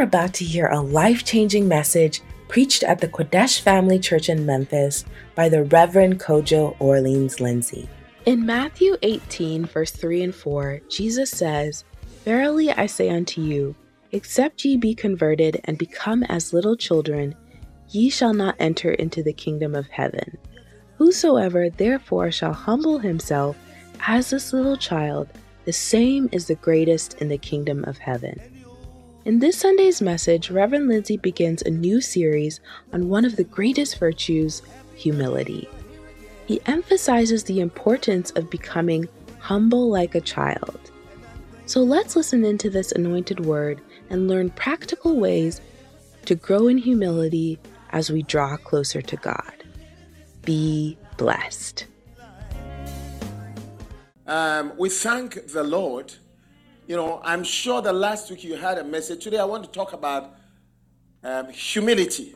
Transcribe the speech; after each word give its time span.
are 0.00 0.04
about 0.04 0.32
to 0.32 0.46
hear 0.46 0.66
a 0.68 0.80
life 0.80 1.24
changing 1.24 1.68
message 1.68 2.22
preached 2.48 2.82
at 2.82 3.00
the 3.00 3.08
Qodesh 3.08 3.60
Family 3.60 3.98
Church 3.98 4.30
in 4.30 4.46
Memphis 4.46 5.04
by 5.34 5.50
the 5.50 5.64
Reverend 5.64 6.18
Kojo 6.18 6.74
Orleans 6.78 7.38
Lindsay. 7.38 7.86
In 8.24 8.46
Matthew 8.46 8.96
18, 9.02 9.66
verse 9.66 9.90
3 9.90 10.22
and 10.22 10.34
4, 10.34 10.80
Jesus 10.88 11.30
says, 11.30 11.84
Verily 12.24 12.70
I 12.70 12.86
say 12.86 13.10
unto 13.10 13.42
you, 13.42 13.76
except 14.12 14.64
ye 14.64 14.78
be 14.78 14.94
converted 14.94 15.60
and 15.64 15.76
become 15.76 16.22
as 16.24 16.54
little 16.54 16.76
children, 16.76 17.34
ye 17.90 18.08
shall 18.08 18.32
not 18.32 18.56
enter 18.58 18.92
into 18.92 19.22
the 19.22 19.34
kingdom 19.34 19.74
of 19.74 19.86
heaven. 19.88 20.38
Whosoever 20.96 21.68
therefore 21.68 22.30
shall 22.30 22.54
humble 22.54 23.00
himself 23.00 23.54
as 24.06 24.30
this 24.30 24.54
little 24.54 24.78
child, 24.78 25.28
the 25.66 25.74
same 25.74 26.30
is 26.32 26.46
the 26.46 26.54
greatest 26.54 27.20
in 27.20 27.28
the 27.28 27.36
kingdom 27.36 27.84
of 27.84 27.98
heaven. 27.98 28.40
In 29.30 29.38
this 29.38 29.58
Sunday's 29.58 30.02
message, 30.02 30.50
Reverend 30.50 30.88
Lindsay 30.88 31.16
begins 31.16 31.62
a 31.62 31.70
new 31.70 32.00
series 32.00 32.58
on 32.92 33.08
one 33.08 33.24
of 33.24 33.36
the 33.36 33.44
greatest 33.44 33.96
virtues, 34.00 34.60
humility. 34.96 35.68
He 36.46 36.60
emphasizes 36.66 37.44
the 37.44 37.60
importance 37.60 38.32
of 38.32 38.50
becoming 38.50 39.08
humble 39.38 39.88
like 39.88 40.16
a 40.16 40.20
child. 40.20 40.80
So 41.66 41.80
let's 41.80 42.16
listen 42.16 42.44
into 42.44 42.70
this 42.70 42.90
anointed 42.90 43.46
word 43.46 43.80
and 44.10 44.26
learn 44.26 44.50
practical 44.50 45.20
ways 45.20 45.60
to 46.24 46.34
grow 46.34 46.66
in 46.66 46.78
humility 46.78 47.60
as 47.90 48.10
we 48.10 48.24
draw 48.24 48.56
closer 48.56 49.00
to 49.00 49.14
God. 49.14 49.62
Be 50.44 50.98
blessed. 51.18 51.86
Um, 54.26 54.72
we 54.76 54.88
thank 54.88 55.52
the 55.52 55.62
Lord. 55.62 56.14
You 56.90 56.96
know, 56.96 57.20
I'm 57.22 57.44
sure 57.44 57.80
the 57.80 57.92
last 57.92 58.28
week 58.32 58.42
you 58.42 58.56
had 58.56 58.76
a 58.76 58.82
message. 58.82 59.22
Today 59.22 59.38
I 59.38 59.44
want 59.44 59.62
to 59.62 59.70
talk 59.70 59.92
about 59.92 60.34
um, 61.22 61.48
humility. 61.50 62.34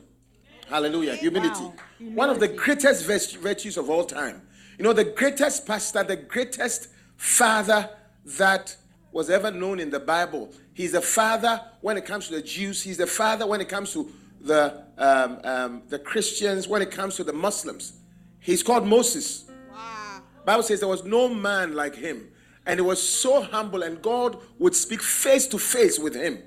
Hallelujah. 0.69 1.17
Humility. 1.17 1.65
Wow. 1.65 1.75
humility. 1.99 2.17
One 2.17 2.31
of 2.31 2.39
the 2.39 2.47
greatest 2.47 3.05
virtues 3.05 3.77
of 3.77 3.91
all 3.91 4.05
time. 4.05 4.43
You 4.79 4.85
know, 4.85 4.93
the 4.93 5.07
greatest 5.07 5.67
pastor, 5.67 6.05
the 6.05 6.15
greatest 6.15 6.87
father 7.17 7.91
that 8.39 8.77
was 9.11 9.29
ever 9.29 9.51
known 9.51 9.81
in 9.81 9.91
the 9.91 9.99
Bible. 9.99 10.53
He's 10.73 10.95
a 10.95 11.03
father 11.03 11.61
when 11.81 11.97
it 11.97 12.05
comes 12.05 12.29
to 12.29 12.37
the 12.37 12.43
Jews. 12.43 12.81
He's 12.81 13.01
a 13.01 13.09
father 13.09 13.49
when 13.49 13.61
it 13.61 13.69
comes 13.69 13.93
to 13.95 14.09
the, 14.41 14.85
um, 14.99 15.41
um, 15.43 15.83
the 15.89 15.99
Christians, 15.99 16.69
when 16.69 16.81
it 16.81 16.93
comes 16.93 17.17
to 17.17 17.25
the 17.25 17.33
Muslims. 17.33 17.95
He's 18.39 18.63
called 18.63 18.87
Moses. 18.87 19.51
Wow. 19.73 20.23
Bible 20.45 20.63
says 20.63 20.79
there 20.79 20.89
was 20.89 21.03
no 21.03 21.29
man 21.29 21.75
like 21.75 21.97
him. 21.97 22.29
And 22.67 22.81
he 22.81 22.83
was 22.85 23.07
so 23.07 23.43
humble, 23.43 23.83
and 23.83 24.01
God 24.01 24.39
would 24.59 24.75
speak 24.75 25.03
face 25.03 25.47
to 25.49 25.59
face 25.59 25.99
with 25.99 26.15
him. 26.15 26.39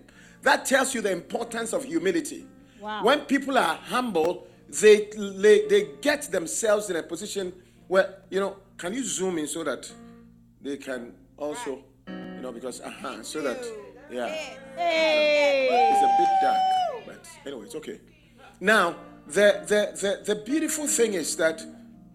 That 0.41 0.65
tells 0.65 0.95
you 0.95 1.01
the 1.01 1.11
importance 1.11 1.73
of 1.73 1.83
humility. 1.83 2.45
Wow. 2.79 3.03
When 3.03 3.21
people 3.21 3.57
are 3.57 3.75
humble, 3.75 4.47
they, 4.69 5.09
they, 5.15 5.67
they 5.67 5.89
get 6.01 6.23
themselves 6.23 6.89
in 6.89 6.95
a 6.95 7.03
position 7.03 7.53
where, 7.87 8.19
you 8.29 8.39
know, 8.39 8.57
can 8.77 8.93
you 8.93 9.03
zoom 9.03 9.37
in 9.37 9.47
so 9.47 9.63
that 9.63 9.91
they 10.61 10.77
can 10.77 11.13
also, 11.37 11.83
you 12.07 12.41
know, 12.41 12.51
because, 12.51 12.81
uh-huh, 12.81 13.23
so 13.23 13.41
that, 13.41 13.63
yeah. 14.11 14.27
Hey. 14.75 15.67
It's 15.71 16.03
a 16.03 16.15
bit 16.17 16.29
dark, 16.41 16.57
but 17.05 17.29
anyway, 17.45 17.65
it's 17.65 17.75
okay. 17.75 17.99
Now, 18.59 18.95
the, 19.27 19.63
the, 19.67 20.21
the, 20.25 20.33
the 20.33 20.41
beautiful 20.43 20.87
thing 20.87 21.13
is 21.13 21.35
that 21.37 21.61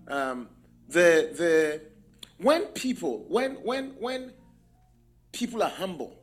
um, 0.08 0.48
the, 0.88 1.30
the, 1.36 1.91
when 2.38 2.66
people, 2.66 3.24
when, 3.28 3.52
when, 3.56 3.90
when 3.98 4.32
people 5.32 5.62
are 5.62 5.70
humble, 5.70 6.16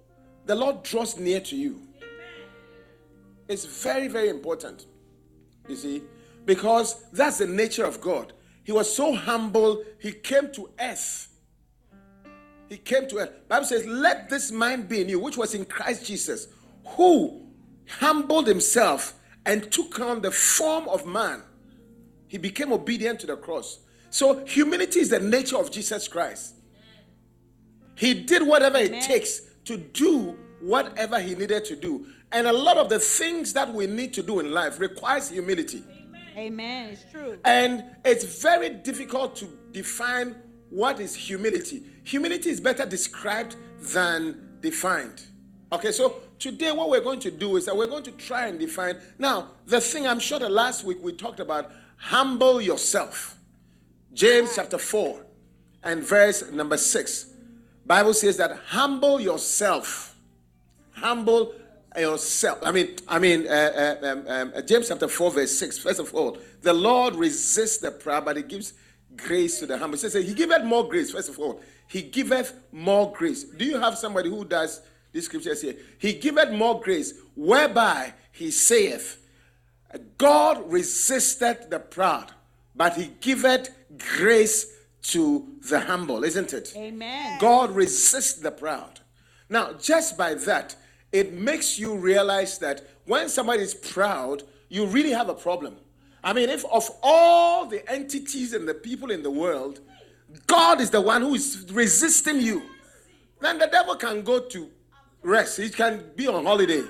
the 0.46 0.56
Lord 0.56 0.84
draws 0.84 1.18
near 1.18 1.40
to 1.42 1.56
you. 1.56 1.82
It's 3.48 3.66
very, 3.66 4.08
very 4.08 4.30
important. 4.30 4.86
You 5.68 5.76
see, 5.76 6.04
because 6.46 7.04
that's 7.12 7.40
the 7.40 7.48
nature 7.48 7.86
of 7.86 8.02
God. 8.02 8.34
He 8.64 8.72
was 8.72 8.94
so 8.94 9.16
humble, 9.16 9.84
he 10.00 10.12
came 10.12 10.52
to 10.54 10.70
earth. 10.80 11.28
He 12.70 12.78
came 12.78 13.08
to 13.10 13.18
earth. 13.18 13.48
Bible 13.48 13.66
says, 13.66 13.86
Let 13.86 14.30
this 14.30 14.52
mind 14.52 14.88
be 14.88 15.02
in 15.02 15.10
you, 15.10 15.20
which 15.20 15.38
was 15.38 15.56
in 15.56 15.66
Christ 15.66 16.06
Jesus, 16.06 16.48
who 16.86 17.48
humbled 17.88 18.48
himself 18.48 19.16
and 19.46 19.72
took 19.72 20.00
on 20.00 20.22
the 20.22 20.32
form 20.32 20.88
of 20.88 21.06
man. 21.08 21.42
He 22.28 22.38
became 22.38 22.72
obedient 22.72 23.20
to 23.22 23.28
the 23.28 23.36
cross. 23.36 23.80
So, 24.10 24.46
humility 24.46 25.00
is 25.00 25.10
the 25.10 25.20
nature 25.20 25.58
of 25.58 25.72
Jesus 25.72 26.08
Christ. 26.08 26.56
He 27.96 28.14
did 28.14 28.46
whatever 28.46 28.78
Amen. 28.78 28.96
it 28.96 29.04
takes 29.04 29.42
to 29.66 29.78
do 29.78 30.38
whatever 30.62 31.20
he 31.20 31.36
needed 31.36 31.66
to 31.66 31.76
do. 31.76 32.08
And 32.32 32.48
a 32.48 32.54
lot 32.54 32.78
of 32.78 32.90
the 32.90 33.00
things 33.00 33.54
that 33.54 33.74
we 33.74 33.88
need 33.88 34.14
to 34.14 34.24
do 34.24 34.40
in 34.40 34.52
life 34.52 34.80
requires 34.80 35.30
humility. 35.30 35.84
Amen. 36.38 36.92
It's 36.92 37.04
true. 37.12 37.38
And 37.44 37.84
it's 38.06 38.42
very 38.42 38.70
difficult 38.70 39.36
to 39.38 39.48
define 39.72 40.36
what 40.70 41.00
is 41.00 41.16
humility. 41.16 41.84
Humility 42.04 42.50
is 42.50 42.62
better 42.62 42.86
described 42.86 43.56
than 43.80 44.58
defined. 44.62 45.24
Okay, 45.72 45.92
so 45.92 46.22
today 46.38 46.72
what 46.72 46.90
we're 46.90 47.02
going 47.02 47.20
to 47.20 47.32
do 47.32 47.58
is 47.58 47.66
that 47.66 47.76
we're 47.76 47.88
going 47.88 48.04
to 48.04 48.12
try 48.12 48.48
and 48.48 48.60
define. 48.60 48.98
Now, 49.18 49.52
the 49.66 49.82
thing 49.82 50.08
I'm 50.08 50.20
sure 50.20 50.40
the 50.40 50.50
last 50.50 50.84
week 50.84 50.98
we 51.02 51.14
talked 51.14 51.40
about 51.40 51.72
humble 51.98 52.62
yourself. 52.62 53.39
James 54.14 54.56
chapter 54.56 54.78
4 54.78 55.26
and 55.84 56.04
verse 56.04 56.52
number 56.52 56.78
6. 56.78 57.34
Bible 57.86 58.14
says 58.14 58.38
that 58.38 58.52
humble 58.68 59.20
yourself. 59.20 60.16
Humble 60.92 61.54
yourself. 61.98 62.60
I 62.64 62.72
mean, 62.72 62.96
I 63.08 63.20
mean, 63.20 63.48
uh, 63.48 63.52
uh, 64.04 64.08
um, 64.08 64.26
um, 64.28 64.54
uh, 64.56 64.62
James 64.62 64.90
chapter 64.90 65.08
4, 65.08 65.32
verse 65.32 65.58
6. 65.58 65.80
First 65.80 66.00
of 66.00 66.14
all, 66.14 66.38
the 66.62 66.74
Lord 66.74 67.16
resists 67.16 67.78
the 67.78 67.92
proud, 67.92 68.26
but 68.26 68.38
he 68.38 68.44
gives 68.44 68.74
grace 69.16 69.60
to 69.60 69.66
the 69.66 69.78
humble. 69.78 69.98
He 69.98 70.02
says, 70.08 70.14
He 70.14 70.34
giveth 70.34 70.64
more 70.64 70.88
grace. 70.88 71.12
First 71.12 71.30
of 71.30 71.40
all, 71.40 71.62
He 71.88 72.02
giveth 72.02 72.54
more 72.72 73.12
grace. 73.12 73.44
Do 73.44 73.66
you 73.66 73.80
have 73.80 73.98
somebody 73.98 74.30
who 74.30 74.46
does 74.46 74.82
these 75.12 75.26
scriptures 75.26 75.62
here? 75.62 75.76
He 75.98 76.14
giveth 76.14 76.52
more 76.52 76.80
grace, 76.80 77.14
whereby 77.36 78.14
He 78.32 78.52
saith, 78.52 79.18
God 80.18 80.72
resisted 80.72 81.70
the 81.70 81.80
proud, 81.80 82.34
but 82.76 82.96
He 82.96 83.12
giveth 83.20 83.70
grace 83.98 84.74
to 85.02 85.48
the 85.70 85.80
humble, 85.80 86.24
isn't 86.24 86.54
it? 86.54 86.74
Amen. 86.76 87.40
God 87.40 87.72
resists 87.72 88.34
the 88.34 88.52
proud. 88.52 89.00
Now, 89.50 89.74
just 89.74 90.18
by 90.18 90.36
that, 90.36 90.76
it 91.12 91.34
makes 91.34 91.80
you 91.80 91.96
realize 91.96 92.60
that 92.60 92.88
when 93.06 93.30
somebody 93.30 93.64
is 93.64 93.74
proud, 93.74 94.44
you 94.68 94.86
really 94.86 95.12
have 95.12 95.30
a 95.30 95.34
problem. 95.34 95.78
I 96.24 96.34
mean, 96.34 96.50
if 96.50 96.66
of 96.66 96.90
all 97.02 97.66
the 97.66 97.90
entities 97.90 98.54
and 98.54 98.68
the 98.68 98.74
people 98.74 99.10
in 99.10 99.24
the 99.24 99.32
world, 99.32 99.80
God 100.46 100.80
is 100.82 100.90
the 100.90 101.02
one 101.02 101.22
who 101.22 101.34
is 101.34 101.66
resisting 101.72 102.42
you, 102.42 102.62
then 103.42 103.58
the 103.58 103.68
devil 103.68 103.96
can 103.96 104.22
go 104.22 104.42
to 104.42 104.70
rest. 105.24 105.58
He 105.58 105.70
can 105.70 106.12
be 106.16 106.28
on 106.28 106.46
holiday. 106.46 106.84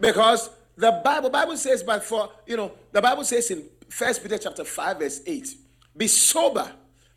Because 0.00 0.50
the 0.76 1.00
Bible, 1.04 1.28
Bible 1.30 1.56
says, 1.56 1.82
but 1.82 2.04
for 2.04 2.30
you 2.46 2.56
know, 2.56 2.72
the 2.92 3.02
Bible 3.02 3.24
says 3.24 3.50
in 3.50 3.64
First 3.88 4.22
Peter 4.22 4.38
chapter 4.38 4.64
5, 4.64 4.98
verse 4.98 5.20
8, 5.26 5.48
be 5.98 6.06
sober, 6.06 6.72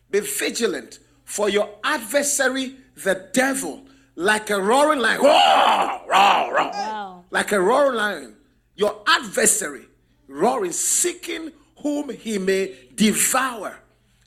be 0.09 0.19
vigilant, 0.19 0.99
for 1.23 1.47
your 1.47 1.69
adversary, 1.83 2.75
the 2.95 3.29
devil, 3.31 3.85
like 4.15 4.49
a 4.49 4.61
roaring 4.61 4.99
lion, 4.99 5.21
roar, 5.21 6.01
roar, 6.09 6.53
roar, 6.53 6.71
wow. 6.71 7.23
like 7.29 7.51
a 7.53 7.61
roaring 7.61 7.95
lion, 7.95 8.35
your 8.75 9.01
adversary 9.07 9.85
roaring, 10.31 10.71
seeking 10.71 11.51
whom 11.77 12.09
he 12.09 12.37
may 12.37 12.75
devour. 12.95 13.77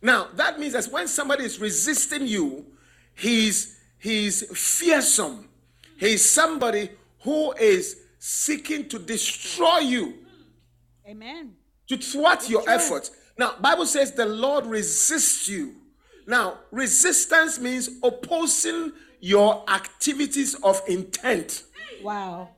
Now, 0.03 0.29
that 0.35 0.59
means 0.59 0.75
that 0.75 0.87
when 0.87 1.09
somebody 1.09 1.45
is 1.45 1.59
resisting 1.59 2.27
you, 2.27 2.67
he's 3.15 3.81
he's 3.99 4.45
fearsome. 4.57 5.49
He's 5.97 6.29
somebody 6.29 6.91
who 7.21 7.53
is 7.53 8.01
seeking 8.19 8.89
to 8.89 8.99
destroy 8.99 9.79
you. 9.79 10.15
Amen. 11.07 11.55
To 11.89 11.97
thwart 11.97 12.49
your 12.49 12.69
efforts. 12.69 13.11
Now, 13.37 13.57
Bible 13.61 13.87
says 13.87 14.13
the 14.13 14.27
Lord 14.27 14.67
resists 14.67 15.49
you. 15.49 15.75
Now, 16.27 16.59
resistance 16.71 17.59
means 17.59 17.91
opposing 18.03 18.93
your 19.21 19.65
activities 19.69 20.55
of 20.57 20.81
intent. 20.87 21.65
Wow. 22.03 22.51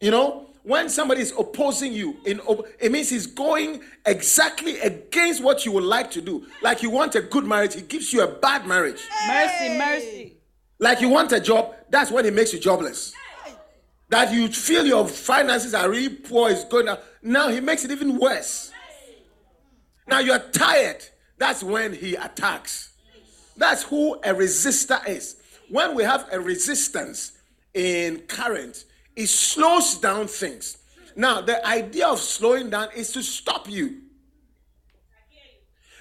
You 0.00 0.10
know, 0.10 0.50
when 0.64 0.88
somebody 0.88 1.20
is 1.20 1.32
opposing 1.38 1.92
you, 1.92 2.16
in 2.24 2.40
it 2.80 2.90
means 2.90 3.10
he's 3.10 3.26
going 3.26 3.82
exactly 4.06 4.80
against 4.80 5.42
what 5.42 5.64
you 5.64 5.72
would 5.72 5.84
like 5.84 6.10
to 6.12 6.20
do. 6.20 6.46
Like 6.62 6.82
you 6.82 6.90
want 6.90 7.14
a 7.14 7.22
good 7.22 7.44
marriage, 7.44 7.74
he 7.74 7.82
gives 7.82 8.12
you 8.12 8.22
a 8.22 8.28
bad 8.28 8.66
marriage. 8.66 9.00
Mercy, 9.26 9.78
mercy. 9.78 10.36
Like 10.78 11.00
you 11.00 11.08
want 11.08 11.30
a 11.32 11.40
job, 11.40 11.74
that's 11.90 12.10
when 12.10 12.24
he 12.24 12.30
makes 12.30 12.52
you 12.52 12.58
jobless. 12.58 13.14
That 14.08 14.32
you 14.32 14.48
feel 14.48 14.84
your 14.84 15.06
finances 15.06 15.74
are 15.74 15.88
really 15.88 16.14
poor, 16.14 16.50
is 16.50 16.64
going 16.64 16.86
down. 16.86 16.98
Now 17.22 17.48
he 17.48 17.60
makes 17.60 17.84
it 17.84 17.90
even 17.90 18.18
worse. 18.18 18.71
Now 20.06 20.18
you're 20.20 20.38
tired. 20.38 21.04
That's 21.38 21.62
when 21.62 21.92
he 21.92 22.14
attacks. 22.14 22.92
That's 23.56 23.82
who 23.82 24.14
a 24.14 24.34
resistor 24.34 25.06
is. 25.08 25.36
When 25.68 25.94
we 25.94 26.04
have 26.04 26.28
a 26.32 26.40
resistance 26.40 27.32
in 27.74 28.20
current, 28.28 28.84
it 29.16 29.28
slows 29.28 29.96
down 29.96 30.26
things. 30.26 30.78
Now, 31.16 31.40
the 31.40 31.64
idea 31.66 32.08
of 32.08 32.20
slowing 32.20 32.70
down 32.70 32.88
is 32.96 33.12
to 33.12 33.22
stop 33.22 33.68
you. 33.68 34.02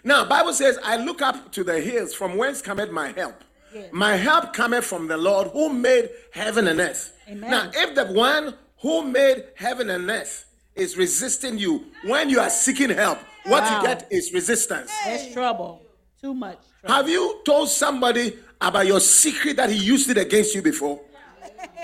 Now, 0.03 0.25
Bible 0.25 0.53
says, 0.53 0.79
I 0.83 0.97
look 0.97 1.21
up 1.21 1.51
to 1.53 1.63
the 1.63 1.79
hills 1.79 2.13
from 2.13 2.37
whence 2.37 2.61
cometh 2.61 2.91
my 2.91 3.11
help. 3.11 3.43
Yes. 3.73 3.89
My 3.91 4.15
help 4.15 4.53
cometh 4.53 4.85
from 4.85 5.07
the 5.07 5.17
Lord 5.17 5.47
who 5.49 5.71
made 5.71 6.09
heaven 6.33 6.67
and 6.67 6.79
earth. 6.79 7.13
Amen. 7.29 7.49
Now, 7.49 7.71
if 7.73 7.95
the 7.95 8.05
one 8.05 8.55
who 8.81 9.03
made 9.03 9.45
heaven 9.55 9.89
and 9.89 10.09
earth 10.09 10.45
is 10.75 10.97
resisting 10.97 11.57
you 11.57 11.85
when 12.03 12.29
you 12.29 12.39
are 12.39 12.49
seeking 12.49 12.89
help, 12.89 13.19
what 13.45 13.63
wow. 13.63 13.81
you 13.81 13.87
get 13.87 14.07
is 14.11 14.33
resistance. 14.33 14.91
That's 15.05 15.33
trouble. 15.33 15.81
Too 16.21 16.33
much. 16.33 16.59
Trouble. 16.81 16.95
Have 16.95 17.09
you 17.09 17.41
told 17.45 17.69
somebody 17.69 18.37
about 18.59 18.85
your 18.85 18.99
secret 18.99 19.57
that 19.57 19.69
he 19.69 19.77
used 19.77 20.09
it 20.09 20.17
against 20.17 20.53
you 20.53 20.61
before? 20.61 21.01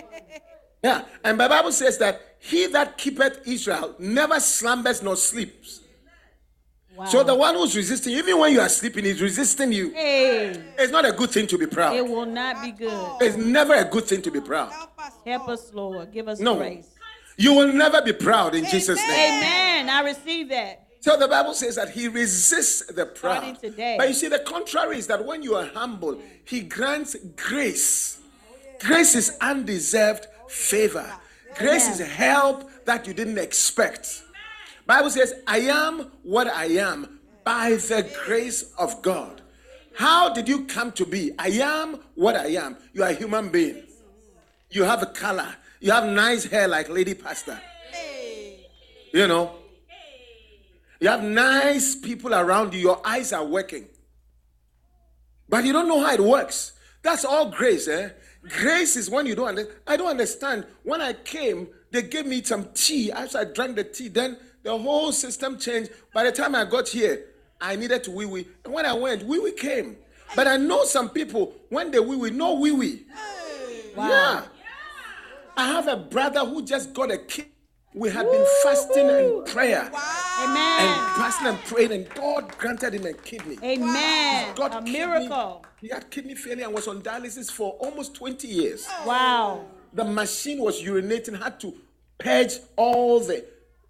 yeah. 0.83 1.05
And 1.23 1.39
the 1.39 1.49
Bible 1.49 1.71
says 1.71 1.97
that 1.97 2.21
he 2.39 2.67
that 2.67 2.97
keepeth 2.97 3.47
Israel 3.47 3.95
never 3.99 4.39
slumbers 4.39 5.01
nor 5.01 5.15
sleeps. 5.15 5.81
Wow. 6.95 7.05
So 7.05 7.23
the 7.23 7.35
one 7.35 7.53
who's 7.53 7.75
resisting, 7.75 8.13
even 8.13 8.39
when 8.39 8.53
you 8.53 8.59
are 8.59 8.69
sleeping, 8.69 9.05
is 9.05 9.21
resisting 9.21 9.71
you. 9.71 9.91
Hey. 9.91 10.59
It's 10.79 10.91
not 10.91 11.05
a 11.05 11.11
good 11.11 11.29
thing 11.29 11.45
to 11.47 11.57
be 11.57 11.67
proud. 11.67 11.95
It 11.95 12.07
will 12.07 12.25
not 12.25 12.63
be 12.63 12.71
good. 12.71 13.17
It's 13.21 13.37
never 13.37 13.75
a 13.75 13.85
good 13.85 14.05
thing 14.05 14.23
to 14.23 14.31
be 14.31 14.41
proud. 14.41 14.71
Help 15.23 15.47
us, 15.47 15.71
Lord. 15.73 16.11
Give 16.11 16.27
us 16.27 16.39
no. 16.39 16.55
grace. 16.55 16.87
You 17.37 17.53
will 17.53 17.71
never 17.71 18.01
be 18.01 18.13
proud 18.13 18.55
in 18.55 18.61
Amen. 18.61 18.71
Jesus' 18.71 18.99
name. 18.99 19.43
Amen. 19.43 19.89
I 19.89 20.01
receive 20.01 20.49
that. 20.49 20.86
So 21.07 21.15
the 21.15 21.29
Bible 21.29 21.53
says 21.53 21.77
that 21.77 21.91
he 21.91 22.09
resists 22.09 22.85
the 22.87 23.05
proud. 23.05 23.57
But 23.61 24.09
you 24.09 24.13
see, 24.13 24.27
the 24.27 24.39
contrary 24.39 24.97
is 24.97 25.07
that 25.07 25.25
when 25.25 25.41
you 25.41 25.55
are 25.55 25.67
humble, 25.67 26.19
he 26.43 26.59
grants 26.59 27.15
grace. 27.37 28.19
Grace 28.81 29.15
is 29.15 29.37
undeserved 29.39 30.27
favor. 30.49 31.09
Grace 31.57 31.87
is 31.87 32.05
help 32.05 32.69
that 32.83 33.07
you 33.07 33.13
didn't 33.13 33.37
expect. 33.37 34.21
Bible 34.85 35.09
says, 35.09 35.33
I 35.47 35.59
am 35.59 36.11
what 36.23 36.47
I 36.47 36.65
am 36.65 37.21
by 37.45 37.69
the 37.69 38.05
grace 38.25 38.73
of 38.77 39.01
God. 39.01 39.41
How 39.95 40.33
did 40.33 40.49
you 40.49 40.65
come 40.65 40.91
to 40.91 41.05
be? 41.05 41.31
I 41.39 41.51
am 41.63 42.01
what 42.15 42.35
I 42.35 42.47
am. 42.47 42.75
You 42.91 43.03
are 43.03 43.11
a 43.11 43.13
human 43.13 43.47
being. 43.47 43.81
You 44.71 44.83
have 44.83 45.03
a 45.03 45.07
color. 45.07 45.55
You 45.79 45.93
have 45.93 46.05
nice 46.09 46.43
hair 46.43 46.67
like 46.67 46.89
Lady 46.89 47.13
Pastor. 47.13 47.61
You 49.13 49.27
know. 49.29 49.55
You 50.99 51.09
have 51.09 51.23
nice 51.23 51.95
people 51.95 52.33
around 52.33 52.73
you. 52.73 52.79
Your 52.79 53.01
eyes 53.05 53.31
are 53.33 53.45
working. 53.45 53.87
But 55.49 55.65
you 55.65 55.73
don't 55.73 55.87
know 55.87 55.99
how 55.99 56.13
it 56.13 56.19
works. 56.19 56.73
That's 57.03 57.23
all 57.23 57.51
grace, 57.51 57.87
eh? 57.87 58.09
Grace 58.49 58.95
is 58.95 59.09
when 59.09 59.25
you 59.25 59.35
don't 59.35 59.47
understand. 59.47 59.79
I 59.87 59.97
don't 59.97 60.09
understand. 60.09 60.65
When 60.83 61.01
I 61.01 61.13
came, 61.13 61.67
they 61.91 62.01
gave 62.01 62.25
me 62.25 62.43
some 62.43 62.69
tea. 62.73 63.11
After 63.11 63.39
I 63.39 63.43
drank 63.45 63.75
the 63.75 63.83
tea, 63.83 64.07
then 64.07 64.37
the 64.63 64.77
whole 64.77 65.11
system 65.11 65.57
changed. 65.57 65.91
By 66.13 66.23
the 66.23 66.31
time 66.31 66.55
I 66.55 66.65
got 66.65 66.89
here, 66.89 67.25
I 67.61 67.75
needed 67.75 68.03
to 68.05 68.11
wee 68.11 68.25
wee. 68.25 68.47
And 68.65 68.73
when 68.73 68.85
I 68.85 68.93
went, 68.93 69.23
wee 69.23 69.39
wee 69.39 69.51
came. 69.51 69.97
But 70.35 70.47
I 70.47 70.57
know 70.57 70.83
some 70.83 71.09
people, 71.09 71.53
when 71.69 71.91
they 71.91 71.99
wee 71.99 72.17
wee, 72.17 72.31
no 72.31 72.55
wee 72.55 72.71
wee. 72.71 73.05
Wow. 73.95 74.09
Yeah. 74.09 74.43
I 75.55 75.67
have 75.67 75.87
a 75.87 75.97
brother 75.97 76.41
who 76.41 76.63
just 76.63 76.93
got 76.93 77.11
a 77.11 77.17
kid. 77.17 77.47
We 77.97 78.11
had 78.11 78.29
been 78.29 78.45
fasting 78.61 79.09
and 79.09 79.45
prayer. 79.47 79.89
Wow. 79.91 80.45
Amen. 80.47 80.87
And 80.87 81.15
fasting 81.17 81.47
and 81.47 81.57
praying, 81.65 81.91
and 81.93 82.09
God 82.13 82.55
granted 82.59 82.93
him 82.93 83.07
a 83.07 83.13
kidney. 83.13 83.57
Amen. 83.63 84.53
God 84.55 84.71
a 84.71 84.75
kidney, 84.83 84.91
miracle. 84.91 85.65
He 85.81 85.87
had 85.87 86.09
kidney 86.11 86.35
failure 86.35 86.65
and 86.65 86.75
was 86.75 86.87
on 86.87 87.01
dialysis 87.01 87.49
for 87.51 87.71
almost 87.79 88.13
20 88.13 88.47
years. 88.47 88.85
Oh. 88.87 89.07
Wow. 89.07 89.65
The 89.93 90.03
machine 90.03 90.59
was 90.59 90.79
urinating, 90.83 91.41
had 91.41 91.59
to 91.61 91.73
purge 92.19 92.59
all 92.75 93.19
the, 93.19 93.43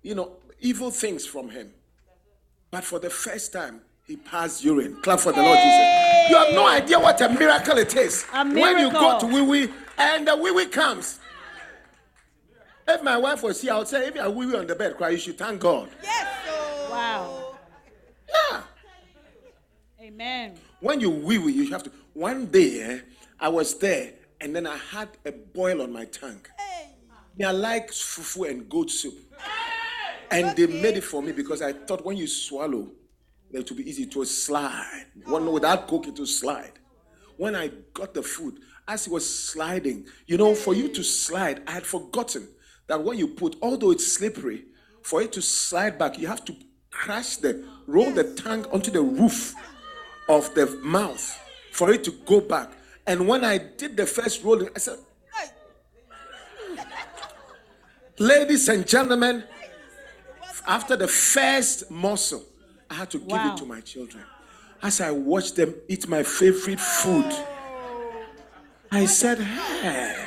you 0.03 0.15
know, 0.15 0.37
evil 0.61 0.89
things 0.89 1.25
from 1.25 1.49
him. 1.49 1.73
But 2.71 2.85
for 2.85 2.99
the 2.99 3.09
first 3.09 3.51
time, 3.51 3.81
he 4.05 4.15
passed 4.15 4.63
urine. 4.63 5.01
Clap 5.01 5.19
for 5.19 5.33
the 5.33 5.41
Lord 5.41 5.57
Jesus. 5.57 6.29
You 6.29 6.37
have 6.37 6.53
no 6.53 6.65
idea 6.65 6.97
what 6.97 7.19
a 7.19 7.27
miracle 7.27 7.77
it 7.77 7.93
is. 7.97 8.25
A 8.33 8.45
miracle. 8.45 8.61
When 8.61 8.79
you 8.79 8.91
go 8.91 9.19
to 9.19 9.25
wee 9.25 9.41
wee 9.41 9.73
and 9.97 10.25
the 10.25 10.37
wee 10.37 10.51
wee 10.51 10.67
comes. 10.67 11.19
If 12.87 13.03
my 13.03 13.17
wife 13.17 13.43
was 13.43 13.61
here, 13.61 13.73
I 13.73 13.79
would 13.79 13.87
say, 13.87 14.07
if 14.07 14.15
you 14.15 14.21
are 14.21 14.29
wee 14.29 14.45
wee 14.45 14.55
on 14.55 14.65
the 14.65 14.75
bed, 14.75 14.95
cry, 14.95 15.09
you 15.09 15.17
should 15.17 15.37
thank 15.37 15.59
God. 15.59 15.89
Yes. 16.01 16.27
Wow. 16.89 17.57
Yeah. 18.29 18.61
Amen. 20.01 20.55
When 20.79 20.99
you 21.01 21.09
wee 21.09 21.37
wee, 21.37 21.51
you 21.51 21.69
have 21.71 21.83
to. 21.83 21.91
One 22.13 22.45
day, 22.45 22.81
eh, 22.81 22.99
I 23.39 23.49
was 23.49 23.77
there 23.77 24.13
and 24.39 24.55
then 24.55 24.65
I 24.65 24.77
had 24.77 25.09
a 25.25 25.31
boil 25.31 25.81
on 25.81 25.91
my 25.91 26.05
tongue. 26.05 26.39
Hey. 26.57 27.45
I 27.45 27.51
like 27.51 27.91
fufu 27.91 28.49
and 28.49 28.69
goat 28.69 28.89
soup. 28.89 29.15
And 30.31 30.55
they 30.55 30.67
made 30.67 30.97
it 30.97 31.03
for 31.03 31.21
me 31.21 31.31
because 31.31 31.61
I 31.61 31.73
thought 31.73 32.05
when 32.05 32.17
you 32.17 32.27
swallow, 32.27 32.89
it 33.51 33.69
would 33.69 33.77
be 33.77 33.89
easy 33.89 34.05
to 34.07 34.25
slide. 34.25 35.05
One 35.25 35.51
without 35.51 35.87
coke, 35.87 36.07
it 36.07 36.17
will 36.17 36.25
slide. 36.25 36.73
When 37.37 37.55
I 37.55 37.69
got 37.93 38.13
the 38.13 38.23
food, 38.23 38.59
as 38.87 39.07
it 39.07 39.13
was 39.13 39.27
sliding, 39.51 40.05
you 40.25 40.37
know, 40.37 40.55
for 40.55 40.73
you 40.73 40.89
to 40.89 41.03
slide, 41.03 41.61
I 41.67 41.71
had 41.71 41.85
forgotten 41.85 42.47
that 42.87 43.03
when 43.03 43.17
you 43.17 43.27
put, 43.27 43.55
although 43.61 43.91
it's 43.91 44.11
slippery, 44.11 44.65
for 45.01 45.21
it 45.21 45.31
to 45.33 45.41
slide 45.41 45.97
back, 45.97 46.17
you 46.17 46.27
have 46.27 46.43
to 46.45 46.55
crash 46.91 47.37
the 47.37 47.63
roll 47.85 48.11
the 48.11 48.23
tongue 48.35 48.65
onto 48.71 48.91
the 48.91 49.01
roof 49.01 49.53
of 50.27 50.53
the 50.55 50.65
mouth 50.83 51.39
for 51.71 51.91
it 51.91 52.03
to 52.03 52.11
go 52.25 52.41
back. 52.41 52.71
And 53.05 53.27
when 53.27 53.43
I 53.43 53.57
did 53.57 53.95
the 53.95 54.05
first 54.05 54.43
rolling, 54.43 54.69
I 54.75 54.79
said, 54.79 54.97
Ladies 58.19 58.67
and 58.67 58.85
gentlemen, 58.87 59.43
after 60.65 60.95
the 60.95 61.07
first 61.07 61.89
morsel, 61.91 62.43
I 62.89 62.95
had 62.95 63.11
to 63.11 63.19
give 63.19 63.27
wow. 63.27 63.53
it 63.53 63.57
to 63.57 63.65
my 63.65 63.79
children. 63.81 64.23
As 64.81 65.01
I 65.01 65.11
watched 65.11 65.55
them 65.55 65.75
eat 65.87 66.07
my 66.07 66.23
favorite 66.23 66.79
food, 66.79 67.31
I 68.91 69.05
said, 69.05 69.39
Hey, 69.39 70.26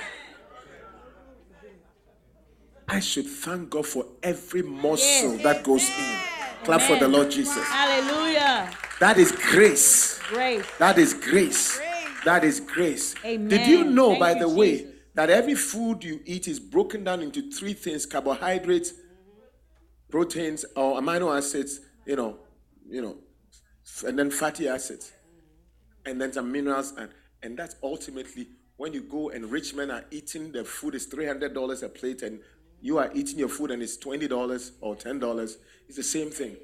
I 2.91 2.99
should 2.99 3.27
thank 3.27 3.71
God 3.71 3.87
for 3.87 4.05
every 4.23 4.63
muscle 4.63 5.35
yes. 5.35 5.43
that 5.45 5.63
goes 5.63 5.89
in. 5.89 6.19
Clap 6.65 6.81
for 6.83 6.97
the 6.97 7.07
Lord 7.07 7.31
Jesus. 7.31 7.65
Hallelujah. 7.65 8.69
That 8.99 9.17
is 9.17 9.31
grace. 9.31 10.19
Grace. 10.29 10.67
That 10.79 10.99
is 10.99 11.15
grace. 11.15 11.79
grace. 11.79 12.25
That 12.25 12.45
is 12.45 12.59
grace. 12.61 13.15
Amen. 13.25 13.49
Did 13.49 13.67
you 13.69 13.85
know, 13.85 14.09
Thank 14.09 14.21
by 14.21 14.33
you, 14.33 14.39
the 14.41 14.45
Jesus. 14.47 14.59
way, 14.59 14.87
that 15.15 15.31
every 15.31 15.55
food 15.55 16.03
you 16.03 16.21
eat 16.25 16.49
is 16.49 16.59
broken 16.59 17.05
down 17.05 17.23
into 17.23 17.51
three 17.51 17.75
things 17.75 18.07
carbohydrates, 18.07 18.93
proteins 20.11 20.65
or 20.77 21.01
amino 21.01 21.37
acids, 21.37 21.81
you 22.07 22.17
know, 22.17 22.39
you 22.89 23.01
know, 23.01 23.17
and 24.07 24.19
then 24.19 24.31
fatty 24.31 24.69
acids, 24.69 25.13
and 26.05 26.21
then 26.21 26.33
some 26.33 26.51
minerals, 26.51 26.93
and 26.99 27.11
and 27.43 27.57
that's 27.57 27.77
ultimately 27.83 28.49
when 28.77 28.93
you 28.93 29.03
go 29.03 29.31
and 29.31 29.51
rich 29.51 29.75
men 29.75 29.91
are 29.91 30.05
eating 30.11 30.53
the 30.53 30.65
food 30.65 30.95
is 30.95 31.07
three 31.07 31.27
hundred 31.27 31.55
dollars 31.55 31.83
a 31.83 31.89
plate, 31.89 32.23
and 32.23 32.41
you 32.81 32.99
are 32.99 33.11
eating 33.15 33.39
your 33.39 33.49
food 33.49 33.71
and 33.71 33.83
it's 33.83 33.97
twenty 33.97 34.29
dollars 34.29 34.73
or 34.81 34.97
ten 34.97 35.19
dollars. 35.19 35.59
It's 35.89 35.97
the 35.97 36.03
same 36.03 36.31
thing. 36.31 36.57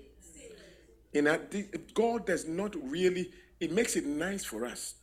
In 1.13 1.27
a, 1.27 1.39
God 1.95 2.27
does 2.27 2.47
not 2.47 2.75
really. 2.91 3.31
It 3.59 3.73
makes 3.73 3.97
it 3.97 4.05
nice 4.05 4.45
for 4.45 4.67
us 4.67 4.95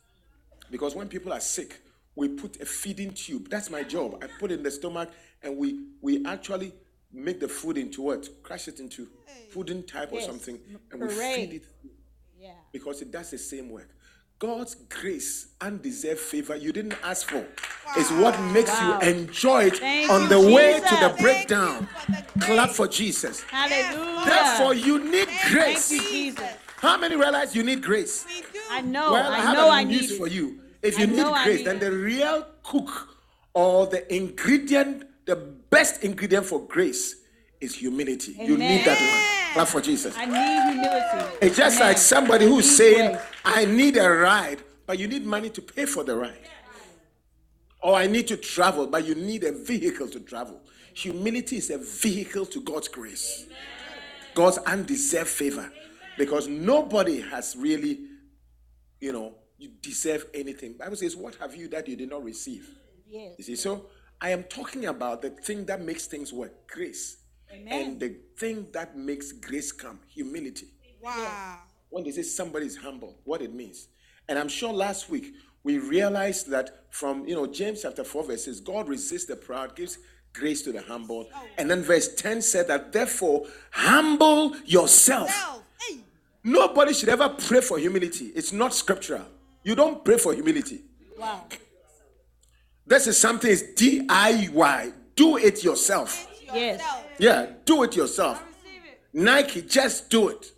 because 0.70 0.94
when 0.94 1.08
people 1.08 1.32
are 1.32 1.40
sick, 1.40 1.80
we 2.14 2.28
put 2.28 2.60
a 2.60 2.64
feeding 2.64 3.12
tube. 3.12 3.48
That's 3.48 3.70
my 3.70 3.82
job. 3.82 4.22
I 4.22 4.28
put 4.38 4.50
it 4.52 4.58
in 4.58 4.62
the 4.62 4.70
stomach, 4.70 5.10
and 5.42 5.56
we 5.56 5.86
we 6.00 6.24
actually 6.24 6.72
make 7.12 7.40
the 7.40 7.48
food 7.48 7.78
into 7.78 8.02
what? 8.02 8.28
Crash 8.42 8.68
it 8.68 8.80
into 8.80 9.08
pudding 9.52 9.82
type 9.84 10.10
yes. 10.12 10.24
or 10.24 10.26
something, 10.26 10.58
and 10.90 11.00
we 11.00 11.08
feed 11.08 11.54
it. 11.54 11.64
Yeah. 12.38 12.50
Because 12.72 13.00
it 13.02 13.10
does 13.10 13.30
the 13.30 13.38
same 13.38 13.70
work. 13.70 13.88
God's 14.44 14.74
grace, 14.74 15.46
undeserved 15.62 16.20
favor 16.20 16.54
you 16.54 16.70
didn't 16.70 16.96
ask 17.02 17.30
for, 17.30 17.38
wow. 17.38 17.94
is 17.96 18.10
what 18.12 18.38
makes 18.52 18.68
wow. 18.68 19.00
you 19.00 19.08
enjoy 19.08 19.64
it 19.64 19.78
Thank 19.78 20.10
on 20.10 20.28
the 20.28 20.36
Jesus. 20.36 20.54
way 20.54 20.80
to 20.80 20.96
the 20.96 21.14
breakdown. 21.18 21.86
For 21.86 22.40
Clap 22.40 22.70
for 22.70 22.86
Jesus. 22.86 23.40
Hallelujah. 23.44 24.24
Therefore, 24.26 24.74
you 24.74 24.98
need 25.02 25.28
grace. 25.50 25.90
You, 25.90 26.00
Jesus. 26.02 26.44
How 26.76 26.98
many 26.98 27.16
realize 27.16 27.56
you 27.56 27.62
need 27.62 27.82
grace? 27.82 28.26
I 28.70 28.82
know. 28.82 29.12
Well, 29.12 29.32
I, 29.32 29.38
I 29.38 29.54
know. 29.54 29.70
I 29.70 29.82
news 29.82 30.10
need 30.10 30.18
for 30.18 30.28
you. 30.28 30.60
If 30.82 30.98
you 30.98 31.04
I 31.04 31.08
need 31.08 31.44
grace, 31.44 31.58
need 31.60 31.66
then 31.66 31.78
the 31.78 31.92
real 31.92 32.46
cook 32.62 33.16
or 33.54 33.86
the 33.86 34.14
ingredient 34.14 35.06
the 35.24 35.36
best 35.70 36.04
ingredient 36.04 36.44
for 36.44 36.60
grace 36.60 37.16
is 37.62 37.76
humility. 37.76 38.34
Amen. 38.34 38.46
You 38.46 38.58
need 38.58 38.84
that 38.84 39.00
one. 39.00 39.43
Clap 39.54 39.68
for 39.68 39.80
Jesus. 39.80 40.16
I 40.18 40.26
need 40.26 40.72
humility. 40.72 41.36
It's 41.40 41.56
just 41.56 41.76
Amen. 41.76 41.88
like 41.88 41.98
somebody 41.98 42.44
who's 42.44 42.76
saying, 42.76 43.12
grace. 43.12 43.22
I 43.44 43.64
need 43.66 43.96
a 43.96 44.10
ride, 44.10 44.58
but 44.84 44.98
you 44.98 45.06
need 45.06 45.24
money 45.24 45.48
to 45.50 45.62
pay 45.62 45.86
for 45.86 46.02
the 46.02 46.16
ride. 46.16 46.48
Or 47.80 47.94
I 47.94 48.08
need 48.08 48.26
to 48.28 48.36
travel, 48.36 48.88
but 48.88 49.06
you 49.06 49.14
need 49.14 49.44
a 49.44 49.52
vehicle 49.52 50.08
to 50.08 50.18
travel. 50.18 50.60
Humility 50.94 51.58
is 51.58 51.70
a 51.70 51.78
vehicle 51.78 52.46
to 52.46 52.60
God's 52.62 52.88
grace, 52.88 53.46
God's 54.34 54.58
undeserved 54.58 55.28
favor. 55.30 55.70
Because 56.18 56.48
nobody 56.48 57.20
has 57.20 57.54
really, 57.56 58.00
you 59.00 59.12
know, 59.12 59.34
you 59.56 59.70
deserve 59.80 60.26
anything. 60.34 60.72
Bible 60.72 60.96
says, 60.96 61.14
What 61.14 61.36
have 61.36 61.54
you 61.54 61.68
that 61.68 61.86
you 61.86 61.94
did 61.94 62.10
not 62.10 62.24
receive? 62.24 62.68
Yes. 63.06 63.34
You 63.38 63.44
see, 63.44 63.56
so 63.56 63.86
I 64.20 64.30
am 64.30 64.42
talking 64.44 64.86
about 64.86 65.22
the 65.22 65.30
thing 65.30 65.64
that 65.66 65.80
makes 65.80 66.06
things 66.06 66.32
work, 66.32 66.68
grace. 66.68 67.18
Amen. 67.54 67.72
And 67.72 68.00
the 68.00 68.16
thing 68.36 68.66
that 68.72 68.96
makes 68.96 69.32
grace 69.32 69.72
come, 69.72 70.00
humility. 70.08 70.68
Wow. 71.00 71.58
When 71.90 72.04
they 72.04 72.10
say 72.10 72.22
somebody 72.22 72.66
is 72.66 72.76
humble, 72.76 73.18
what 73.24 73.42
it 73.42 73.54
means. 73.54 73.88
And 74.28 74.38
I'm 74.38 74.48
sure 74.48 74.72
last 74.72 75.10
week 75.10 75.34
we 75.62 75.78
realized 75.78 76.48
that 76.50 76.86
from 76.90 77.26
you 77.26 77.34
know 77.34 77.46
James 77.46 77.82
chapter 77.82 78.04
4 78.04 78.24
verses, 78.24 78.60
God 78.60 78.88
resists 78.88 79.26
the 79.26 79.36
proud, 79.36 79.76
gives 79.76 79.98
grace 80.32 80.62
to 80.62 80.72
the 80.72 80.82
humble. 80.82 81.28
Oh. 81.34 81.46
And 81.58 81.70
then 81.70 81.82
verse 81.82 82.14
10 82.14 82.42
said 82.42 82.68
that 82.68 82.92
therefore 82.92 83.46
humble 83.70 84.56
yourself. 84.64 85.30
Hey. 85.78 86.00
Nobody 86.42 86.92
should 86.92 87.08
ever 87.08 87.28
pray 87.28 87.60
for 87.60 87.78
humility. 87.78 88.26
It's 88.34 88.52
not 88.52 88.74
scriptural. 88.74 89.26
You 89.62 89.74
don't 89.74 90.04
pray 90.04 90.18
for 90.18 90.34
humility. 90.34 90.82
Wow. 91.18 91.46
This 92.86 93.06
is 93.06 93.18
something 93.18 93.50
is 93.50 93.62
DIY. 93.76 94.92
Do 95.16 95.38
it 95.38 95.64
yourself. 95.64 96.28
Yes. 96.54 96.82
Yeah, 97.18 97.46
do 97.64 97.82
it 97.82 97.96
yourself. 97.96 98.42
Nike, 99.12 99.62
just 99.62 100.10
do 100.10 100.28
it. 100.28 100.52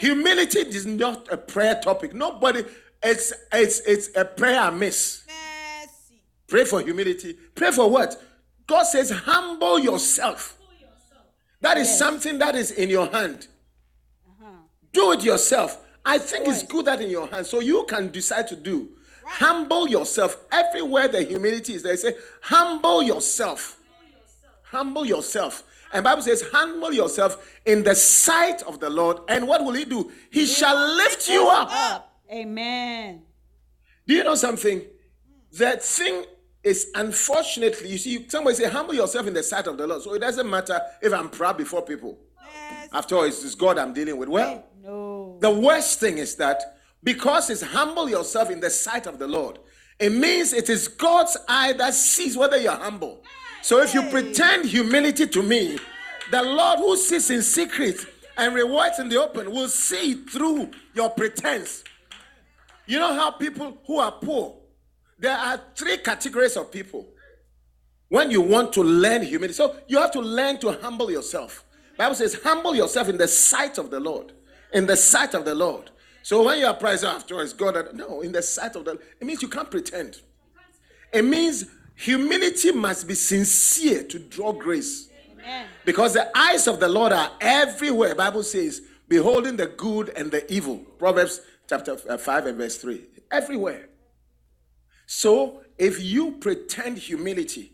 Humility 0.00 0.58
is 0.60 0.86
not 0.86 1.32
a 1.32 1.36
prayer 1.36 1.80
topic. 1.82 2.12
Nobody, 2.12 2.64
it's 3.02 3.32
it's 3.52 3.80
it's 3.80 4.10
a 4.16 4.24
prayer 4.24 4.70
miss. 4.70 5.24
Mercy. 5.26 6.20
Pray 6.46 6.64
for 6.64 6.80
humility. 6.80 7.36
Pray 7.54 7.70
for 7.70 7.88
what? 7.90 8.20
God 8.66 8.82
says, 8.82 9.10
humble 9.10 9.78
yourself. 9.78 10.58
That 11.60 11.78
is 11.78 11.98
something 11.98 12.38
that 12.38 12.54
is 12.54 12.70
in 12.70 12.90
your 12.90 13.08
hand. 13.08 13.48
Uh-huh. 14.28 14.52
Do 14.92 15.12
it 15.12 15.24
yourself. 15.24 15.84
I 16.04 16.18
think 16.18 16.46
it's 16.46 16.62
good 16.62 16.84
that 16.84 17.00
in 17.00 17.10
your 17.10 17.26
hand, 17.26 17.46
so 17.46 17.60
you 17.60 17.84
can 17.88 18.10
decide 18.10 18.46
to 18.48 18.56
do. 18.56 18.90
Humble 19.24 19.88
yourself. 19.88 20.36
Everywhere 20.52 21.08
the 21.08 21.22
humility 21.22 21.74
is, 21.74 21.82
they 21.82 21.96
say, 21.96 22.14
humble 22.42 23.02
yourself. 23.02 23.77
Humble 24.70 25.04
yourself. 25.06 25.64
And 25.92 26.04
Bible 26.04 26.22
says, 26.22 26.44
humble 26.52 26.92
yourself 26.92 27.58
in 27.64 27.82
the 27.82 27.94
sight 27.94 28.62
of 28.62 28.78
the 28.80 28.90
Lord. 28.90 29.18
And 29.28 29.48
what 29.48 29.64
will 29.64 29.72
he 29.72 29.84
do? 29.86 30.10
He 30.30 30.44
shall 30.44 30.76
lift 30.96 31.28
you 31.28 31.48
up. 31.48 31.68
Up. 31.72 32.20
Amen. 32.30 33.22
Do 34.06 34.14
you 34.14 34.22
know 34.24 34.34
something? 34.34 34.82
That 35.54 35.82
thing 35.82 36.24
is 36.62 36.90
unfortunately, 36.94 37.88
you 37.88 37.96
see, 37.98 38.28
somebody 38.28 38.56
say, 38.56 38.68
humble 38.68 38.94
yourself 38.94 39.26
in 39.26 39.32
the 39.32 39.42
sight 39.42 39.66
of 39.66 39.78
the 39.78 39.86
Lord. 39.86 40.02
So 40.02 40.12
it 40.14 40.18
doesn't 40.18 40.48
matter 40.48 40.78
if 41.00 41.12
I'm 41.12 41.30
proud 41.30 41.56
before 41.56 41.82
people. 41.82 42.18
Mercy. 42.36 42.90
After 42.92 43.16
all, 43.16 43.22
it's, 43.24 43.42
it's 43.42 43.54
God 43.54 43.78
I'm 43.78 43.94
dealing 43.94 44.18
with. 44.18 44.28
Well, 44.28 44.64
No. 44.82 45.38
the 45.40 45.50
worst 45.50 46.00
thing 46.00 46.18
is 46.18 46.34
that 46.36 46.76
because 47.02 47.48
it's 47.48 47.62
humble 47.62 48.10
yourself 48.10 48.50
in 48.50 48.60
the 48.60 48.68
sight 48.70 49.06
of 49.06 49.18
the 49.18 49.26
Lord, 49.28 49.58
it 49.98 50.10
means 50.12 50.52
it 50.52 50.68
is 50.68 50.86
God's 50.88 51.36
eye 51.48 51.72
that 51.74 51.94
sees 51.94 52.36
whether 52.36 52.58
you're 52.58 52.72
humble. 52.72 53.22
So 53.62 53.82
if 53.82 53.92
you 53.94 54.02
pretend 54.04 54.66
humility 54.66 55.26
to 55.26 55.42
me, 55.42 55.78
the 56.30 56.42
Lord 56.42 56.78
who 56.78 56.96
sits 56.96 57.30
in 57.30 57.42
secret 57.42 58.06
and 58.36 58.54
rewards 58.54 58.98
in 58.98 59.08
the 59.08 59.20
open 59.20 59.50
will 59.50 59.68
see 59.68 60.14
through 60.14 60.70
your 60.94 61.10
pretense. 61.10 61.84
You 62.86 62.98
know 62.98 63.12
how 63.12 63.32
people 63.32 63.78
who 63.86 63.98
are 63.98 64.12
poor, 64.12 64.56
there 65.18 65.36
are 65.36 65.60
three 65.74 65.98
categories 65.98 66.56
of 66.56 66.70
people 66.70 67.06
when 68.08 68.30
you 68.30 68.40
want 68.40 68.72
to 68.74 68.82
learn 68.82 69.22
humility. 69.22 69.54
So 69.54 69.76
you 69.88 69.98
have 69.98 70.12
to 70.12 70.20
learn 70.20 70.58
to 70.60 70.72
humble 70.80 71.10
yourself. 71.10 71.64
Bible 71.96 72.14
says, 72.14 72.38
humble 72.42 72.74
yourself 72.74 73.08
in 73.08 73.18
the 73.18 73.28
sight 73.28 73.76
of 73.78 73.90
the 73.90 74.00
Lord. 74.00 74.32
In 74.72 74.86
the 74.86 74.96
sight 74.96 75.34
of 75.34 75.44
the 75.44 75.54
Lord. 75.54 75.90
So 76.22 76.44
when 76.44 76.58
you 76.58 76.66
are 76.66 76.74
praised 76.74 77.04
afterwards, 77.04 77.52
God, 77.52 77.94
no, 77.94 78.20
in 78.20 78.32
the 78.32 78.42
sight 78.42 78.76
of 78.76 78.84
the 78.84 78.98
it 79.20 79.26
means 79.26 79.42
you 79.42 79.48
can't 79.48 79.70
pretend. 79.70 80.20
It 81.12 81.24
means 81.24 81.64
humility 81.98 82.70
must 82.70 83.08
be 83.08 83.14
sincere 83.14 84.04
to 84.04 84.18
draw 84.18 84.52
grace. 84.52 85.10
Amen. 85.32 85.66
Because 85.84 86.14
the 86.14 86.30
eyes 86.36 86.68
of 86.68 86.78
the 86.78 86.88
Lord 86.88 87.12
are 87.12 87.32
everywhere. 87.40 88.14
Bible 88.14 88.44
says, 88.44 88.82
beholding 89.08 89.56
the 89.56 89.66
good 89.66 90.10
and 90.10 90.30
the 90.30 90.50
evil. 90.52 90.78
Proverbs 90.98 91.40
chapter 91.68 91.98
uh, 92.08 92.16
5 92.16 92.46
and 92.46 92.58
verse 92.58 92.76
3. 92.76 93.02
Everywhere. 93.32 93.88
So 95.06 95.62
if 95.76 96.02
you 96.02 96.32
pretend 96.32 96.98
humility 96.98 97.72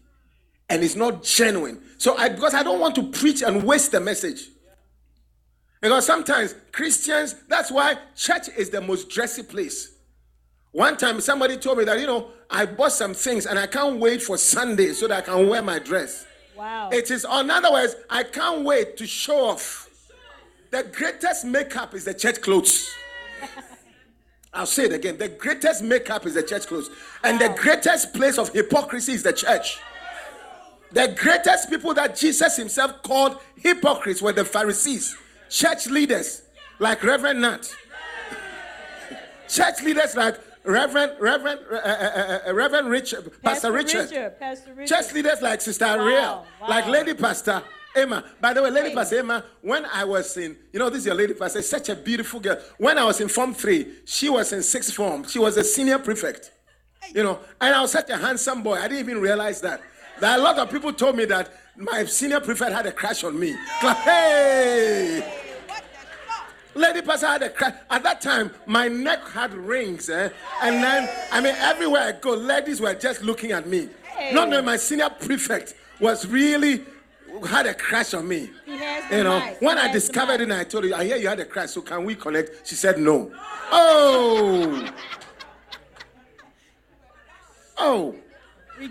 and 0.71 0.83
it's 0.83 0.97
not 0.97 1.23
genuine, 1.23 1.83
so 1.99 2.17
I 2.17 2.31
because 2.31 2.55
I 2.55 2.63
don't 2.63 2.81
want 2.81 2.95
to 2.95 3.11
preach 3.11 3.43
and 3.43 3.63
waste 3.63 3.93
the 3.93 4.01
message. 4.01 4.49
Because 5.81 6.07
sometimes 6.07 6.55
Christians, 6.73 7.35
that's 7.49 7.71
why 7.71 7.99
church 8.17 8.49
is 8.57 8.71
the 8.71 8.81
most 8.81 9.11
dressy 9.11 9.43
place. 9.43 9.94
One 10.75 10.97
time 10.97 11.21
somebody 11.21 11.57
told 11.57 11.79
me 11.79 11.85
that, 11.85 12.01
you 12.01 12.07
know, 12.09 12.31
I 12.51 12.67
bought 12.67 12.91
some 12.91 13.15
things 13.15 13.47
and 13.47 13.61
I 13.61 13.69
can't 13.69 14.01
wait 14.01 14.21
for 14.21 14.37
Sunday 14.37 14.93
so 14.93 15.07
that 15.07 15.19
I 15.19 15.21
can 15.21 15.49
wear 15.49 15.63
my 15.63 15.79
dress. 15.79 16.27
Wow. 16.57 16.91
It 16.93 17.13
is, 17.13 17.25
in 17.25 17.49
other 17.49 17.71
words, 17.71 17.95
I 18.11 18.25
can't 18.25 18.65
wait 18.65 18.97
to 18.97 19.07
show 19.07 19.51
off. 19.51 19.89
The 20.73 20.83
greatest 20.83 21.45
makeup 21.45 21.95
is 21.95 22.05
the 22.05 22.13
church 22.13 22.41
clothes. 22.41 22.93
I'll 24.53 24.67
say 24.67 24.87
it 24.87 24.93
again. 24.93 25.17
The 25.17 25.29
greatest 25.29 25.85
makeup 25.85 26.27
is 26.27 26.35
the 26.35 26.43
church 26.43 26.67
clothes. 26.67 26.91
And 27.23 27.41
the 27.41 27.51
greatest 27.57 28.13
place 28.13 28.37
of 28.37 28.49
hypocrisy 28.49 29.13
is 29.13 29.23
the 29.23 29.33
church. 29.33 29.79
The 30.91 31.15
greatest 31.17 31.71
people 31.71 31.95
that 31.95 32.17
Jesus 32.17 32.57
himself 32.57 33.01
called 33.05 33.39
hypocrites 33.57 34.21
were 34.21 34.33
the 34.33 34.45
Pharisees, 34.45 35.17
church 35.49 35.87
leaders 35.87 36.43
like 36.81 37.05
Reverend 37.05 37.43
Nat, 37.43 37.73
church 39.49 39.81
leaders 39.85 40.17
like 40.17 40.37
Reverend 40.65 41.13
Reverend 41.21 41.61
uh, 41.71 41.75
uh, 41.77 42.39
uh, 42.49 42.55
Reverend 42.55 42.89
Richard, 42.89 43.31
Pastor, 43.43 43.71
Richard, 43.71 44.39
Pastor 44.39 44.73
Richard. 44.75 44.97
church 44.97 45.13
leaders 45.13 45.43
like 45.43 45.61
Sister 45.61 45.85
Ariel, 45.85 46.47
wow. 46.61 46.69
like 46.69 46.87
Lady 46.87 47.13
Pastor 47.13 47.63
Emma. 47.95 48.25
By 48.41 48.55
the 48.55 48.63
way, 48.63 48.71
Lady 48.71 48.95
Pastor 48.95 49.19
Emma, 49.19 49.45
when 49.61 49.85
I 49.85 50.05
was 50.05 50.37
in, 50.39 50.57
you 50.73 50.79
know, 50.79 50.89
this 50.89 51.01
is 51.01 51.07
your 51.07 51.15
Lady 51.15 51.35
Pastor, 51.35 51.61
such 51.61 51.91
a 51.91 51.95
beautiful 51.95 52.41
girl. 52.41 52.59
When 52.79 52.99
I 52.99 53.05
was 53.05 53.21
in 53.21 53.29
Form 53.29 53.53
3, 53.53 53.87
she 54.07 54.31
was 54.31 54.53
in 54.53 54.63
sixth 54.63 54.95
form. 54.95 55.25
She 55.25 55.39
was 55.39 55.57
a 55.59 55.65
senior 55.65 55.99
prefect. 55.99 56.51
You 57.15 57.23
know, 57.23 57.41
and 57.61 57.75
I 57.75 57.83
was 57.83 57.93
such 57.93 58.09
a 58.09 58.17
handsome 58.17 58.63
boy. 58.63 58.77
I 58.77 58.89
didn't 58.89 59.01
even 59.01 59.21
realize 59.21 59.61
that. 59.61 59.83
That 60.21 60.39
a 60.39 60.43
lot 60.43 60.59
of 60.59 60.71
people 60.71 60.93
told 60.93 61.17
me 61.17 61.27
that 61.27 61.53
my 61.77 62.05
senior 62.07 62.41
prefect 62.41 62.73
had 62.73 62.87
a 62.87 62.93
crush 62.93 63.23
on 63.25 63.39
me. 63.39 63.55
Hey! 63.81 65.44
What 66.75 66.95
the 66.95 66.95
fuck? 66.95 66.95
Lady 66.95 67.07
Pastor 67.07 67.27
had 67.27 67.43
a 67.43 67.51
crash. 67.51 67.75
At 67.91 68.03
that 68.03 68.21
time, 68.21 68.51
my 68.67 68.89
neck 68.89 69.27
had 69.31 69.55
rings, 69.55 70.09
eh? 70.11 70.29
And 70.63 70.77
then, 70.83 71.09
I 71.33 71.41
mean, 71.41 71.55
everywhere 71.59 72.03
I 72.03 72.13
go, 72.13 72.31
ladies 72.35 72.81
were 72.81 72.95
just 72.95 73.23
looking 73.23 73.53
at 73.53 73.67
me. 73.67 73.89
Not 74.33 74.49
knowing 74.49 74.65
my 74.65 74.77
senior 74.77 75.11
prefect 75.11 75.75
was 76.01 76.27
really 76.27 76.85
had 77.49 77.67
a 77.67 77.75
crash 77.75 78.15
on 78.15 78.29
me. 78.29 78.51
He 78.65 78.77
has 78.77 79.11
the 79.11 79.17
You 79.19 79.25
know, 79.25 79.41
mic. 79.41 79.61
when 79.61 79.77
He 79.77 79.83
I 79.85 79.93
discovered 79.93 80.35
it 80.35 80.43
and 80.43 80.53
I 80.53 80.65
told 80.65 80.85
her, 80.85 80.95
I 80.95 81.05
hear 81.05 81.17
you 81.17 81.27
had 81.29 81.41
a 81.41 81.45
crash, 81.45 81.71
so 81.71 81.81
can 81.83 82.05
we 82.05 82.15
connect? 82.15 82.67
She 82.69 82.75
said 82.77 82.99
no. 82.99 83.33
Oh. 83.73 84.89
Oh. 87.77 88.15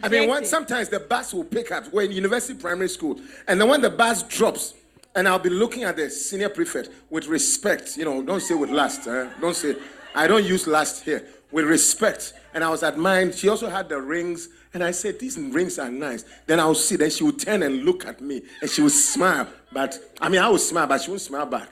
I 0.02 0.10
mean, 0.10 0.30
when 0.30 0.46
sometimes 0.46 0.90
the 0.90 1.00
bus 1.00 1.34
will 1.34 1.44
pick 1.44 1.72
up. 1.72 1.92
We're 1.94 2.04
in 2.04 2.12
university 2.12 2.58
primary 2.58 2.90
school, 2.90 3.20
and 3.48 3.60
then 3.60 3.68
when 3.70 3.82
the 3.82 3.90
bus 3.90 4.24
drops, 4.24 4.74
and 5.16 5.28
I'll 5.28 5.40
be 5.40 5.50
looking 5.50 5.84
at 5.84 5.96
the 5.96 6.10
senior 6.10 6.50
prefect 6.50 6.90
with 7.10 7.28
respect. 7.28 7.98
You 7.98 8.06
know, 8.06 8.22
don't 8.24 8.40
say 8.42 8.56
with 8.56 8.70
lust. 8.70 9.08
eh? 9.08 9.30
Don't 9.40 9.56
say. 9.56 9.76
I 10.16 10.28
don't 10.28 10.44
use 10.46 10.68
lust 10.68 11.04
here. 11.04 11.26
With 11.52 11.66
respect, 11.66 12.34
and 12.56 12.64
I 12.64 12.70
was 12.70 12.82
admiring. 12.82 13.32
She 13.32 13.48
also 13.48 13.70
had 13.70 13.88
the 13.88 14.02
rings, 14.02 14.50
and 14.74 14.84
I 14.84 14.90
said, 14.90 15.20
"These 15.20 15.38
rings 15.38 15.78
are 15.78 15.92
nice." 15.92 16.26
Then 16.48 16.60
I'll 16.60 16.74
see. 16.74 16.96
Then 16.96 17.12
she 17.12 17.24
would 17.24 17.40
turn 17.40 17.62
and 17.62 17.84
look 17.86 18.08
at 18.08 18.22
me, 18.22 18.42
and 18.60 18.70
she 18.70 18.82
would 18.82 18.92
smile. 18.92 19.48
But 19.72 20.00
I 20.20 20.30
mean, 20.30 20.42
I 20.42 20.50
would 20.50 20.62
smile, 20.62 20.88
but 20.88 21.00
she 21.02 21.12
wouldn't 21.12 21.22
smile 21.22 21.46
back. 21.46 21.70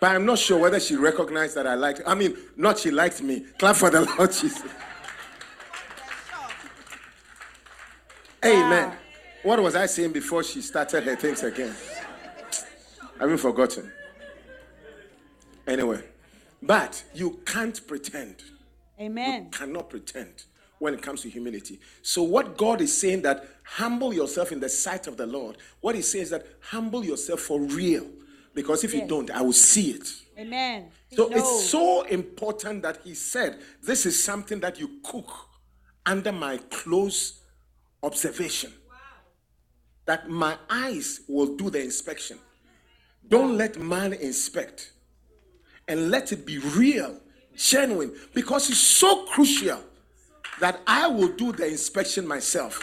But 0.00 0.12
I'm 0.12 0.24
not 0.24 0.38
sure 0.38 0.58
whether 0.58 0.80
she 0.80 0.96
recognized 0.96 1.56
that 1.56 1.66
I 1.66 1.74
liked. 1.74 2.00
I 2.06 2.14
mean, 2.14 2.36
not 2.56 2.78
she 2.78 2.90
liked 2.90 3.22
me. 3.22 3.44
Clap 3.58 3.76
for 3.76 3.90
the 3.90 4.00
Lord 4.18 4.32
Jesus. 4.32 4.62
Amen. 8.44 8.92
What 9.42 9.60
was 9.62 9.74
I 9.76 9.86
saying 9.86 10.12
before 10.12 10.42
she 10.42 10.60
started 10.62 11.04
her 11.04 11.16
things 11.16 11.42
again? 11.42 11.74
I 13.16 13.22
haven't 13.22 13.38
forgotten. 13.38 13.92
Anyway, 15.66 16.02
but 16.62 17.02
you 17.14 17.40
can't 17.46 17.86
pretend. 17.86 18.36
Amen. 19.00 19.50
Cannot 19.50 19.90
pretend 19.90 20.44
when 20.78 20.94
it 20.94 21.02
comes 21.02 21.22
to 21.22 21.30
humility. 21.30 21.80
So, 22.02 22.22
what 22.22 22.56
God 22.56 22.80
is 22.80 22.96
saying 22.96 23.22
that 23.22 23.46
humble 23.64 24.12
yourself 24.12 24.52
in 24.52 24.60
the 24.60 24.68
sight 24.68 25.06
of 25.06 25.16
the 25.16 25.26
Lord, 25.26 25.56
what 25.80 25.94
He 25.94 26.02
says 26.02 26.30
that 26.30 26.46
humble 26.60 27.04
yourself 27.04 27.40
for 27.40 27.60
real. 27.60 28.06
Because 28.54 28.84
if 28.84 28.94
you 28.94 29.06
don't, 29.06 29.30
I 29.32 29.42
will 29.42 29.52
see 29.52 29.90
it. 29.90 30.08
Amen. 30.38 30.90
So 31.12 31.28
it's 31.30 31.70
so 31.70 32.02
important 32.02 32.82
that 32.82 33.00
he 33.04 33.14
said, 33.14 33.58
This 33.82 34.06
is 34.06 34.22
something 34.22 34.60
that 34.60 34.78
you 34.78 35.00
cook 35.02 35.28
under 36.06 36.32
my 36.32 36.58
close 36.70 37.40
observation. 38.02 38.72
That 40.06 40.28
my 40.28 40.56
eyes 40.68 41.20
will 41.28 41.56
do 41.56 41.70
the 41.70 41.82
inspection. 41.82 42.38
Don't 43.28 43.56
let 43.56 43.78
man 43.78 44.12
inspect. 44.12 44.92
And 45.86 46.10
let 46.10 46.32
it 46.32 46.46
be 46.46 46.58
real, 46.58 47.20
genuine, 47.54 48.14
because 48.32 48.70
it's 48.70 48.78
so 48.78 49.26
crucial 49.26 49.80
that 50.60 50.80
I 50.86 51.08
will 51.08 51.28
do 51.28 51.52
the 51.52 51.66
inspection 51.66 52.26
myself. 52.26 52.82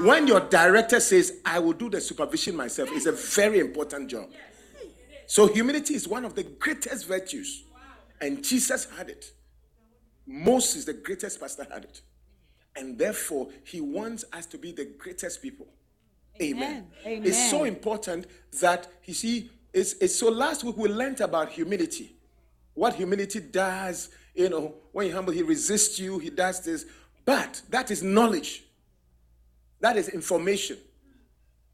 When 0.00 0.26
your 0.26 0.40
director 0.40 1.00
says, 1.00 1.40
I 1.44 1.58
will 1.58 1.74
do 1.74 1.88
the 1.90 2.00
supervision 2.00 2.56
myself, 2.56 2.88
it's 2.92 3.06
a 3.06 3.12
very 3.12 3.60
important 3.60 4.08
job. 4.08 4.30
So, 5.26 5.46
humility 5.46 5.94
is 5.94 6.08
one 6.08 6.24
of 6.24 6.34
the 6.34 6.42
greatest 6.42 7.06
virtues, 7.06 7.62
and 8.20 8.42
Jesus 8.42 8.88
had 8.96 9.10
it. 9.10 9.30
Moses, 10.26 10.84
the 10.84 10.94
greatest 10.94 11.40
pastor, 11.40 11.66
had 11.70 11.84
it. 11.84 12.00
And 12.74 12.98
therefore, 12.98 13.48
he 13.64 13.80
wants 13.80 14.24
us 14.32 14.46
to 14.46 14.58
be 14.58 14.72
the 14.72 14.86
greatest 14.98 15.42
people. 15.42 15.68
Amen. 16.40 16.86
Amen. 17.04 17.26
It's 17.26 17.50
so 17.50 17.64
important 17.64 18.26
that, 18.60 18.88
you 19.04 19.14
see, 19.14 19.50
it's, 19.72 19.94
it's 19.94 20.14
so 20.16 20.28
last 20.30 20.64
week 20.64 20.76
we 20.76 20.88
learned 20.88 21.20
about 21.20 21.50
humility. 21.50 22.14
What 22.74 22.94
humility 22.94 23.40
does, 23.40 24.10
you 24.34 24.48
know, 24.48 24.74
when 24.92 25.06
you 25.08 25.12
humble, 25.12 25.32
he 25.32 25.42
resists 25.42 25.98
you, 25.98 26.18
he 26.18 26.30
does 26.30 26.60
this. 26.60 26.86
But 27.24 27.62
that 27.70 27.90
is 27.90 28.02
knowledge. 28.02 28.64
That 29.80 29.96
is 29.96 30.08
information. 30.08 30.78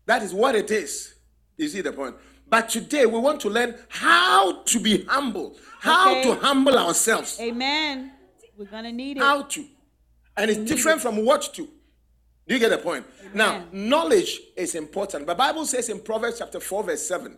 That 0.07 0.23
is 0.23 0.33
what 0.33 0.55
it 0.55 0.71
is. 0.71 1.15
You 1.57 1.69
see 1.69 1.81
the 1.81 1.93
point? 1.93 2.17
But 2.49 2.69
today 2.69 3.07
we 3.07 3.19
want 3.19 3.41
to 3.41 3.51
learn 3.51 3.75
how 3.89 4.63
to 4.63 4.81
be 4.81 5.05
humble, 5.05 5.57
how 5.81 6.13
Okay. 6.13 6.23
to 6.23 6.35
humble 6.37 6.79
ourselves, 6.79 7.39
Amen. 7.41 8.13
We're 8.57 8.67
going 8.67 8.85
to 8.85 8.93
need 8.93 9.17
it. 9.17 9.23
how 9.23 9.43
to. 9.43 9.65
And 10.37 10.51
it's 10.51 10.61
different 10.61 11.01
from 11.01 11.25
what 11.25 11.53
to. 11.55 11.63
Do 12.47 12.55
you 12.55 12.61
get 12.61 12.69
the 12.71 12.79
point? 12.79 13.05
Now, 13.35 13.65
knowledge 13.73 14.41
is 14.57 14.75
important. 14.77 15.27
The 15.27 15.35
Bible 15.35 15.65
says 15.67 15.89
in 15.89 15.99
Proverbs 16.01 16.39
chapter 16.39 16.61
4, 16.61 16.85
verse 16.85 17.03
7, 17.07 17.37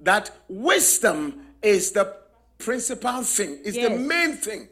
that 0.00 0.30
wisdom 0.48 1.46
is 1.62 1.92
the 1.92 2.14
principal 2.58 3.22
thing, 3.22 3.60
is 3.64 3.74
the 3.74 3.90
main 3.90 4.34
thing. 4.34 4.68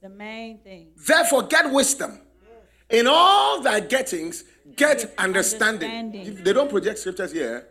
The 0.00 0.08
main 0.08 0.58
thing. 0.58 0.88
Therefore, 0.96 1.42
get 1.44 1.70
wisdom. 1.70 2.20
In 2.90 3.06
all 3.06 3.60
thy 3.60 3.80
gettings, 3.80 4.44
get 4.76 4.98
Get 4.98 5.14
understanding. 5.18 5.90
understanding. 5.90 6.44
They 6.44 6.52
don't 6.52 6.70
project 6.70 6.98
scriptures 6.98 7.32
here. 7.32 7.66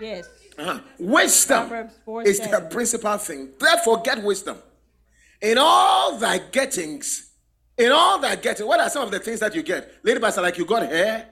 Yes. 0.00 0.28
Uh-huh. 0.58 0.80
Wisdom 0.98 1.90
4, 2.04 2.22
is 2.22 2.40
the 2.40 2.68
principal 2.70 3.18
thing. 3.18 3.50
Therefore, 3.58 4.00
get 4.02 4.22
wisdom. 4.22 4.58
In 5.40 5.58
all 5.58 6.16
thy 6.18 6.38
gettings, 6.38 7.30
in 7.76 7.92
all 7.92 8.18
thy 8.18 8.36
gettings, 8.36 8.66
what 8.66 8.80
are 8.80 8.88
some 8.88 9.02
of 9.02 9.10
the 9.10 9.18
things 9.18 9.40
that 9.40 9.54
you 9.54 9.62
get? 9.62 9.92
Lady 10.02 10.18
pastor, 10.18 10.40
like 10.40 10.56
you 10.56 10.64
got 10.64 10.82
hair, 10.88 11.28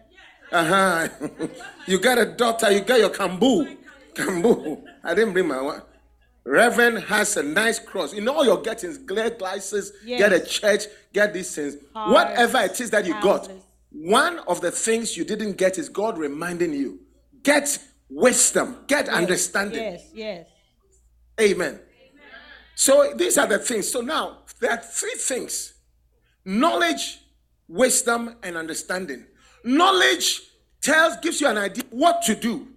uh 0.53 0.65
huh. 0.65 1.09
you 1.87 1.99
got 1.99 2.19
a 2.19 2.27
daughter, 2.27 2.71
you 2.71 2.81
got 2.81 2.99
your 2.99 3.11
kambu, 3.11 3.77
kambu. 4.15 4.83
I 5.03 5.15
didn't 5.15 5.33
bring 5.33 5.49
my 5.49 5.61
one. 5.61 5.83
Reverend 6.45 7.05
has 7.05 7.37
a 7.37 7.43
nice 7.43 7.79
cross. 7.79 8.13
In 8.13 8.29
all 8.29 8.45
your 8.45 8.61
gettings, 8.63 8.99
get 8.99 9.39
glasses, 9.39 9.93
get 10.07 10.33
a 10.33 10.41
church, 10.41 10.85
get 11.13 11.33
these 11.33 11.55
things. 11.55 11.77
Whatever 11.93 12.59
it 12.59 12.79
is 12.81 12.91
that 12.91 13.07
you 13.07 13.15
got, 13.23 13.51
one 13.91 14.41
of 14.41 14.61
the 14.61 14.71
things 14.71 15.17
you 15.17 15.25
didn't 15.25 15.57
get 15.57 15.79
is 15.79 15.89
God 15.89 16.19
reminding 16.19 16.73
you 16.75 17.01
get 17.43 17.79
wisdom, 18.11 18.79
get 18.87 19.09
understanding. 19.09 19.83
Yes, 19.83 20.11
yes. 20.13 20.47
Amen. 21.41 21.81
So 22.75 23.15
these 23.17 23.39
are 23.39 23.47
the 23.47 23.59
things. 23.59 23.91
So 23.91 24.01
now 24.01 24.39
there 24.61 24.71
are 24.71 24.79
three 24.79 25.15
things 25.15 25.75
knowledge, 26.45 27.21
wisdom, 27.69 28.37
and 28.43 28.57
understanding. 28.57 29.27
Knowledge 29.65 30.43
tells, 30.81 31.17
gives 31.19 31.41
you 31.41 31.47
an 31.49 31.57
idea 31.57 31.85
what 31.91 32.23
to 32.23 32.35
do. 32.35 32.69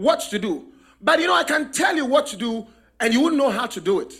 What 0.00 0.20
to 0.30 0.38
do. 0.38 0.64
But 1.02 1.20
you 1.20 1.26
know, 1.26 1.34
I 1.34 1.44
can 1.44 1.72
tell 1.72 1.94
you 1.94 2.06
what 2.06 2.26
to 2.28 2.36
do, 2.36 2.66
and 2.98 3.12
you 3.12 3.20
wouldn't 3.20 3.36
know 3.42 3.50
how 3.50 3.66
to 3.66 3.80
do 3.82 4.00
it. 4.00 4.14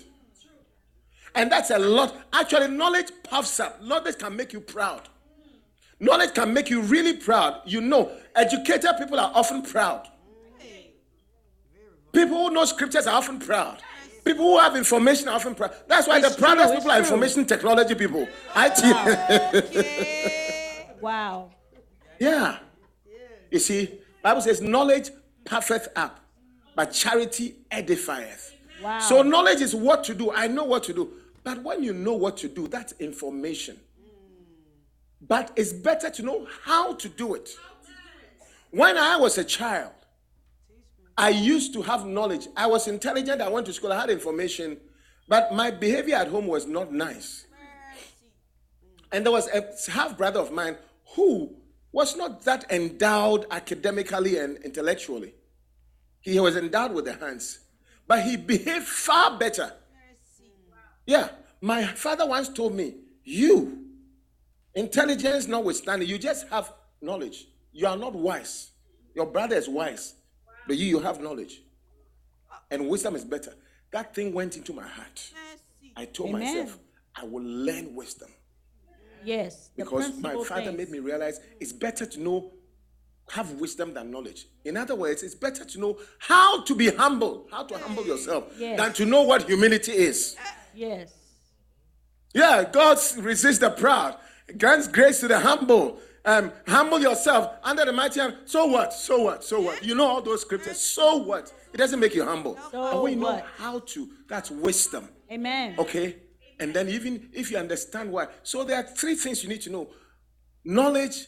And 1.35 1.51
that's 1.51 1.71
a 1.71 1.79
lot. 1.79 2.15
Actually, 2.35 2.69
knowledge 2.69 3.07
puffs 3.25 3.59
up. 3.61 3.83
Knowledge 3.83 4.19
can 4.19 4.37
make 4.37 4.53
you 4.53 4.61
proud. 4.61 5.09
Knowledge 5.99 6.35
can 6.35 6.53
make 6.53 6.69
you 6.69 6.83
really 6.83 7.17
proud. 7.17 7.63
You 7.65 7.81
know, 7.81 8.13
educated 8.37 8.91
people 8.99 9.19
are 9.19 9.33
often 9.35 9.63
proud. 9.63 10.07
People 12.13 12.37
who 12.37 12.51
know 12.51 12.67
scriptures 12.67 13.07
are 13.07 13.17
often 13.17 13.39
proud. 13.39 13.79
People 14.23 14.45
who 14.45 14.59
have 14.59 14.77
information 14.77 15.29
are 15.29 15.37
often 15.37 15.55
proud. 15.55 15.73
That's 15.89 16.07
why 16.07 16.19
It's 16.19 16.35
the 16.35 16.43
proudest 16.43 16.67
true, 16.69 16.77
people 16.77 16.91
are 16.91 16.97
true. 16.97 17.05
information 17.07 17.47
technology 17.47 17.95
people. 17.95 18.29
IT. 18.55 18.81
Wow. 21.01 21.53
yeah. 22.19 22.59
You 23.51 23.59
see, 23.59 23.89
Bible 24.23 24.43
says 24.43 24.61
knowledge 24.61 25.09
puffeth 25.51 25.89
up, 25.97 26.21
but 26.77 26.93
charity 26.93 27.57
edifieth. 27.73 28.53
Wow. 28.81 29.01
So 29.01 29.23
knowledge 29.23 29.61
is 29.61 29.75
what 29.75 30.05
to 30.05 30.15
do. 30.15 30.31
I 30.31 30.47
know 30.47 30.65
what 30.65 30.85
to 30.85 30.95
do. 30.95 31.13
But 31.43 31.63
when 31.65 31.83
you 31.83 31.93
know 31.93 32.15
what 32.15 32.37
to 32.39 32.49
do, 32.49 32.69
that's 32.69 32.93
information. 33.01 33.77
But 35.21 35.51
it's 35.57 35.73
better 35.73 36.09
to 36.09 36.23
know 36.23 36.47
how 36.65 36.95
to 36.95 37.09
do 37.09 37.35
it. 37.35 37.51
When 38.71 38.97
I 38.97 39.17
was 39.17 39.39
a 39.39 39.45
child, 39.45 39.93
I 41.19 41.31
used 41.31 41.75
to 41.75 41.83
have 41.83 42.07
knowledge. 42.07 42.47
I 42.57 42.67
was 42.69 42.87
intelligent. 42.87 43.43
I 43.43 43.49
went 43.49 43.67
to 43.67 43.73
school. 43.73 43.93
I 43.93 44.01
had 44.01 44.11
information. 44.11 44.79
But 45.29 45.53
my 45.53 45.73
behavior 45.73 46.15
at 46.15 46.29
home 46.29 46.47
was 46.47 46.67
not 46.67 46.93
nice. 46.93 47.47
And 49.13 49.27
there 49.27 49.33
was 49.33 49.49
a 49.49 49.91
half 49.91 50.17
brother 50.17 50.39
of 50.39 50.53
mine 50.53 50.77
who 51.17 51.57
was 51.93 52.17
not 52.17 52.45
that 52.45 52.71
endowed 52.71 53.47
academically 53.51 54.39
and 54.39 54.57
intellectually. 54.59 55.35
He 56.21 56.39
was 56.39 56.57
endowed 56.57 56.93
with 56.93 57.07
the 57.07 57.15
hands, 57.15 57.61
but 58.07 58.23
he 58.23 58.37
behaved 58.37 58.87
far 58.87 59.39
better. 59.39 59.73
Yeah, 61.07 61.29
my 61.61 61.85
father 61.85 62.27
once 62.27 62.49
told 62.49 62.75
me, 62.75 62.95
You, 63.25 63.87
intelligence 64.75 65.47
notwithstanding, 65.49 66.09
you 66.09 66.19
just 66.19 66.49
have 66.49 66.73
knowledge. 67.01 67.47
You 67.73 67.87
are 67.87 67.97
not 67.97 68.15
wise. 68.15 68.71
Your 69.15 69.27
brother 69.27 69.57
is 69.57 69.69
wise, 69.69 70.15
but 70.67 70.77
you, 70.77 70.87
you 70.87 70.99
have 71.01 71.21
knowledge. 71.21 71.63
And 72.71 72.89
wisdom 72.89 73.17
is 73.17 73.25
better. 73.25 73.55
That 73.93 74.15
thing 74.15 74.33
went 74.33 74.57
into 74.57 74.73
my 74.73 74.87
heart. 74.87 75.31
I 75.97 76.05
told 76.05 76.31
Amen. 76.31 76.43
myself, 76.43 76.79
I 77.17 77.25
will 77.25 77.43
learn 77.43 77.95
wisdom 77.95 78.29
Yes. 79.25 79.71
because 79.77 80.17
my 80.19 80.35
father 80.45 80.67
things. 80.67 80.79
made 80.79 80.91
me 80.91 80.99
realize 81.01 81.41
it's 81.59 81.73
better 81.73 82.07
to 82.07 82.21
know 82.21 82.53
have 83.31 83.53
wisdom 83.53 83.95
than 83.95 84.11
knowledge. 84.11 84.47
In 84.65 84.77
other 84.77 84.95
words 84.95 85.23
it's 85.23 85.35
better 85.35 85.65
to 85.65 85.79
know 85.81 85.99
how 86.19 86.63
to 86.63 86.75
be 86.75 86.91
humble 86.91 87.47
how 87.51 87.65
to 87.65 87.79
humble 87.79 88.05
yourself 88.07 88.45
Yes. 88.59 88.79
than 88.79 88.93
to 88.95 89.05
know 89.07 89.23
what 89.23 89.43
humility 89.45 89.93
is. 89.93 90.37
Yes. 90.75 91.13
yeah 92.35 92.65
god 92.71 92.99
resists 93.19 93.59
the 93.59 93.71
proud 93.71 94.17
grants 94.59 94.89
grace 94.89 95.21
to 95.21 95.29
the 95.29 95.39
humble. 95.39 95.99
Um, 96.23 96.53
humble 96.69 97.01
yourself 97.01 97.51
under 97.65 97.83
the 97.87 97.93
mighty 97.93 98.21
hand. 98.21 98.37
So 98.45 98.67
what? 98.67 98.93
So 98.93 99.23
what? 99.23 99.43
So 99.43 99.59
what? 99.61 99.83
You 99.83 99.95
know 99.95 100.07
all 100.07 100.21
those 100.21 100.43
scriptures. 100.43 100.79
So 100.79 101.17
what? 101.17 101.51
It 101.73 101.79
doesn't 101.79 101.99
make 101.99 102.15
you 102.15 102.25
humble. 102.25 102.59
So 102.71 103.03
when 103.03 103.15
you 103.15 103.21
know 103.21 103.33
what? 103.33 103.47
how 103.57 103.79
to 103.79 104.09
that's 104.29 104.51
wisdom. 104.51 105.09
Amen. 105.33 105.77
Okay? 105.79 106.17
And 106.59 106.75
then 106.75 106.89
even 106.91 107.31
if 107.33 107.51
you 107.51 107.57
understand 107.57 108.13
why. 108.13 108.27
So 108.43 108.65
there 108.65 108.77
are 108.77 108.83
three 108.83 109.15
things 109.15 109.43
you 109.43 109.49
need 109.49 109.63
to 109.63 109.71
know. 109.71 109.89
Knowledge, 110.63 111.27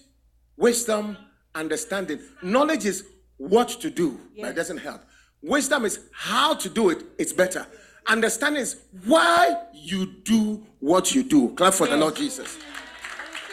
wisdom, 0.59 1.17
understanding. 1.55 2.21
Knowledge 2.43 2.87
is 2.87 3.05
what 3.37 3.69
to 3.69 3.91
do, 3.91 4.19
but 4.41 4.51
it 4.51 4.57
doesn't 4.57 4.79
help. 4.79 5.03
Wisdom 5.43 5.85
is 5.85 5.99
how 6.13 6.55
to 6.55 6.69
do 6.69 6.91
it, 6.91 7.03
it's 7.19 7.33
better. 7.33 7.67
Understanding 8.07 8.63
is 8.63 8.81
why 9.05 9.63
you 9.73 10.07
do 10.07 10.65
what 10.81 11.15
you 11.15 11.23
do. 11.23 11.51
Clap 11.55 11.75
for 11.75 11.87
the 11.87 11.97
Lord 11.97 12.17
Jesus. 12.17 12.59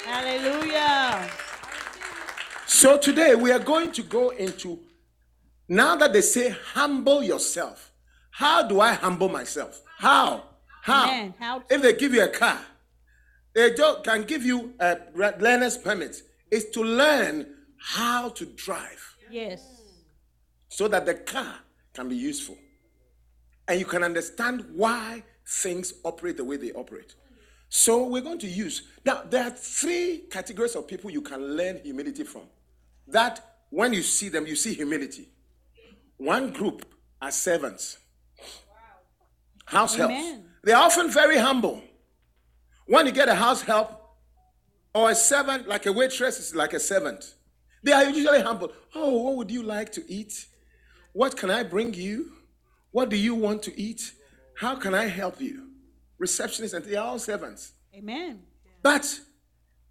Hallelujah. 0.05 1.29
So 2.65 2.97
today 2.97 3.35
we 3.35 3.51
are 3.51 3.59
going 3.59 3.91
to 3.91 4.03
go 4.03 4.29
into 4.29 4.79
now 5.67 5.95
that 5.97 6.13
they 6.13 6.21
say 6.21 6.49
humble 6.49 7.21
yourself. 7.21 7.91
How 8.31 8.63
do 8.63 8.79
I 8.79 8.93
humble 8.93 9.29
myself? 9.29 9.81
How? 9.97 10.43
How? 10.81 11.09
Amen. 11.09 11.33
How 11.37 11.63
If 11.69 11.81
they 11.81 11.93
give 11.93 12.13
you 12.13 12.23
a 12.23 12.29
car, 12.29 12.59
they 13.53 13.75
can 14.03 14.23
give 14.23 14.43
you 14.43 14.73
a 14.79 14.97
learner's 15.15 15.77
permit. 15.77 16.21
Is 16.49 16.69
to 16.71 16.81
learn 16.81 17.45
how 17.79 18.29
to 18.29 18.45
drive 18.45 19.15
Yes. 19.31 19.61
so 20.69 20.87
that 20.87 21.05
the 21.05 21.13
car 21.15 21.55
can 21.93 22.09
be 22.09 22.15
useful. 22.15 22.57
And 23.67 23.79
you 23.79 23.85
can 23.85 24.03
understand 24.03 24.65
why 24.73 25.23
things 25.45 25.93
operate 26.03 26.37
the 26.37 26.43
way 26.43 26.57
they 26.57 26.71
operate. 26.71 27.15
So 27.69 28.07
we're 28.07 28.21
going 28.21 28.39
to 28.39 28.47
use 28.47 28.83
now 29.05 29.21
there 29.29 29.43
are 29.45 29.51
three 29.51 30.23
categories 30.31 30.75
of 30.75 30.87
people 30.87 31.09
you 31.11 31.21
can 31.21 31.55
learn 31.55 31.79
humility 31.83 32.23
from. 32.23 32.43
That 33.07 33.45
when 33.69 33.93
you 33.93 34.01
see 34.01 34.29
them, 34.29 34.47
you 34.47 34.55
see 34.55 34.73
humility. 34.73 35.29
One 36.17 36.51
group 36.51 36.85
are 37.21 37.31
servants, 37.31 37.97
house 39.65 39.95
helps. 39.95 40.39
They're 40.63 40.77
often 40.77 41.09
very 41.09 41.37
humble. 41.37 41.81
When 42.87 43.05
you 43.05 43.11
get 43.11 43.29
a 43.29 43.35
house 43.35 43.61
help 43.61 43.91
or 44.93 45.11
a 45.11 45.15
servant, 45.15 45.67
like 45.67 45.85
a 45.85 45.93
waitress 45.93 46.39
is 46.39 46.55
like 46.55 46.73
a 46.73 46.79
servant, 46.79 47.35
they 47.83 47.91
are 47.91 48.05
usually 48.09 48.41
humble. 48.41 48.71
Oh, 48.95 49.23
what 49.23 49.35
would 49.37 49.51
you 49.51 49.63
like 49.63 49.91
to 49.93 50.11
eat? 50.11 50.45
What 51.13 51.35
can 51.37 51.49
I 51.49 51.63
bring 51.63 51.93
you? 51.93 52.31
What 52.91 53.09
do 53.09 53.15
you 53.17 53.35
want 53.35 53.63
to 53.63 53.79
eat? 53.79 54.13
How 54.55 54.75
can 54.75 54.93
I 54.93 55.05
help 55.07 55.39
you? 55.39 55.67
Receptionists, 56.21 56.73
and 56.73 56.83
they 56.85 56.95
are 56.95 57.05
all 57.07 57.19
servants. 57.19 57.73
Amen. 57.95 58.41
But 58.81 59.19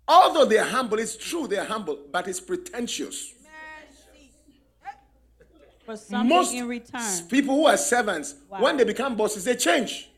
although 0.06 0.44
they 0.44 0.58
are 0.58 0.66
humble, 0.68 0.98
it's 0.98 1.16
true 1.16 1.46
they 1.46 1.58
are 1.58 1.64
humble, 1.64 1.98
but 2.12 2.28
it's 2.28 2.40
pretentious. 2.40 3.34
For 5.84 5.96
something 5.96 6.28
Most 6.28 6.52
in 6.52 6.68
return. 6.68 7.00
people 7.30 7.54
who 7.54 7.66
are 7.66 7.78
servants, 7.78 8.34
Wow. 8.50 8.60
when 8.62 8.76
they 8.76 8.84
become 8.84 9.16
bosses, 9.16 9.44
they 9.44 9.56
change. 9.56 10.10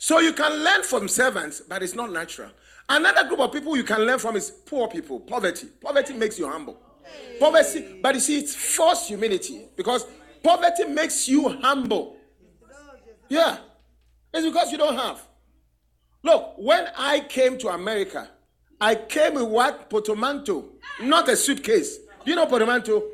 So 0.00 0.18
you 0.18 0.32
can 0.32 0.52
learn 0.64 0.82
from 0.82 1.06
servants, 1.06 1.60
but 1.60 1.82
it's 1.84 1.94
not 1.94 2.10
natural. 2.10 2.50
Another 2.88 3.28
group 3.28 3.40
of 3.40 3.52
people 3.52 3.76
you 3.76 3.84
can 3.84 4.00
learn 4.00 4.18
from 4.18 4.36
is 4.36 4.50
poor 4.50 4.88
people, 4.88 5.20
poverty. 5.20 5.68
Poverty 5.80 6.14
makes 6.14 6.38
you 6.38 6.48
humble. 6.48 6.80
Poverty, 7.38 8.00
but 8.02 8.14
you 8.14 8.20
see, 8.20 8.38
it's 8.38 8.54
forced 8.54 9.08
humility 9.08 9.66
because 9.76 10.06
poverty 10.42 10.84
makes 10.84 11.28
you 11.28 11.48
humble. 11.48 12.16
Yeah, 13.28 13.58
it's 14.32 14.46
because 14.46 14.72
you 14.72 14.78
don't 14.78 14.96
have. 14.96 15.22
Look, 16.22 16.54
when 16.56 16.88
I 16.96 17.20
came 17.20 17.58
to 17.58 17.68
America, 17.68 18.28
I 18.80 18.94
came 18.94 19.34
with 19.34 19.44
what? 19.44 19.90
Portmanteau, 19.90 20.64
not 21.02 21.28
a 21.28 21.36
suitcase. 21.36 21.98
You 22.24 22.36
know 22.36 22.46
portmanteau? 22.46 23.04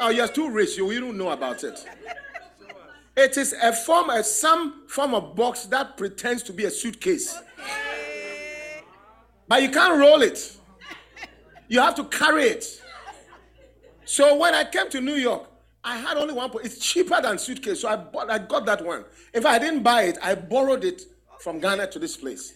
Oh, 0.00 0.10
you're 0.10 0.28
too 0.28 0.50
rich. 0.50 0.76
You, 0.76 0.90
you 0.90 1.00
don't 1.00 1.16
know 1.16 1.30
about 1.30 1.64
it. 1.64 1.84
It 3.16 3.36
is 3.36 3.54
a 3.62 3.72
form, 3.72 4.10
a, 4.10 4.24
some 4.24 4.82
form 4.88 5.14
of 5.14 5.36
box 5.36 5.66
that 5.66 5.96
pretends 5.96 6.42
to 6.44 6.52
be 6.52 6.64
a 6.64 6.70
suitcase. 6.70 7.38
But 9.46 9.62
you 9.62 9.70
can't 9.70 9.98
roll 9.98 10.22
it. 10.22 10.56
You 11.68 11.80
have 11.80 11.94
to 11.96 12.04
carry 12.04 12.44
it. 12.44 12.82
So 14.04 14.36
when 14.36 14.54
I 14.54 14.64
came 14.64 14.90
to 14.90 15.00
New 15.00 15.14
York, 15.14 15.48
I 15.82 15.96
had 15.98 16.16
only 16.16 16.34
one. 16.34 16.50
It's 16.62 16.78
cheaper 16.78 17.20
than 17.20 17.38
suitcase, 17.38 17.80
so 17.80 17.88
I 17.88 17.96
bought. 17.96 18.30
I 18.30 18.38
got 18.38 18.64
that 18.66 18.84
one. 18.84 19.04
If 19.32 19.44
I 19.44 19.58
didn't 19.58 19.82
buy 19.82 20.02
it, 20.04 20.18
I 20.22 20.34
borrowed 20.34 20.84
it 20.84 21.02
from 21.40 21.60
Ghana 21.60 21.88
to 21.88 21.98
this 21.98 22.16
place. 22.16 22.54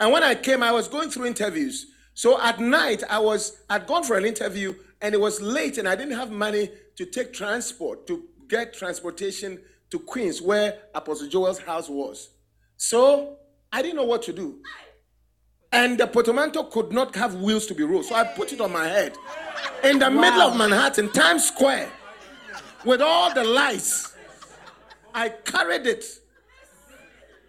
And 0.00 0.12
when 0.12 0.22
I 0.24 0.34
came, 0.34 0.62
I 0.62 0.72
was 0.72 0.88
going 0.88 1.10
through 1.10 1.26
interviews. 1.26 1.86
So 2.14 2.40
at 2.40 2.58
night, 2.60 3.02
I 3.08 3.18
was 3.18 3.62
I'd 3.70 3.86
gone 3.86 4.02
for 4.04 4.16
an 4.16 4.24
interview, 4.24 4.74
and 5.00 5.14
it 5.14 5.20
was 5.20 5.40
late, 5.40 5.78
and 5.78 5.88
I 5.88 5.94
didn't 5.94 6.16
have 6.16 6.30
money 6.30 6.70
to 6.96 7.06
take 7.06 7.32
transport 7.32 8.06
to 8.08 8.24
get 8.48 8.74
transportation 8.74 9.60
to 9.90 9.98
Queens, 9.98 10.42
where 10.42 10.78
Apostle 10.94 11.28
Joel's 11.28 11.58
house 11.58 11.88
was. 11.88 12.30
So 12.76 13.38
I 13.72 13.82
didn't 13.82 13.96
know 13.96 14.04
what 14.04 14.22
to 14.22 14.32
do. 14.32 14.60
And 15.74 15.98
the 15.98 16.06
portmanteau 16.06 16.64
could 16.64 16.92
not 16.92 17.16
have 17.16 17.34
wheels 17.34 17.66
to 17.66 17.74
be 17.74 17.82
rolled. 17.82 18.04
So 18.04 18.14
I 18.14 18.22
put 18.22 18.52
it 18.52 18.60
on 18.60 18.72
my 18.72 18.86
head 18.86 19.16
in 19.82 19.98
the 19.98 20.08
middle 20.08 20.42
of 20.42 20.56
Manhattan, 20.56 21.10
Times 21.10 21.48
Square, 21.48 21.90
with 22.84 23.02
all 23.02 23.34
the 23.34 23.42
lights. 23.42 24.14
I 25.12 25.30
carried 25.30 25.88
it. 25.88 26.04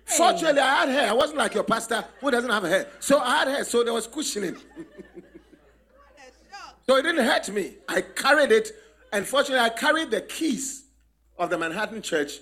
Fortunately, 0.05 0.59
I 0.59 0.85
had 0.85 0.89
hair. 0.89 1.09
I 1.09 1.13
wasn't 1.13 1.37
like 1.37 1.53
your 1.53 1.63
pastor 1.63 2.03
who 2.19 2.31
doesn't 2.31 2.49
have 2.49 2.63
hair. 2.63 2.87
So 2.99 3.19
I 3.19 3.37
had 3.37 3.47
hair, 3.47 3.63
so 3.63 3.83
there 3.83 3.93
was 3.93 4.07
cushioning. 4.07 4.55
so 6.87 6.95
it 6.95 7.03
didn't 7.03 7.23
hurt 7.23 7.47
me. 7.49 7.75
I 7.87 8.01
carried 8.01 8.51
it, 8.51 8.71
and 9.13 9.25
fortunately, 9.25 9.63
I 9.63 9.69
carried 9.69 10.09
the 10.09 10.21
keys 10.21 10.85
of 11.37 11.51
the 11.51 11.59
Manhattan 11.59 12.01
church 12.01 12.39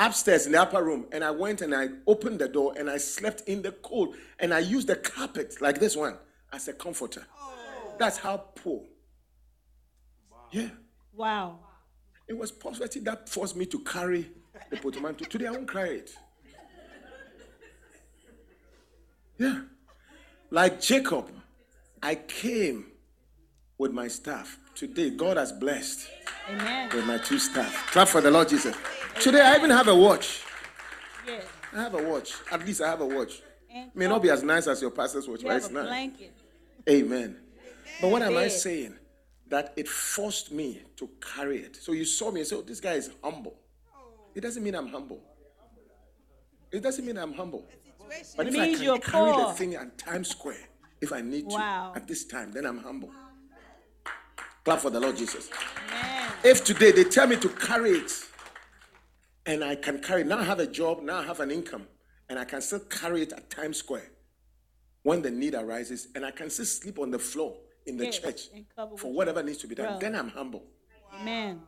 upstairs 0.00 0.46
in 0.46 0.52
the 0.52 0.60
upper 0.60 0.82
room. 0.82 1.06
And 1.12 1.22
I 1.22 1.30
went 1.30 1.60
and 1.60 1.72
I 1.74 1.88
opened 2.06 2.40
the 2.40 2.48
door 2.48 2.74
and 2.76 2.90
I 2.90 2.96
slept 2.96 3.42
in 3.42 3.62
the 3.62 3.70
cold. 3.70 4.16
And 4.40 4.52
I 4.52 4.58
used 4.58 4.88
the 4.88 4.96
carpet 4.96 5.56
like 5.60 5.78
this 5.78 5.96
one 5.96 6.16
as 6.52 6.66
a 6.66 6.72
comforter. 6.72 7.26
Oh. 7.40 7.54
That's 7.98 8.16
how 8.18 8.38
poor. 8.56 8.82
Yeah. 10.50 10.70
Wow. 11.14 11.60
It 12.26 12.36
was 12.36 12.50
poverty 12.50 13.00
that 13.00 13.28
forced 13.28 13.56
me 13.56 13.66
to 13.66 13.78
carry 13.80 14.30
the 14.70 14.76
portmanteau. 14.76 15.26
Today 15.26 15.46
I 15.46 15.50
won't 15.52 15.70
carry 15.70 15.98
it. 15.98 16.10
Yeah. 19.38 19.62
Like 20.50 20.80
Jacob, 20.80 21.30
I 22.02 22.14
came 22.14 22.86
with 23.78 23.92
my 23.92 24.08
staff. 24.08 24.58
Today, 24.74 25.10
God 25.10 25.36
has 25.38 25.52
blessed 25.52 26.06
Amen. 26.50 26.90
with 26.94 27.06
my 27.06 27.18
two 27.18 27.38
staff. 27.38 27.90
Clap 27.90 28.08
for 28.08 28.20
the 28.20 28.30
Lord 28.30 28.48
Jesus. 28.48 28.76
Today, 29.20 29.40
I 29.42 29.56
even 29.56 29.70
have 29.70 29.88
a 29.88 29.94
watch. 29.94 30.42
Yes. 31.26 31.44
I 31.74 31.82
have 31.82 31.94
a 31.94 32.02
watch. 32.02 32.34
At 32.50 32.64
least 32.66 32.80
I 32.80 32.88
have 32.88 33.00
a 33.00 33.06
watch. 33.06 33.42
And 33.72 33.90
May 33.94 34.08
not 34.08 34.22
be 34.22 34.30
as 34.30 34.42
nice 34.42 34.66
as 34.66 34.80
your 34.82 34.90
pastor's 34.90 35.28
watch, 35.28 35.40
you 35.42 35.46
but 35.46 35.52
have 35.54 35.62
it's 35.62 35.70
a 35.70 35.74
nice. 35.74 35.84
blanket. 35.86 36.32
Amen. 36.88 37.36
But 38.00 38.10
what 38.10 38.22
am 38.22 38.36
I 38.36 38.48
saying? 38.48 38.96
That 39.48 39.72
it 39.76 39.88
forced 39.88 40.52
me 40.52 40.82
to 40.96 41.08
carry 41.20 41.58
it. 41.58 41.76
So 41.76 41.92
you 41.92 42.04
saw 42.04 42.30
me 42.30 42.40
and 42.40 42.48
said, 42.48 42.58
oh, 42.58 42.62
this 42.62 42.80
guy 42.80 42.94
is 42.94 43.10
humble. 43.22 43.54
Oh. 43.94 44.00
It 44.34 44.40
doesn't 44.40 44.62
mean 44.62 44.74
I'm 44.74 44.88
humble. 44.88 45.20
It 46.72 46.82
doesn't 46.82 47.04
mean 47.04 47.18
I'm 47.18 47.32
humble. 47.34 47.66
But 48.36 48.48
if 48.48 48.56
I 48.58 48.72
can 48.72 48.82
you're 48.82 48.98
carry 48.98 49.32
the 49.36 49.52
thing 49.52 49.74
at 49.74 49.96
Times 49.98 50.30
Square, 50.30 50.56
if 51.00 51.12
I 51.12 51.20
need 51.20 51.48
to, 51.50 51.56
Wow. 51.56 51.92
at 51.94 52.08
this 52.08 52.24
time, 52.24 52.52
then 52.52 52.64
I'm 52.64 52.78
humble. 52.78 53.10
Clap 54.64 54.80
for 54.80 54.90
the 54.90 55.00
Lord 55.00 55.16
Jesus. 55.16 55.48
Amen. 55.88 56.32
If 56.44 56.64
today 56.64 56.90
they 56.92 57.04
tell 57.04 57.26
me 57.26 57.36
to 57.36 57.48
carry 57.48 57.90
it, 57.92 58.12
and 59.50 59.64
I 59.64 59.74
can 59.74 59.98
carry 59.98 60.20
it, 60.20 60.28
now 60.28 60.38
I 60.38 60.44
have 60.44 60.60
a 60.60 60.66
job, 60.66 61.02
now 61.02 61.18
I 61.18 61.24
have 61.24 61.40
an 61.40 61.50
income, 61.50 61.86
and 62.28 62.38
I 62.38 62.44
can 62.44 62.60
still 62.60 62.78
carry 62.78 63.22
it 63.22 63.32
at 63.32 63.50
Times 63.50 63.78
Square 63.78 64.08
when 65.02 65.22
the 65.22 65.30
need 65.30 65.54
arises, 65.56 66.08
and 66.14 66.24
I 66.24 66.30
can 66.30 66.48
still 66.50 66.64
sleep 66.66 66.98
on 67.00 67.10
the 67.10 67.18
floor 67.18 67.56
in 67.86 67.96
the 67.96 68.04
Yes, 68.04 68.18
church 68.20 68.40
for 68.96 69.12
whatever 69.12 69.42
needs 69.42 69.58
to 69.58 69.66
be 69.66 69.74
done, 69.74 69.88
Bro. 69.88 69.98
then 69.98 70.14
I'm 70.14 70.28
humble. 70.28 70.62
Amen. 71.12 71.62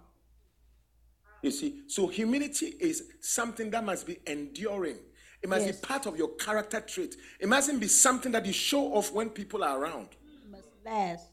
You 1.42 1.51
see, 1.51 1.83
so 1.88 2.07
humility 2.07 2.66
is 2.79 3.03
something 3.21 3.68
that 3.71 3.83
must 3.85 4.07
be 4.07 4.18
enduring. 4.29 4.99
It 5.42 5.49
must 5.49 5.66
Yes. 5.66 5.81
be 5.81 5.85
part 5.85 6.07
of 6.07 6.16
your 6.16 6.37
character 6.37 6.81
trait. 6.81 7.16
It 7.40 7.49
mustn't 7.49 7.81
be 7.81 7.88
something 7.88 8.31
that 8.31 8.47
you 8.47 8.53
show 8.53 8.95
off 8.95 9.11
when 9.11 9.29
people 9.31 9.64
are 9.64 9.77
around. 9.83 10.11
It 10.45 10.49
must 10.49 10.68
last. 10.85 11.27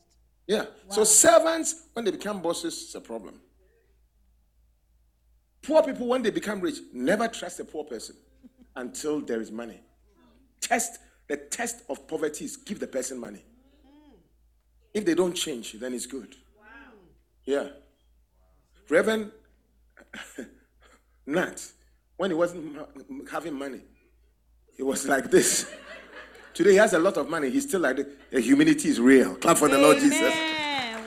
Yeah. 0.47 0.65
So 0.89 1.03
servants, 1.03 1.83
when 1.93 2.05
they 2.05 2.11
become 2.11 2.41
bosses, 2.41 2.73
it's 2.85 2.95
a 2.95 3.01
problem. 3.01 3.39
Poor 5.61 5.83
people, 5.83 6.07
when 6.07 6.21
they 6.21 6.31
become 6.31 6.61
rich, 6.61 6.77
never 6.93 7.27
trust 7.27 7.59
a 7.59 7.65
poor 7.65 7.83
person 7.83 8.15
until 8.75 9.19
there 9.19 9.41
is 9.41 9.51
money. 9.51 9.79
Test 10.61 10.99
the 11.29 11.37
test 11.37 11.83
of 11.89 12.07
poverty 12.07 12.45
is 12.45 12.57
give 12.57 12.79
the 12.79 12.87
person 12.87 13.19
money. 13.19 13.43
If 14.93 15.05
they 15.05 15.13
don't 15.13 15.33
change, 15.33 15.73
then 15.73 15.93
it's 15.93 16.07
good. 16.07 16.35
Yeah. 17.45 17.69
Reverend 18.89 19.31
Nat, 21.27 21.63
when 22.17 22.31
he 22.31 22.35
wasn't 22.35 22.77
having 23.31 23.53
money, 23.53 23.81
he 24.75 24.81
was 24.81 25.07
like 25.07 25.29
this. 25.29 25.71
Today 26.55 26.71
he 26.71 26.77
has 26.77 26.93
a 26.93 26.99
lot 26.99 27.17
of 27.17 27.29
money. 27.29 27.51
He's 27.51 27.67
still 27.67 27.81
like 27.81 27.97
this. 27.97 28.07
The 28.31 28.41
humility 28.41 28.89
is 28.89 28.99
real. 28.99 29.35
Clap 29.35 29.57
for 29.57 29.69
the 29.69 29.77
Lord 29.77 29.99
Jesus. 29.99 30.33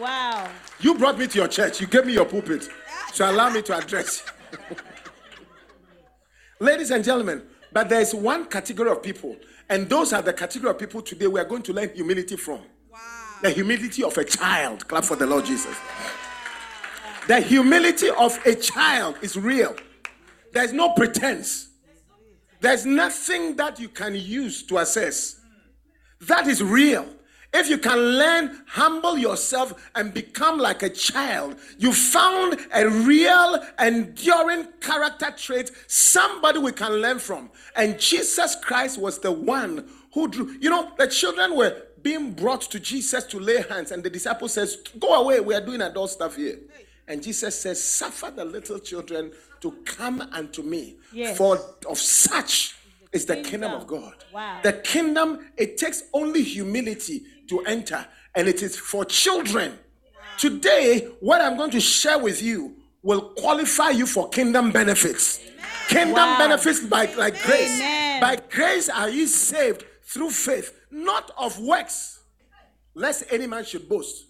Wow. 0.00 0.48
You 0.78 0.94
brought 0.94 1.18
me 1.18 1.26
to 1.26 1.38
your 1.38 1.48
church. 1.48 1.80
You 1.80 1.88
gave 1.88 2.06
me 2.06 2.12
your 2.12 2.24
pulpit. 2.26 2.68
So 3.12 3.28
allow 3.28 3.50
me 3.50 3.60
to 3.62 3.76
address. 3.76 4.24
Ladies 6.60 6.90
and 6.90 7.04
gentlemen, 7.04 7.42
but 7.72 7.88
there's 7.88 8.14
one 8.14 8.46
category 8.46 8.90
of 8.90 9.02
people, 9.02 9.36
and 9.68 9.88
those 9.88 10.12
are 10.12 10.22
the 10.22 10.32
category 10.32 10.70
of 10.70 10.78
people 10.78 11.02
today 11.02 11.26
we 11.26 11.40
are 11.40 11.44
going 11.44 11.62
to 11.62 11.72
learn 11.72 11.90
humility 11.94 12.36
from. 12.36 12.60
The 13.42 13.50
humility 13.50 14.04
of 14.04 14.16
a 14.16 14.24
child. 14.24 14.86
Clap 14.86 15.04
for 15.04 15.16
the 15.16 15.26
Lord 15.26 15.44
Jesus. 15.44 15.76
The 17.26 17.40
humility 17.40 18.10
of 18.10 18.38
a 18.46 18.54
child 18.54 19.16
is 19.22 19.36
real. 19.36 19.74
There's 20.52 20.72
no 20.72 20.92
pretense. 20.92 21.68
There's 22.60 22.86
nothing 22.86 23.56
that 23.56 23.80
you 23.80 23.88
can 23.88 24.14
use 24.14 24.62
to 24.64 24.78
assess. 24.78 25.40
That 26.20 26.46
is 26.46 26.62
real. 26.62 27.06
If 27.54 27.68
you 27.68 27.76
can 27.76 27.98
learn, 27.98 28.62
humble 28.66 29.18
yourself, 29.18 29.90
and 29.94 30.14
become 30.14 30.58
like 30.58 30.82
a 30.82 30.88
child, 30.88 31.56
you 31.78 31.92
found 31.92 32.58
a 32.74 32.88
real, 32.88 33.62
enduring 33.78 34.68
character 34.80 35.32
trait, 35.36 35.70
somebody 35.86 36.58
we 36.58 36.72
can 36.72 36.92
learn 36.94 37.18
from. 37.18 37.50
And 37.76 37.98
Jesus 38.00 38.56
Christ 38.56 38.98
was 38.98 39.18
the 39.18 39.32
one 39.32 39.86
who 40.14 40.28
drew. 40.28 40.56
You 40.60 40.70
know, 40.70 40.92
the 40.96 41.06
children 41.06 41.54
were 41.54 41.82
being 42.02 42.32
brought 42.32 42.62
to 42.62 42.80
Jesus 42.80 43.24
to 43.24 43.38
lay 43.38 43.62
hands, 43.68 43.92
and 43.92 44.02
the 44.02 44.10
disciple 44.10 44.48
says, 44.48 44.78
Go 44.98 45.14
away, 45.22 45.40
we 45.40 45.54
are 45.54 45.64
doing 45.64 45.82
adult 45.82 46.10
stuff 46.10 46.36
here. 46.36 46.58
And 47.06 47.22
Jesus 47.22 47.60
says, 47.60 47.82
Suffer 47.82 48.32
the 48.34 48.44
little 48.46 48.78
children 48.78 49.30
to 49.60 49.72
come 49.84 50.22
unto 50.32 50.62
me, 50.62 50.96
Yes. 51.12 51.36
for 51.36 51.58
of 51.88 51.98
such 51.98 52.76
is 53.12 53.26
the 53.26 53.36
kingdom 53.36 53.72
of 53.72 53.86
God. 53.86 54.14
Wow. 54.32 54.60
The 54.62 54.72
kingdom, 54.72 55.50
it 55.58 55.76
takes 55.76 56.04
only 56.14 56.42
humility 56.42 57.22
to 57.52 57.60
enter, 57.66 58.06
and 58.34 58.48
it 58.48 58.62
is 58.62 58.76
for 58.78 59.04
children. 59.04 59.78
Today, 60.38 61.08
what 61.20 61.40
I'm 61.40 61.56
going 61.56 61.70
to 61.72 61.80
share 61.80 62.18
with 62.18 62.42
you 62.42 62.74
will 63.02 63.20
qualify 63.36 63.90
you 63.90 64.06
for 64.06 64.28
kingdom 64.30 64.70
benefits. 64.72 65.38
Kingdom 65.88 66.14
Wow. 66.14 66.38
benefits 66.38 66.80
by 66.80 67.06
like 67.14 67.40
grace. 67.42 67.70
Amen. 67.76 68.20
By 68.20 68.36
grace 68.50 68.88
are 68.88 69.10
you 69.10 69.26
saved 69.26 69.84
through 70.04 70.30
faith, 70.30 70.72
not 70.90 71.30
of 71.36 71.58
works, 71.60 72.20
lest 72.94 73.24
any 73.30 73.46
man 73.46 73.64
should 73.64 73.88
boast. 73.88 74.24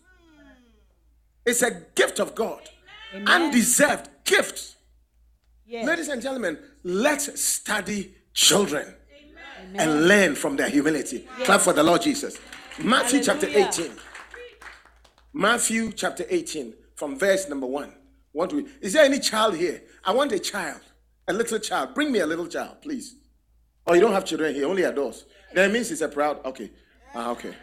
It's 1.46 1.62
a 1.62 1.70
gift 1.94 2.18
of 2.20 2.35
God, 2.35 2.68
Amen. 3.14 3.28
undeserved 3.28 4.08
gift. 4.24 4.76
Yes. 5.66 5.87
Ladies 5.87 6.08
and 6.08 6.20
gentlemen, 6.22 6.58
let's 6.82 7.40
study 7.40 8.14
children. 8.35 8.94
and 9.74 10.06
learn 10.08 10.35
from 10.35 10.56
their 10.56 10.68
humility. 10.68 11.26
Clap 11.44 11.61
for 11.62 11.72
the 11.72 11.82
Lord 11.82 12.02
Jesus. 12.02 12.37
Matthew 12.78 13.22
chapter 13.22 13.46
18. 13.46 13.90
Matthew 15.35 15.92
chapter 15.92 16.24
18, 16.28 16.74
from 16.96 17.18
verse 17.18 17.48
number 17.48 17.66
1. 17.66 17.92
Want 18.32 18.50
to, 18.50 18.66
is 18.80 18.94
there 18.94 19.04
any 19.04 19.18
child 19.18 19.56
here? 19.56 19.82
I 20.04 20.12
want 20.12 20.32
a 20.32 20.38
child, 20.38 20.80
a 21.28 21.32
little 21.32 21.58
child. 21.58 21.94
Bring 21.94 22.11
me 22.11 22.20
a 22.20 22.26
little 22.26 22.46
child, 22.46 22.80
please. 22.80 23.16
Oh, 23.87 23.94
you 23.94 24.00
don't 24.00 24.12
have 24.12 24.24
children 24.24 24.54
here, 24.54 24.66
only 24.66 24.85
adults. 24.85 25.24
That 25.54 25.70
means 25.70 25.90
it's 25.90 26.00
a 26.00 26.08
proud. 26.08 26.44
Okay. 26.46 26.70
Ah, 27.14 27.30
okay. 27.32 27.54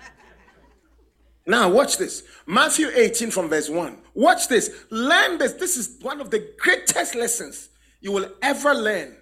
Now, 1.47 1.69
watch 1.69 1.97
this. 1.97 2.23
Matthew 2.45 2.89
18 2.93 3.31
from 3.31 3.49
verse 3.49 3.69
1. 3.69 3.97
Watch 4.13 4.47
this. 4.47 4.85
Learn 4.91 5.39
this. 5.39 5.53
This 5.53 5.77
is 5.77 5.97
one 6.01 6.21
of 6.21 6.29
the 6.29 6.53
greatest 6.59 7.15
lessons 7.15 7.69
you 7.99 8.11
will 8.11 8.29
ever 8.43 8.75
learn 8.75 9.17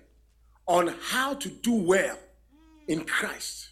on 0.67 0.93
how 1.01 1.33
to 1.35 1.49
do 1.49 1.73
well 1.73 2.17
in 2.89 3.05
Christ. 3.05 3.66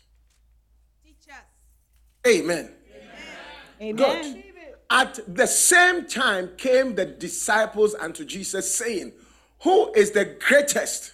Amen. 2.28 2.72
Amen. 3.82 3.96
Good. 3.96 4.44
At 4.90 5.20
the 5.28 5.48
same 5.48 6.08
time 6.08 6.52
came 6.58 6.96
the 6.96 7.06
disciples 7.06 7.96
unto 7.96 8.24
Jesus, 8.24 8.74
saying, 8.76 9.14
Who 9.64 9.92
is 9.94 10.12
the 10.12 10.38
greatest 10.48 11.14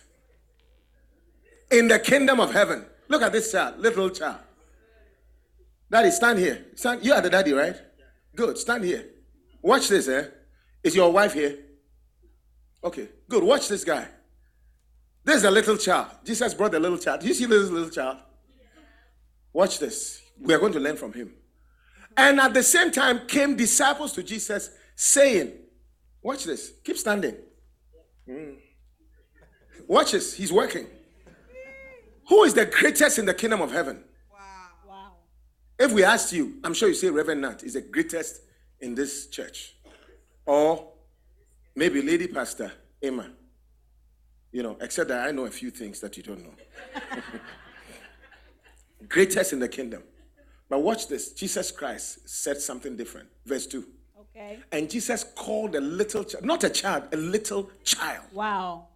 in 1.72 1.88
the 1.88 2.00
kingdom 2.00 2.40
of 2.40 2.54
heaven? 2.54 2.86
Look 3.08 3.22
at 3.22 3.32
this 3.32 3.52
child, 3.52 3.80
little 3.80 4.10
child. 4.10 4.40
Daddy, 5.90 6.12
stand 6.12 6.40
here. 6.40 6.66
Stand. 6.76 7.04
You 7.04 7.14
are 7.14 7.22
the 7.22 7.30
daddy, 7.30 7.52
right? 7.52 7.76
Good. 8.36 8.58
Stand 8.58 8.84
here. 8.84 9.06
Watch 9.62 9.90
this, 9.90 10.08
eh? 10.08 10.28
Is 10.84 10.96
your 10.96 11.12
wife 11.12 11.34
here? 11.34 11.60
Okay, 12.84 13.10
good. 13.30 13.44
Watch 13.44 13.68
this 13.68 13.84
guy. 13.84 14.08
This 15.24 15.38
is 15.38 15.44
a 15.44 15.52
little 15.52 15.78
child. 15.78 16.08
Jesus 16.24 16.54
brought 16.54 16.72
the 16.72 16.80
little 16.80 16.98
child. 16.98 17.22
Do 17.22 17.28
you 17.28 17.34
see 17.34 17.46
this 17.46 17.70
little 17.70 17.90
child? 17.90 18.18
Watch 19.54 19.80
this. 19.80 20.22
We 20.42 20.54
are 20.54 20.60
going 20.60 20.74
to 20.74 20.80
learn 20.80 20.98
from 20.98 21.14
him. 21.14 21.34
And 22.18 22.40
at 22.40 22.54
the 22.54 22.64
same 22.64 22.92
time 22.92 23.28
came 23.28 23.56
disciples 23.56 24.12
to 24.14 24.24
Jesus 24.24 24.72
saying, 24.96 25.54
Watch 26.22 26.44
this. 26.44 26.74
Keep 26.84 26.98
standing. 26.98 27.36
Mm. 28.30 28.58
Watch 29.88 30.12
this. 30.12 30.36
He's 30.36 30.54
working. 30.54 30.86
Who 32.28 32.44
is 32.44 32.54
the 32.54 32.66
greatest 32.66 33.18
in 33.18 33.26
the 33.26 33.34
kingdom 33.34 33.62
of 33.62 33.72
heaven? 33.72 34.04
Wow. 34.32 34.40
Wow. 34.88 35.12
If 35.80 35.92
we 35.92 36.04
asked 36.04 36.32
you, 36.32 36.60
I'm 36.64 36.74
sure 36.74 36.90
you 36.90 36.94
say 36.94 37.10
Reverend 37.10 37.42
Nat 37.42 37.64
is 37.64 37.74
the 37.74 37.82
greatest 37.82 38.42
in 38.80 38.94
this 38.94 39.28
church. 39.28 39.76
Or 40.46 40.92
maybe 41.76 42.02
Lady 42.02 42.28
Pastor 42.28 42.72
Emma. 43.02 43.32
You 44.52 44.64
know, 44.64 44.78
except 44.80 45.10
that 45.10 45.28
I 45.28 45.32
know 45.32 45.46
a 45.46 45.52
few 45.52 45.72
things 45.72 46.00
that 46.02 46.18
you 46.18 46.24
don't 46.24 46.44
know. 46.44 46.54
greatest 49.08 49.54
in 49.54 49.60
the 49.60 49.68
kingdom. 49.68 50.04
But 50.72 50.84
watch 50.84 51.10
this. 51.10 51.34
Jesus 51.34 51.70
Christ 51.70 52.30
said 52.30 52.62
something 52.62 52.96
different. 52.96 53.28
Verse 53.46 53.68
2. 53.68 53.86
Okay. 54.22 54.58
And 54.72 54.90
Jesus 54.90 55.26
called 55.36 55.76
a 55.76 55.82
little 55.82 56.24
child, 56.24 56.46
not 56.46 56.64
a 56.64 56.70
child, 56.70 57.10
a 57.12 57.18
little 57.18 57.70
child. 57.84 58.24
Wow. 58.32 58.88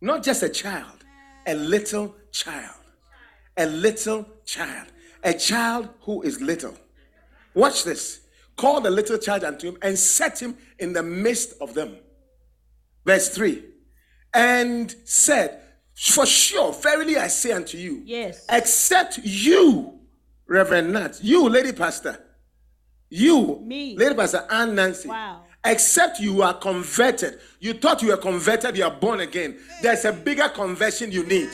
Not 0.00 0.22
just 0.22 0.44
a 0.44 0.48
child, 0.48 1.04
a 1.44 1.56
little 1.56 2.14
child. 2.30 2.76
A 3.56 3.66
little 3.66 4.24
child. 4.44 4.86
A 5.24 5.34
child 5.34 5.88
who 6.02 6.22
is 6.22 6.40
little. 6.40 6.76
Watch 7.54 7.82
this. 7.82 8.20
Call 8.54 8.80
the 8.80 8.90
little 8.92 9.18
child 9.18 9.42
unto 9.42 9.70
him 9.70 9.78
and 9.82 9.98
set 9.98 10.40
him 10.40 10.56
in 10.78 10.92
the 10.92 11.02
midst 11.02 11.54
of 11.60 11.74
them. 11.74 11.96
Verse 13.04 13.30
3. 13.30 13.64
And 14.32 14.94
said, 15.02 15.60
For 15.96 16.24
sure, 16.24 16.72
verily 16.72 17.16
I 17.16 17.26
say 17.26 17.50
unto 17.50 17.78
you, 17.78 18.02
Yes. 18.04 18.46
except 18.48 19.18
you, 19.24 19.95
Reverend 20.48 20.92
Nat, 20.92 21.18
you, 21.22 21.48
Lady 21.48 21.72
Pastor, 21.72 22.18
you, 23.08 23.60
Me. 23.64 23.96
Lady 23.96 24.14
Pastor 24.14 24.46
and 24.50 24.76
Nancy, 24.76 25.08
Wow. 25.08 25.44
except 25.64 26.20
you 26.20 26.42
are 26.42 26.54
converted. 26.54 27.40
You 27.60 27.74
thought 27.74 28.02
you 28.02 28.08
were 28.08 28.16
converted, 28.16 28.76
you 28.76 28.84
are 28.84 28.90
born 28.90 29.20
again. 29.20 29.58
There's 29.82 30.04
a 30.04 30.12
bigger 30.12 30.48
conversion 30.48 31.10
you 31.10 31.24
need. 31.24 31.50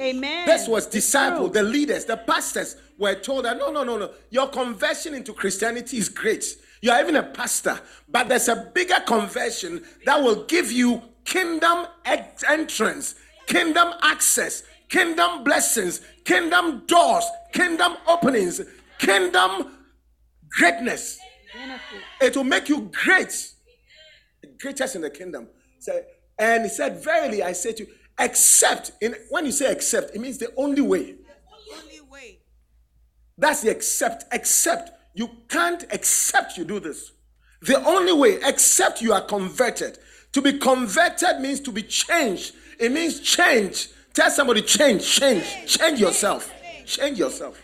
Amen. 0.00 0.46
This 0.46 0.66
was 0.66 0.86
It's 0.86 0.94
disciples, 0.94 1.52
the 1.52 1.62
leaders, 1.62 2.04
the 2.04 2.16
pastors 2.16 2.76
were 2.98 3.14
told 3.14 3.44
that 3.44 3.58
no, 3.58 3.70
no, 3.70 3.84
no, 3.84 3.98
no. 3.98 4.10
Your 4.30 4.48
conversion 4.48 5.14
into 5.14 5.32
Christianity 5.32 5.98
is 5.98 6.08
great. 6.08 6.44
You 6.80 6.90
are 6.90 7.00
even 7.00 7.14
a 7.16 7.22
pastor, 7.22 7.80
but 8.08 8.28
there's 8.28 8.48
a 8.48 8.70
bigger 8.74 8.98
conversion 9.06 9.84
that 10.04 10.20
will 10.20 10.44
give 10.44 10.72
you 10.72 11.00
kingdom 11.24 11.86
entrance, 12.04 13.14
kingdom 13.46 13.92
access, 14.02 14.64
kingdom 14.88 15.44
blessings, 15.44 16.00
kingdom 16.24 16.84
doors, 16.86 17.24
kingdom 17.52 17.96
openings, 18.06 18.60
kingdom 18.98 19.76
greatness. 20.58 21.18
It 22.20 22.36
will 22.36 22.44
make 22.44 22.68
you 22.68 22.90
great, 23.04 23.52
The 24.42 24.48
greatest 24.60 24.96
in 24.96 25.02
the 25.02 25.10
kingdom. 25.10 25.48
So, 25.78 26.02
and 26.38 26.64
he 26.64 26.68
said, 26.68 27.02
Verily 27.02 27.42
I 27.42 27.52
say 27.52 27.72
to 27.72 27.84
you, 27.84 27.92
except 28.18 28.92
in 29.00 29.14
when 29.30 29.46
you 29.46 29.52
say 29.52 29.70
except, 29.70 30.14
it 30.14 30.20
means 30.20 30.38
the 30.38 30.52
only 30.56 30.82
way. 30.82 31.16
Only 31.74 32.00
way. 32.10 32.38
That's 33.36 33.62
the 33.62 33.70
accept. 33.70 34.24
Except 34.32 34.90
you 35.14 35.28
can't 35.48 35.84
accept 35.92 36.56
you 36.56 36.64
do 36.64 36.80
this. 36.80 37.12
The 37.62 37.84
only 37.84 38.12
way, 38.12 38.38
except 38.42 39.02
you 39.02 39.12
are 39.12 39.20
converted. 39.20 39.98
To 40.32 40.42
be 40.42 40.58
converted 40.58 41.40
means 41.40 41.60
to 41.60 41.72
be 41.72 41.82
changed. 41.82 42.54
It 42.78 42.90
means 42.90 43.20
change. 43.20 43.88
Tell 44.14 44.30
somebody 44.30 44.62
change, 44.62 45.04
change, 45.06 45.44
change 45.66 45.98
yourself, 46.00 46.52
change 46.86 47.18
yourself. 47.18 47.60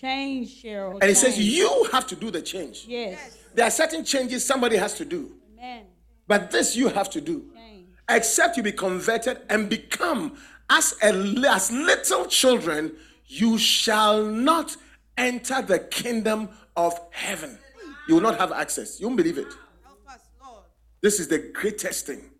Change, 0.00 0.62
Cheryl. 0.62 0.98
And 1.00 1.08
he 1.08 1.14
says 1.14 1.38
you 1.38 1.88
have 1.92 2.06
to 2.08 2.16
do 2.16 2.30
the 2.30 2.40
change. 2.42 2.84
Yes. 2.86 3.36
There 3.54 3.64
are 3.66 3.70
certain 3.70 4.04
changes 4.04 4.44
somebody 4.44 4.76
has 4.76 4.94
to 4.94 5.04
do, 5.04 5.32
Amen. 5.58 5.86
but 6.26 6.50
this 6.50 6.76
you 6.76 6.88
have 6.88 7.10
to 7.10 7.20
do. 7.20 7.50
Change. 7.54 7.88
except 8.08 8.56
you 8.56 8.62
be 8.62 8.72
converted 8.72 9.40
and 9.50 9.68
become 9.68 10.36
as 10.70 10.94
a 11.02 11.08
as 11.48 11.72
little 11.72 12.26
children 12.26 12.92
you 13.26 13.58
shall 13.58 14.22
not 14.24 14.76
enter 15.16 15.60
the 15.62 15.78
kingdom 15.78 16.48
of 16.76 16.98
heaven 17.10 17.58
you 18.06 18.14
will 18.14 18.22
not 18.22 18.38
have 18.38 18.52
access 18.52 19.00
you 19.00 19.06
won't 19.06 19.16
believe 19.16 19.36
it 19.38 19.46
Help 19.84 19.98
us, 20.08 20.20
Lord. 20.42 20.62
this 21.02 21.18
is 21.20 21.28
the 21.28 21.38
greatest 21.38 22.06
thing 22.06 22.30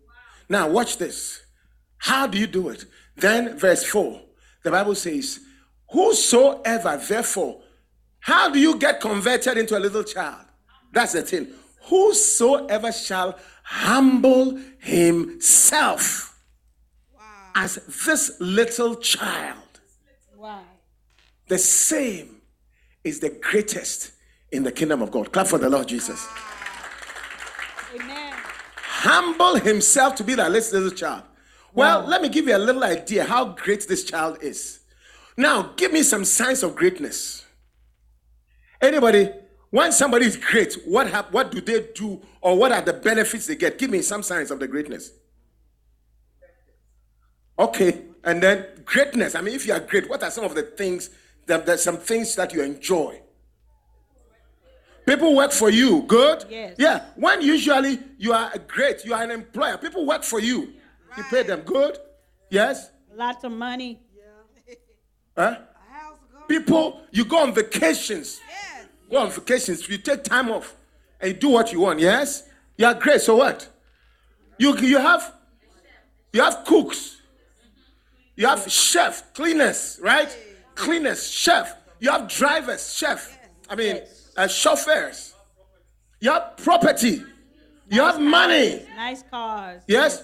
now 0.49 0.69
watch 0.69 0.97
this 0.99 1.41
how 1.99 2.27
do 2.27 2.39
you 2.39 2.47
do 2.47 2.69
it 2.69 2.85
then 3.21 3.57
verse 3.59 3.85
4 3.85 4.21
the 4.65 4.71
bible 4.71 4.95
says 4.95 5.41
whosoever 5.91 6.97
therefore 7.09 7.61
how 8.21 8.49
do 8.51 8.59
you 8.59 8.77
get 8.79 9.01
converted 9.01 9.57
into 9.59 9.77
a 9.77 9.81
little 9.81 10.05
child 10.05 10.45
that's 10.93 11.13
the 11.13 11.23
thing 11.23 11.49
whosoever 11.85 12.93
shall 12.93 13.39
humble 13.63 14.59
himself 14.79 16.25
Wow. 17.15 17.51
as 17.57 17.77
this 18.07 18.37
little 18.41 18.97
child 18.97 19.57
Wow. 20.37 20.63
the 21.49 21.59
same 21.59 22.41
is 23.05 23.21
the 23.21 23.31
greatest 23.31 24.13
in 24.53 24.63
the 24.63 24.73
kingdom 24.73 25.03
of 25.03 25.11
god 25.11 25.33
clap 25.33 25.47
for 25.47 25.59
the 25.59 25.69
lord 25.69 25.87
jesus 25.89 26.27
Amen. 27.95 28.33
humble 28.83 29.57
himself 29.57 30.15
to 30.17 30.25
be 30.25 30.35
that 30.35 30.51
little 30.53 30.91
child. 30.91 31.23
Well, 31.75 32.07
let 32.07 32.23
me 32.23 32.29
give 32.29 32.47
you 32.47 32.57
a 32.57 32.59
little 32.59 32.83
idea 32.83 33.25
how 33.25 33.47
great 33.47 33.87
this 33.89 34.05
child 34.05 34.39
is. 34.43 34.81
Now, 35.37 35.75
give 35.77 35.93
me 35.93 36.03
some 36.03 36.25
signs 36.25 36.63
of 36.63 36.75
greatness. 36.75 37.45
Anybody, 38.81 39.31
when 39.71 39.93
somebody 39.93 40.27
is 40.27 40.37
great, 40.37 40.77
what 40.87 41.09
hap- 41.11 41.33
what 41.33 41.51
do 41.51 41.61
they 41.61 41.89
do 41.95 42.21
or 42.41 42.57
what 42.57 42.73
are 42.73 42.81
the 42.81 42.93
benefits 42.93 43.47
they 43.47 43.57
get? 43.57 43.79
Give 43.79 43.91
me 43.91 44.03
some 44.03 44.23
signs 44.23 44.51
of 44.51 44.59
the 44.59 44.67
greatness. 44.67 45.13
Okay, 47.59 48.03
and 48.25 48.43
then 48.43 48.67
greatness. 48.85 49.35
I 49.35 49.41
mean, 49.41 49.55
if 49.55 49.67
you 49.67 49.73
are 49.73 49.81
great, 49.81 50.09
what 50.09 50.23
are 50.23 50.31
some 50.31 50.45
of 50.45 50.55
the 50.55 50.63
things 50.63 51.11
that 51.47 51.67
there's 51.67 51.83
some 51.83 51.97
things 51.99 52.35
that 52.37 52.53
you 52.53 52.63
enjoy? 52.63 53.21
People 55.07 55.35
work 55.35 55.53
for 55.53 55.71
you. 55.71 56.03
Good? 56.03 56.45
Yes. 56.51 56.75
Yeah. 56.79 57.07
When 57.17 57.41
usually 57.41 57.99
you 58.19 58.33
are 58.33 58.53
great, 58.67 59.05
you 59.05 59.15
are 59.15 59.23
an 59.23 59.31
employer. 59.31 59.79
People 59.79 60.07
work 60.07 60.23
for 60.23 60.39
you. 60.39 60.75
You 61.17 61.23
pay 61.25 61.43
them. 61.43 61.61
Good? 61.61 61.99
Yes? 62.51 62.91
Lots 63.15 63.45
of 63.45 63.53
money. 63.53 64.01
Yeah. 64.17 64.75
Huh? 65.37 65.43
A 65.43 65.93
house 65.93 66.19
go. 66.33 66.41
People, 66.47 67.01
you 67.11 67.25
go 67.25 67.43
on 67.43 67.55
vacations. 67.55 68.41
Yes. 68.49 68.87
Go 69.11 69.19
on 69.19 69.31
vacations. 69.31 69.89
You 69.89 69.99
take 69.99 70.25
time 70.25 70.51
off 70.51 70.75
and 71.21 71.33
you 71.33 71.39
do 71.39 71.49
what 71.49 71.73
you 71.73 71.81
want. 71.81 72.01
Yes? 72.01 72.45
You 72.77 72.87
are 72.87 72.95
great. 72.95 73.21
So 73.21 73.37
what? 73.37 73.69
You, 74.59 74.77
you 74.79 74.99
have 74.99 75.35
you 76.33 76.43
have 76.43 76.65
cooks. 76.65 77.17
You 78.37 78.47
have 78.47 78.71
chef, 78.71 79.33
cleaners, 79.35 79.99
right? 80.03 80.37
Cleaners, 80.75 81.29
chef. 81.29 81.75
You 81.99 82.11
have 82.11 82.29
drivers, 82.29 82.95
chef. 82.95 83.37
I 83.69 83.75
mean, 83.75 84.01
uh, 84.37 84.47
chauffeurs. 84.47 85.35
You 86.21 86.31
have 86.31 86.57
property. 86.59 87.23
You 87.91 88.03
have 88.03 88.21
money. 88.21 88.87
Nice 88.95 89.25
cars. 89.29 89.83
Yes. 89.89 90.23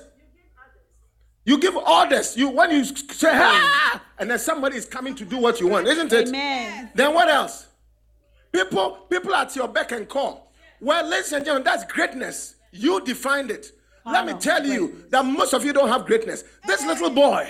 You 1.45 1.59
give 1.59 1.77
orders. 1.77 2.37
You 2.37 2.49
when 2.51 2.71
you 2.71 2.85
say, 2.85 3.31
ah, 3.33 4.03
and 4.19 4.31
then 4.31 4.39
somebody 4.39 4.77
is 4.77 4.87
coming 4.87 5.15
to 5.17 5.25
do 5.25 5.39
what 5.39 5.61
you 5.61 5.69
want, 5.69 5.87
isn't 5.87 6.13
it? 6.13 6.29
Amen. 6.29 6.91
Then 6.95 7.13
what 7.15 7.29
else? 7.29 7.67
People, 8.53 9.07
people 9.11 9.35
at 9.35 9.55
your 9.55 9.69
beck 9.69 9.93
and 9.93 10.09
call. 10.09 10.53
Well, 10.81 11.07
ladies 11.07 11.33
and 11.33 11.45
gentlemen, 11.45 11.65
that's 11.65 11.85
greatness. 11.85 12.57
You 12.73 13.01
defined 13.05 13.51
it. 13.51 13.73
Let 14.07 14.27
me 14.27 14.35
tell 14.35 14.65
you 14.67 15.07
that 15.11 15.25
most 15.25 15.55
of 15.55 15.65
you 15.65 15.73
don't 15.73 15.89
have 15.89 16.05
greatness. 16.05 16.45
This 16.67 16.85
little 16.85 17.11
boy, 17.11 17.49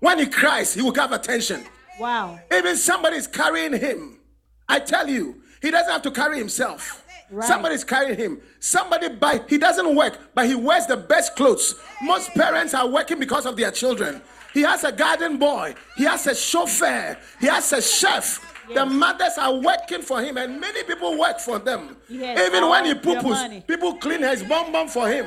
when 0.00 0.18
he 0.18 0.26
cries, 0.26 0.74
he 0.74 0.82
will 0.82 0.94
have 0.94 1.12
attention. 1.12 1.64
Wow. 1.98 2.38
Even 2.52 2.76
somebody 2.76 3.16
is 3.16 3.26
carrying 3.26 3.72
him. 3.72 4.20
I 4.68 4.78
tell 4.78 5.08
you, 5.08 5.42
he 5.60 5.70
doesn't 5.72 5.90
have 5.90 6.02
to 6.02 6.10
carry 6.12 6.38
himself. 6.38 7.04
Right. 7.30 7.46
Somebody's 7.46 7.84
carrying 7.84 8.16
him. 8.18 8.40
Somebody 8.58 9.08
buy. 9.10 9.42
He 9.48 9.58
doesn't 9.58 9.94
work, 9.94 10.18
but 10.34 10.46
he 10.46 10.54
wears 10.54 10.86
the 10.86 10.96
best 10.96 11.36
clothes. 11.36 11.74
Most 12.02 12.30
parents 12.30 12.74
are 12.74 12.88
working 12.88 13.18
because 13.18 13.44
of 13.44 13.56
their 13.56 13.70
children. 13.70 14.22
He 14.54 14.62
has 14.62 14.84
a 14.84 14.92
garden 14.92 15.36
boy. 15.38 15.74
He 15.96 16.04
has 16.04 16.26
a 16.26 16.34
chauffeur. 16.34 17.18
He 17.40 17.46
has 17.46 17.72
a 17.72 17.82
chef. 17.82 18.44
The 18.74 18.84
mothers 18.84 19.38
are 19.38 19.54
working 19.54 20.02
for 20.02 20.20
him, 20.22 20.36
and 20.36 20.60
many 20.60 20.82
people 20.84 21.18
work 21.18 21.38
for 21.40 21.58
them. 21.58 21.96
He 22.06 22.18
has 22.22 22.48
Even 22.48 22.68
when 22.68 22.84
he 22.84 22.92
all 22.92 23.00
their 23.00 23.22
poo 23.22 23.28
money. 23.30 23.64
people 23.66 23.94
clean 23.94 24.22
his 24.22 24.42
bum 24.42 24.72
bum 24.72 24.88
for 24.88 25.08
him. 25.08 25.26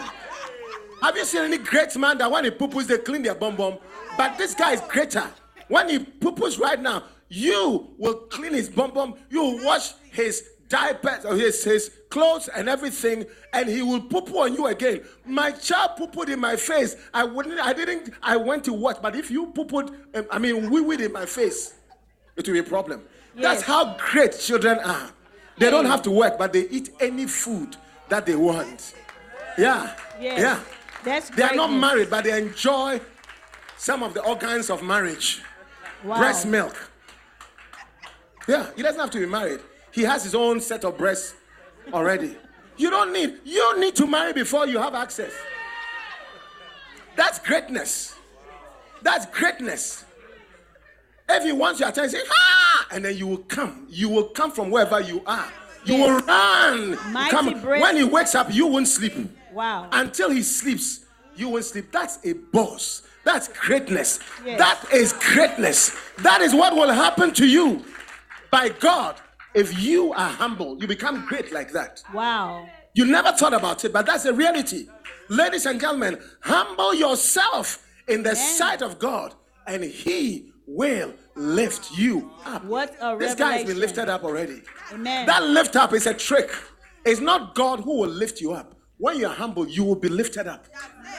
Have 1.02 1.18
you 1.18 1.26
seen 1.26 1.42
any 1.42 1.58
great 1.58 1.96
man 1.98 2.18
that 2.20 2.30
when 2.30 2.44
he 2.44 2.52
poo 2.52 2.84
they 2.84 3.00
clean 3.00 3.24
their 3.24 3.36
bum 3.36 3.56
bum? 3.56 3.78
But 4.18 4.38
this 4.38 4.54
guy 4.54 4.74
is 4.74 4.82
greater. 4.82 5.28
When 5.68 5.90
he 5.90 6.00
poo 6.00 6.36
right 6.60 6.80
now, 6.80 7.04
you 7.30 7.88
will 7.98 8.16
clean 8.30 8.54
his 8.54 8.70
bum 8.70 8.92
bum. 8.92 9.16
You 9.30 9.42
will 9.42 9.66
wash 9.66 9.94
his 10.12 10.48
diapers, 10.72 11.26
or 11.26 11.36
his, 11.36 11.64
his 11.64 11.92
clothes, 12.10 12.48
and 12.48 12.70
everything, 12.70 13.26
and 13.54 13.68
he 13.70 13.82
will 13.82 14.02
poo 14.02 14.40
on 14.40 14.54
you 14.56 14.68
again. 14.68 15.02
My 15.26 15.52
child 15.52 15.92
poo 15.98 16.22
in 16.24 16.40
my 16.40 16.56
face. 16.56 16.96
I 17.14 17.26
wouldn't. 17.26 17.60
I 17.60 17.74
didn't. 17.74 18.14
I 18.24 18.38
went 18.38 18.64
to 18.66 18.74
watch. 18.74 18.98
But 19.02 19.16
if 19.16 19.30
you 19.30 19.48
poo 19.48 19.80
um, 20.16 20.26
I 20.32 20.40
mean, 20.40 20.72
wee 20.72 20.82
wee 20.82 21.04
in 21.04 21.12
my 21.12 21.26
face, 21.26 21.74
it 22.38 22.48
will 22.48 22.54
be 22.54 22.60
a 22.60 22.64
problem. 22.64 23.04
That's 23.36 23.62
how 23.62 23.98
great 23.98 24.38
children 24.40 24.80
are. 24.80 25.12
They 25.58 25.70
don't 25.70 25.86
have 25.86 26.02
to 26.04 26.12
work, 26.12 26.38
but 26.38 26.54
they 26.54 26.68
eat 26.70 26.90
any 27.00 27.28
food 27.28 27.76
that 28.10 28.26
they 28.26 28.36
want. 28.36 28.96
Yeah. 29.58 29.96
Yes. 30.20 30.40
Yeah. 30.40 30.60
That's 31.04 31.30
They 31.30 31.44
are 31.44 31.56
not 31.56 31.72
married, 31.72 32.10
but 32.10 32.24
they 32.24 32.38
enjoy 32.38 33.02
some 33.78 34.04
of 34.04 34.14
the 34.14 34.24
organs 34.24 34.70
of 34.70 34.84
marriage. 34.84 35.42
Wow. 36.04 36.18
Breast 36.18 36.46
milk. 36.48 36.90
Yeah, 38.48 38.68
he 38.76 38.82
doesn't 38.82 39.00
have 39.00 39.12
to 39.12 39.20
be 39.20 39.26
married. 39.26 39.60
He 39.92 40.04
has 40.04 40.24
his 40.24 40.36
own 40.36 40.62
set 40.62 40.86
of 40.86 40.98
breasts 40.98 41.36
already. 41.94 42.38
You 42.78 42.90
don't 42.90 43.14
need, 43.14 43.40
you 43.44 43.80
need 43.80 43.96
to 43.98 44.08
marry 44.08 44.34
before 44.34 44.66
you 44.68 44.80
have 44.80 44.96
access. 44.96 45.32
That's 47.16 47.40
greatness. 47.40 48.16
That's 49.02 49.26
greatness. 49.26 50.06
If 51.30 51.44
he 51.44 51.52
wants 51.52 51.80
your 51.80 51.90
attention, 51.90 52.20
say, 52.20 52.26
ah, 52.30 52.88
and 52.92 53.06
then 53.06 53.18
you 53.18 53.28
will 53.28 53.38
come. 53.38 53.88
You 53.90 54.10
will 54.10 54.26
come 54.26 54.52
from 54.52 54.70
wherever 54.70 55.00
you 55.00 55.22
are. 55.26 55.48
You 55.86 55.98
will 55.98 56.20
run. 56.20 57.12
Mighty 57.12 57.32
Come. 57.32 57.62
breath. 57.62 57.82
When 57.82 57.96
he 57.98 58.04
wakes 58.04 58.36
up, 58.36 58.54
you 58.54 58.68
won't 58.68 58.88
sleep. 58.88 59.14
Wow. 59.52 59.90
Until 59.92 60.30
he 60.30 60.42
sleeps, 60.44 61.06
you 61.36 61.50
won't 61.50 61.66
sleep. 61.66 61.92
That's 61.92 62.20
a 62.26 62.34
boss. 62.34 63.04
That's 63.24 63.48
greatness. 63.48 64.20
Yes. 64.46 64.58
That 64.60 64.94
is 64.94 65.14
greatness. 65.14 65.96
That 66.20 66.42
is 66.42 66.54
what 66.54 66.76
will 66.76 66.92
happen 66.92 67.34
to 67.36 67.48
you. 67.48 67.86
By 68.50 68.70
God, 68.70 69.16
if 69.54 69.80
you 69.80 70.14
are 70.14 70.30
humble, 70.30 70.78
you 70.80 70.88
become 70.88 71.26
great 71.26 71.52
like 71.52 71.72
that. 71.74 72.04
Wow. 72.14 72.68
You 72.94 73.06
never 73.06 73.32
thought 73.32 73.54
about 73.54 73.84
it, 73.86 73.94
but 73.94 74.06
that's 74.06 74.24
the 74.24 74.34
reality. 74.34 74.88
Ladies 75.30 75.66
and 75.66 75.80
gentlemen, 75.80 76.20
humble 76.42 76.94
yourself 76.94 77.86
in 78.08 78.24
the 78.24 78.36
sight 78.36 78.82
of 78.82 79.00
God, 79.00 79.34
and 79.68 79.84
He 79.84 80.52
will 80.68 81.14
lift 81.36 81.98
you 81.98 82.32
up. 82.46 82.64
What 82.66 82.96
a 83.00 83.18
This 83.18 83.36
guy 83.36 83.58
has 83.58 83.66
been 83.66 83.80
lifted 83.80 84.10
up 84.10 84.24
already. 84.24 84.62
Amen. 84.94 85.26
That 85.26 85.44
lift 85.44 85.76
up 85.76 85.94
is 85.94 86.06
a 86.08 86.14
trick. 86.14 86.52
It's 87.06 87.22
not 87.22 87.56
God 87.56 87.80
who 87.80 88.00
will 88.00 88.10
lift 88.10 88.42
you 88.42 88.52
up. 88.54 88.76
When 88.98 89.18
you're 89.18 89.30
humble, 89.30 89.68
you 89.68 89.84
will 89.84 89.96
be 89.96 90.10
lifted 90.10 90.48
up. 90.48 90.68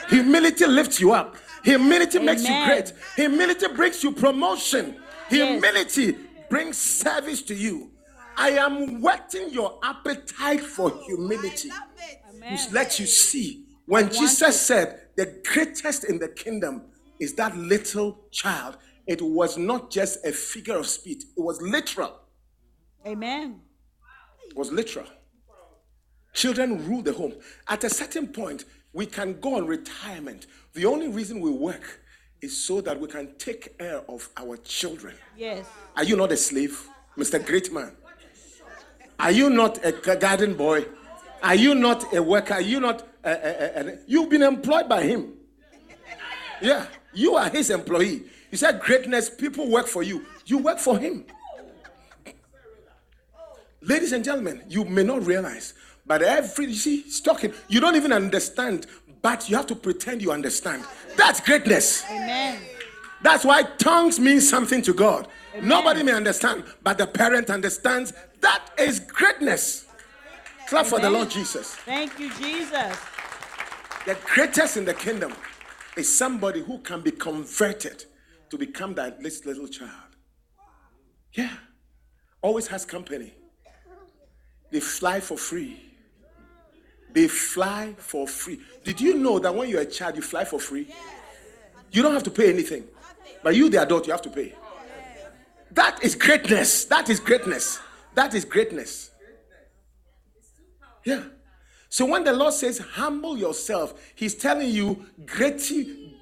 Humility 0.09 0.65
lifts 0.65 0.99
you 0.99 1.11
up. 1.11 1.35
Humility 1.63 2.19
makes 2.19 2.47
you 2.47 2.65
great. 2.65 2.93
Humility 3.15 3.67
brings 3.75 4.03
you 4.03 4.11
promotion. 4.13 4.95
Yes. 5.29 5.49
Humility 5.51 6.17
brings 6.49 6.77
service 6.77 7.41
to 7.43 7.55
you. 7.55 7.91
I 8.37 8.49
am 8.51 9.01
whetting 9.01 9.49
your 9.51 9.79
appetite 9.83 10.61
for 10.61 10.91
oh, 10.91 11.03
humility 11.05 11.69
Love 11.69 11.79
it. 11.97 12.19
Amen. 12.29 12.57
to 12.57 12.73
let 12.73 12.99
you 12.99 13.05
see. 13.05 13.65
When 13.85 14.09
Jesus 14.11 14.59
said, 14.59 15.07
The 15.15 15.41
greatest 15.51 16.05
in 16.05 16.19
the 16.19 16.29
kingdom 16.29 16.83
is 17.19 17.33
that 17.35 17.55
little 17.57 18.25
child, 18.31 18.77
it 19.07 19.21
was 19.21 19.57
not 19.57 19.91
just 19.91 20.25
a 20.25 20.31
figure 20.31 20.77
of 20.77 20.87
speech, 20.87 21.23
it 21.37 21.41
was 21.41 21.61
literal. 21.61 22.19
Amen. 23.05 23.61
It 24.49 24.55
was 24.55 24.71
literal. 24.71 25.07
Children 26.33 26.87
rule 26.87 27.01
the 27.01 27.13
home. 27.13 27.33
At 27.67 27.83
a 27.83 27.89
certain 27.89 28.27
point, 28.27 28.65
we 28.93 29.05
can 29.05 29.39
go 29.39 29.57
on 29.57 29.67
retirement. 29.67 30.47
The 30.73 30.85
only 30.85 31.07
reason 31.07 31.39
we 31.39 31.51
work 31.51 32.01
is 32.41 32.65
so 32.65 32.81
that 32.81 32.99
we 32.99 33.07
can 33.07 33.35
take 33.37 33.77
care 33.77 34.01
of 34.09 34.29
our 34.37 34.57
children. 34.57 35.15
Yes. 35.37 35.65
Are 35.95 36.03
you 36.03 36.15
not 36.15 36.31
a 36.31 36.37
slave, 36.37 36.87
Mr. 37.17 37.43
Great 37.43 37.71
Man? 37.71 37.95
Are 39.23 39.31
you 39.31 39.49
not 39.49 39.79
a 39.85 39.93
garden 39.93 40.53
boy? 40.53 40.85
Are 41.41 41.55
you 41.55 41.75
not 41.75 42.13
a 42.13 42.21
worker? 42.21 42.55
Are 42.55 42.61
you 42.61 42.81
not 42.81 43.07
a, 43.23 43.29
a- 43.31 43.87
a- 43.87 43.97
you've 44.05 44.29
been 44.29 44.41
employed 44.43 44.89
by 44.89 45.03
him? 45.03 45.33
Yeah, 46.61 46.87
you 47.13 47.35
are 47.35 47.49
his 47.49 47.69
employee. 47.69 48.23
You 48.51 48.57
said 48.57 48.81
greatness, 48.81 49.29
people 49.29 49.69
work 49.71 49.87
for 49.87 50.03
you. 50.03 50.25
You 50.45 50.57
work 50.57 50.77
for 50.77 50.97
him. 50.97 51.25
Ladies 53.81 54.11
and 54.11 54.25
gentlemen, 54.25 54.61
you 54.67 54.83
may 54.83 55.03
not 55.03 55.25
realize, 55.25 55.73
but 56.05 56.21
every 56.21 56.65
you 56.65 56.73
see, 56.75 57.05
talking, 57.23 57.53
you 57.69 57.79
don't 57.79 57.95
even 57.95 58.11
understand, 58.11 58.87
but 59.21 59.49
you 59.49 59.55
have 59.55 59.67
to 59.67 59.75
pretend 59.75 60.21
you 60.21 60.33
understand. 60.33 60.83
That's 61.15 61.39
greatness. 61.39 62.03
Amen. 62.09 62.59
That's 63.23 63.45
why 63.45 63.63
tongues 63.63 64.19
mean 64.19 64.41
something 64.41 64.81
to 64.83 64.93
God. 64.93 65.27
Nobody 65.61 66.03
may 66.03 66.11
understand, 66.11 66.65
but 66.83 66.97
the 66.97 67.07
parent 67.07 67.49
understands. 67.49 68.13
That 68.41 68.69
is 68.77 68.99
greatness. 68.99 69.87
Clap 70.67 70.85
for 70.85 70.99
the 70.99 71.09
Lord 71.09 71.29
Jesus. 71.29 71.75
Thank 71.75 72.19
you, 72.19 72.29
Jesus. 72.35 72.97
The 74.05 74.17
greatest 74.25 74.75
in 74.75 74.85
the 74.85 74.93
kingdom 74.93 75.33
is 75.95 76.13
somebody 76.13 76.61
who 76.61 76.79
can 76.79 77.01
be 77.01 77.11
converted 77.11 78.05
to 78.49 78.57
become 78.57 78.93
that 78.95 79.21
little 79.21 79.67
child. 79.67 79.91
Yeah. 81.33 81.51
Always 82.41 82.67
has 82.67 82.85
company. 82.85 83.33
They 84.69 84.81
fly 84.81 85.21
for 85.21 85.37
free. 85.37 85.79
They 87.13 87.27
fly 87.27 87.93
for 87.97 88.27
free. 88.27 88.59
Did 88.83 88.99
you 88.99 89.15
know 89.15 89.39
that 89.39 89.53
when 89.53 89.69
you're 89.69 89.81
a 89.81 89.85
child, 89.85 90.15
you 90.15 90.21
fly 90.21 90.43
for 90.43 90.59
free? 90.59 90.87
You 91.91 92.01
don't 92.01 92.13
have 92.13 92.23
to 92.23 92.31
pay 92.31 92.51
anything. 92.51 92.85
But 93.43 93.55
you, 93.55 93.69
the 93.69 93.81
adult, 93.81 94.07
you 94.07 94.13
have 94.13 94.21
to 94.23 94.29
pay. 94.29 94.53
That 95.71 96.03
is 96.03 96.15
greatness. 96.15 96.85
That 96.85 97.09
is 97.09 97.19
greatness. 97.19 97.79
That 98.15 98.33
is 98.33 98.45
greatness. 98.45 99.11
Yeah. 101.03 101.23
So 101.89 102.05
when 102.05 102.23
the 102.23 102.33
Lord 102.33 102.53
says, 102.53 102.77
humble 102.79 103.37
yourself, 103.37 103.93
He's 104.15 104.35
telling 104.35 104.69
you, 104.69 105.05
grati- 105.25 106.13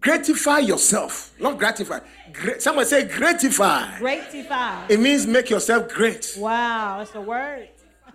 gratify 0.00 0.58
yourself. 0.60 1.34
Not 1.38 1.58
gratify. 1.58 2.00
Gra- 2.32 2.60
Someone 2.60 2.86
say, 2.86 3.04
gratify. 3.06 3.98
Gratify. 3.98 4.86
It 4.88 4.98
means 5.00 5.26
make 5.26 5.50
yourself 5.50 5.88
great. 5.92 6.34
Wow, 6.38 6.96
that's 6.98 7.14
a 7.14 7.20
word. 7.20 7.68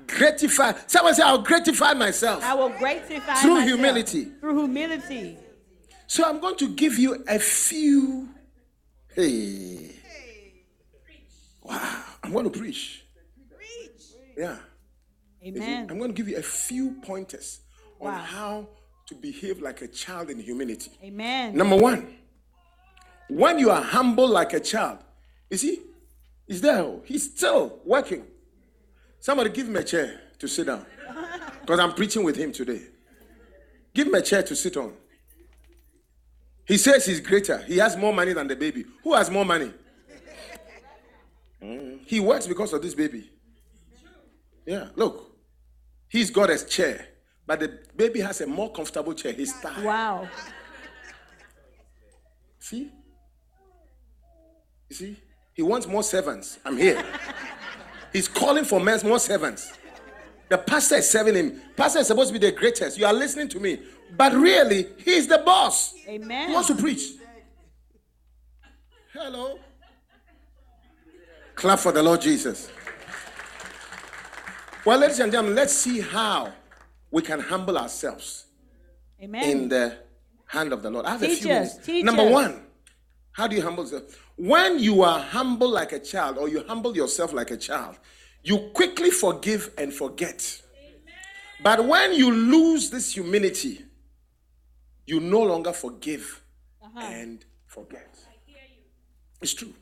Gratify. 0.08 0.74
Someone 0.88 1.14
say, 1.14 1.24
I'll 1.24 1.38
gratify 1.42 1.94
myself. 1.94 2.44
I 2.44 2.54
will 2.56 2.70
gratify 2.70 3.36
Through 3.36 3.52
myself. 3.56 3.68
humility. 3.70 4.26
Through 4.40 4.58
humility. 4.60 5.38
So 6.14 6.24
I'm 6.24 6.40
going 6.40 6.56
to 6.58 6.70
give 6.70 7.00
you 7.00 7.24
a 7.28 7.40
few. 7.40 8.30
Hey. 9.16 9.90
Wow. 11.64 12.04
I'm 12.22 12.32
going 12.32 12.52
to 12.52 12.52
preach. 12.52 13.04
Preach. 13.50 14.04
Yeah. 14.38 14.58
Amen. 15.44 15.88
I'm 15.90 15.98
going 15.98 16.12
to 16.12 16.16
give 16.16 16.28
you 16.28 16.38
a 16.38 16.44
few 16.44 16.98
pointers 17.02 17.62
on 18.00 18.14
how 18.14 18.68
to 19.08 19.16
behave 19.16 19.60
like 19.60 19.82
a 19.82 19.88
child 19.88 20.30
in 20.30 20.40
humility. 20.40 20.92
Amen. 21.04 21.58
Number 21.58 21.78
one, 21.78 22.16
when 23.28 23.58
you 23.58 23.72
are 23.72 23.82
humble 23.82 24.28
like 24.28 24.54
a 24.54 24.60
child, 24.60 25.00
you 25.50 25.58
see, 25.58 25.82
he's 26.46 26.62
there, 26.62 26.78
oh, 26.78 27.02
he's 27.06 27.24
still 27.24 27.80
working. 27.84 28.24
Somebody 29.20 29.50
give 29.50 29.68
him 29.68 29.78
a 29.78 29.84
chair 29.84 30.22
to 30.38 30.48
sit 30.48 30.68
down 30.68 30.86
because 31.62 31.80
I'm 31.80 31.94
preaching 31.94 32.24
with 32.24 32.36
him 32.36 32.52
today. 32.52 32.84
Give 33.96 34.06
him 34.06 34.14
a 34.14 34.22
chair 34.22 34.44
to 34.44 34.56
sit 34.56 34.78
on. 34.78 34.94
He 36.66 36.78
says 36.78 37.06
he's 37.06 37.20
greater, 37.20 37.58
he 37.60 37.78
has 37.78 37.98
more 37.98 38.14
money 38.14 38.34
than 38.34 38.48
the 38.48 38.56
baby. 38.56 38.86
Who 39.04 39.14
has 39.14 39.30
more 39.30 39.46
money? 39.46 39.72
Mm, 41.62 42.00
He 42.06 42.20
works 42.20 42.48
because 42.48 42.74
of 42.74 42.82
this 42.82 42.94
baby. 42.96 43.30
Yeah, 44.66 44.88
look, 44.96 45.32
he's 46.08 46.30
got 46.32 46.50
a 46.50 46.64
chair, 46.66 47.08
but 47.46 47.60
the 47.60 47.80
baby 47.96 48.22
has 48.22 48.40
a 48.42 48.48
more 48.48 48.72
comfortable 48.72 49.14
chair, 49.14 49.34
his 49.34 49.52
thigh. 49.54 49.84
Wow. 49.84 50.30
See? 52.60 52.90
You 54.90 54.96
see, 54.96 55.18
he 55.54 55.62
wants 55.64 55.86
more 55.86 56.04
servants. 56.04 56.60
I'm 56.64 56.78
here. 56.78 57.04
He's 58.14 58.28
calling 58.28 58.64
for 58.64 58.80
men, 58.80 59.00
more 59.04 59.18
servants. 59.18 59.74
The 60.50 60.58
pastor 60.58 60.96
is 60.96 61.10
serving 61.10 61.36
him. 61.36 61.62
Pastor 61.76 62.00
is 62.00 62.08
supposed 62.08 62.34
to 62.34 62.40
be 62.40 62.46
the 62.46 62.52
greatest. 62.52 62.98
You 62.98 63.06
are 63.06 63.14
listening 63.14 63.48
to 63.50 63.60
me. 63.60 63.80
But 64.16 64.34
really, 64.34 64.88
he's 64.98 65.28
the 65.28 65.40
boss. 65.40 65.94
Amen. 66.08 66.50
He 66.50 66.54
wants 66.54 66.68
to 66.68 66.76
preach. 66.76 67.14
Hello. 69.14 69.60
Clap 71.56 71.80
for 71.80 71.92
the 71.92 72.04
Lord 72.04 72.22
Jesus. 72.22 72.70
Well, 74.86 75.00
ladies 75.00 75.20
and 75.20 75.32
gentlemen, 75.32 75.56
let's 75.56 75.74
see 75.74 76.02
how 76.02 76.52
we 77.10 77.22
can 77.22 77.40
humble 77.40 77.78
ourselves 77.78 78.48
Amen. 79.22 79.50
in 79.50 79.70
the 79.70 79.98
hand 80.48 80.74
of 80.74 80.84
the 80.84 80.90
Lord. 80.90 81.06
I 81.06 81.12
have 81.12 81.24
a 81.24 81.28
few 81.28 81.36
us, 81.36 81.76
minutes. 81.76 81.78
teach 81.86 82.04
Number 82.04 82.24
us. 82.24 82.32
one, 82.32 82.62
how 83.32 83.48
do 83.48 83.56
you 83.56 83.62
humble 83.62 83.84
yourself? 83.84 84.04
When 84.36 84.80
you 84.80 85.04
are 85.04 85.20
humble 85.20 85.70
like 85.70 85.92
a 85.94 86.00
child, 86.00 86.38
or 86.38 86.50
you 86.50 86.64
humble 86.68 86.96
yourself 86.96 87.34
like 87.34 87.52
a 87.52 87.58
child, 87.58 87.98
you 88.44 88.58
quickly 88.74 89.10
forgive 89.12 89.72
and 89.78 89.94
forget. 89.94 90.62
But 91.62 91.86
when 91.86 92.14
you 92.14 92.32
lose 92.32 92.90
this 92.90 93.14
humility, 93.14 93.86
you 95.06 95.20
no 95.20 95.42
longer 95.42 95.72
forgive 95.74 96.42
Uh-huh. 96.84 97.00
and 97.00 97.46
forget. 97.68 98.10
It's 99.42 99.54
true. 99.54 99.74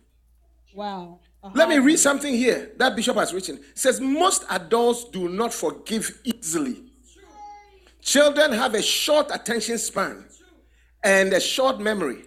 Wow. 0.74 1.20
Uh-huh. 1.44 1.54
Let 1.56 1.70
me 1.70 1.80
read 1.80 1.98
something 1.98 2.34
here 2.34 2.72
that 2.78 2.96
Bishop 2.96 3.16
has 3.18 3.34
written. 3.34 3.58
It 3.58 3.78
says 3.78 4.00
most 4.00 4.46
adults 4.50 5.06
do 5.06 5.28
not 5.28 5.54
forgive 5.54 6.20
easily. 6.24 6.84
Children 8.02 8.52
have 8.54 8.74
a 8.76 8.82
short 8.82 9.30
attention 9.32 9.78
span 9.78 10.26
and 11.04 11.34
a 11.34 11.40
short 11.40 11.80
memory. 11.80 12.24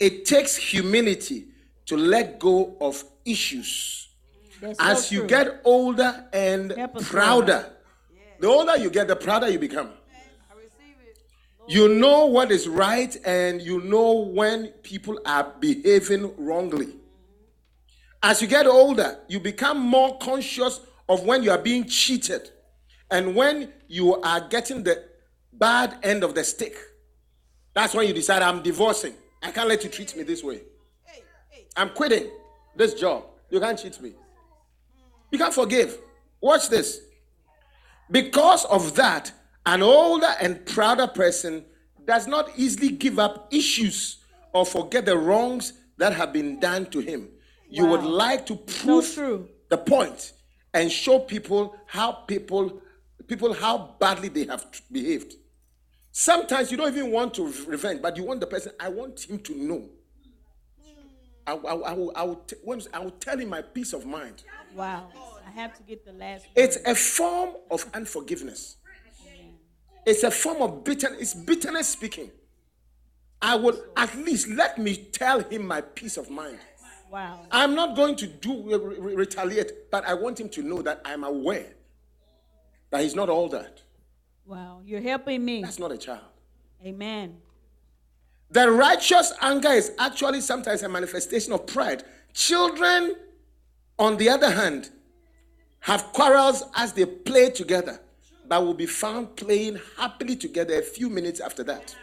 It 0.00 0.24
takes 0.24 0.56
humility 0.56 1.46
to 1.86 1.96
let 1.96 2.38
go 2.40 2.76
of 2.80 3.04
issues. 3.24 4.01
That's 4.62 4.78
so 4.78 4.84
As 4.84 5.10
you 5.10 5.18
true. 5.20 5.28
get 5.28 5.60
older 5.64 6.24
and 6.32 6.70
Help 6.70 6.96
us, 6.96 7.08
prouder, 7.08 7.66
the 8.38 8.46
older 8.46 8.76
you 8.76 8.90
get, 8.90 9.08
the 9.08 9.16
prouder 9.16 9.50
you 9.50 9.58
become. 9.58 9.88
I 9.88 10.54
receive 10.54 10.94
it. 11.04 11.18
You 11.66 11.88
know 11.88 12.26
what 12.26 12.52
is 12.52 12.68
right 12.68 13.14
and 13.26 13.60
you 13.60 13.80
know 13.82 14.12
when 14.20 14.68
people 14.84 15.18
are 15.26 15.52
behaving 15.58 16.32
wrongly. 16.36 16.94
As 18.22 18.40
you 18.40 18.46
get 18.46 18.68
older, 18.68 19.18
you 19.26 19.40
become 19.40 19.80
more 19.80 20.16
conscious 20.18 20.80
of 21.08 21.24
when 21.24 21.42
you 21.42 21.50
are 21.50 21.58
being 21.58 21.84
cheated 21.84 22.48
and 23.10 23.34
when 23.34 23.72
you 23.88 24.14
are 24.22 24.46
getting 24.48 24.84
the 24.84 25.04
bad 25.52 25.96
end 26.04 26.22
of 26.22 26.36
the 26.36 26.44
stick. 26.44 26.76
That's 27.74 27.94
when 27.94 28.06
you 28.06 28.14
decide, 28.14 28.42
I'm 28.42 28.62
divorcing. 28.62 29.14
I 29.42 29.50
can't 29.50 29.68
let 29.68 29.82
you 29.82 29.90
treat 29.90 30.16
me 30.16 30.22
this 30.22 30.44
way. 30.44 30.60
Hey, 31.02 31.24
hey. 31.50 31.66
I'm 31.76 31.88
quitting 31.88 32.30
this 32.76 32.94
job. 32.94 33.24
You 33.50 33.58
can't 33.58 33.76
cheat 33.76 34.00
me. 34.00 34.12
You 35.32 35.38
can't 35.38 35.52
forgive. 35.54 35.98
Watch 36.40 36.68
this. 36.68 37.00
Because 38.10 38.64
of 38.66 38.94
that, 38.96 39.32
an 39.66 39.82
older 39.82 40.34
and 40.40 40.64
prouder 40.66 41.06
person 41.06 41.64
does 42.04 42.26
not 42.26 42.50
easily 42.56 42.90
give 42.90 43.18
up 43.18 43.48
issues 43.52 44.18
or 44.52 44.66
forget 44.66 45.06
the 45.06 45.16
wrongs 45.16 45.72
that 45.96 46.12
have 46.12 46.32
been 46.32 46.60
done 46.60 46.86
to 46.86 47.00
him. 47.00 47.28
You 47.70 47.86
would 47.86 48.04
like 48.04 48.44
to 48.46 48.56
prove 48.56 49.14
true. 49.14 49.48
the 49.70 49.78
point 49.78 50.32
and 50.74 50.92
show 50.92 51.18
people 51.18 51.74
how 51.86 52.12
people 52.12 52.82
people 53.26 53.54
how 53.54 53.96
badly 53.98 54.28
they 54.28 54.44
have 54.44 54.66
behaved. 54.90 55.34
Sometimes 56.10 56.70
you 56.70 56.76
don't 56.76 56.94
even 56.94 57.10
want 57.10 57.32
to 57.34 57.50
revenge, 57.66 58.02
but 58.02 58.18
you 58.18 58.24
want 58.24 58.40
the 58.40 58.46
person. 58.46 58.72
I 58.78 58.90
want 58.90 59.20
him 59.22 59.38
to 59.38 59.56
know. 59.56 59.88
I, 61.46 61.54
I, 61.54 61.74
I 61.74 61.92
will, 61.94 62.12
I, 62.14 62.22
will 62.22 62.36
t- 62.36 62.56
I 62.92 62.98
will 62.98 63.10
tell 63.12 63.38
him 63.38 63.48
my 63.48 63.62
piece 63.62 63.94
of 63.94 64.04
mind. 64.04 64.42
Wow. 64.74 65.08
I 65.46 65.50
have 65.50 65.76
to 65.76 65.82
get 65.82 66.04
the 66.04 66.12
last. 66.12 66.46
It's 66.56 66.78
a 66.86 66.94
form 66.94 67.56
of 67.70 67.84
unforgiveness. 67.94 68.76
It's 70.04 70.22
a 70.22 70.30
form 70.30 70.62
of 70.62 70.84
bitterness. 70.84 71.20
It's 71.20 71.34
bitterness 71.34 71.88
speaking. 71.88 72.30
I 73.40 73.56
will 73.56 73.82
at 73.96 74.14
least 74.16 74.48
let 74.48 74.78
me 74.78 74.96
tell 74.96 75.40
him 75.40 75.66
my 75.66 75.80
piece 75.80 76.16
of 76.16 76.30
mind. 76.30 76.58
Wow. 77.10 77.40
I'm 77.50 77.74
not 77.74 77.94
going 77.94 78.16
to 78.16 78.26
do 78.26 78.62
re- 78.62 78.96
re- 78.96 79.14
retaliate, 79.14 79.90
but 79.90 80.04
I 80.06 80.14
want 80.14 80.40
him 80.40 80.48
to 80.50 80.62
know 80.62 80.80
that 80.82 81.02
I'm 81.04 81.24
aware 81.24 81.66
that 82.90 83.02
he's 83.02 83.14
not 83.14 83.28
all 83.28 83.48
that. 83.50 83.82
Wow. 84.46 84.80
You're 84.84 85.00
helping 85.02 85.44
me. 85.44 85.62
That's 85.62 85.78
not 85.78 85.92
a 85.92 85.98
child. 85.98 86.20
Amen. 86.84 87.36
The 88.50 88.70
righteous 88.70 89.32
anger 89.40 89.70
is 89.70 89.92
actually 89.98 90.40
sometimes 90.40 90.82
a 90.82 90.88
manifestation 90.88 91.52
of 91.52 91.66
pride. 91.66 92.04
Children, 92.32 93.14
on 93.98 94.16
the 94.16 94.28
other 94.28 94.50
hand, 94.50 94.90
have 95.80 96.12
quarrels 96.12 96.62
as 96.76 96.92
they 96.92 97.04
play 97.04 97.50
together, 97.50 98.00
but 98.48 98.64
will 98.64 98.74
be 98.74 98.86
found 98.86 99.36
playing 99.36 99.78
happily 99.98 100.36
together 100.36 100.78
a 100.78 100.82
few 100.82 101.08
minutes 101.08 101.40
after 101.40 101.64
that. 101.64 101.94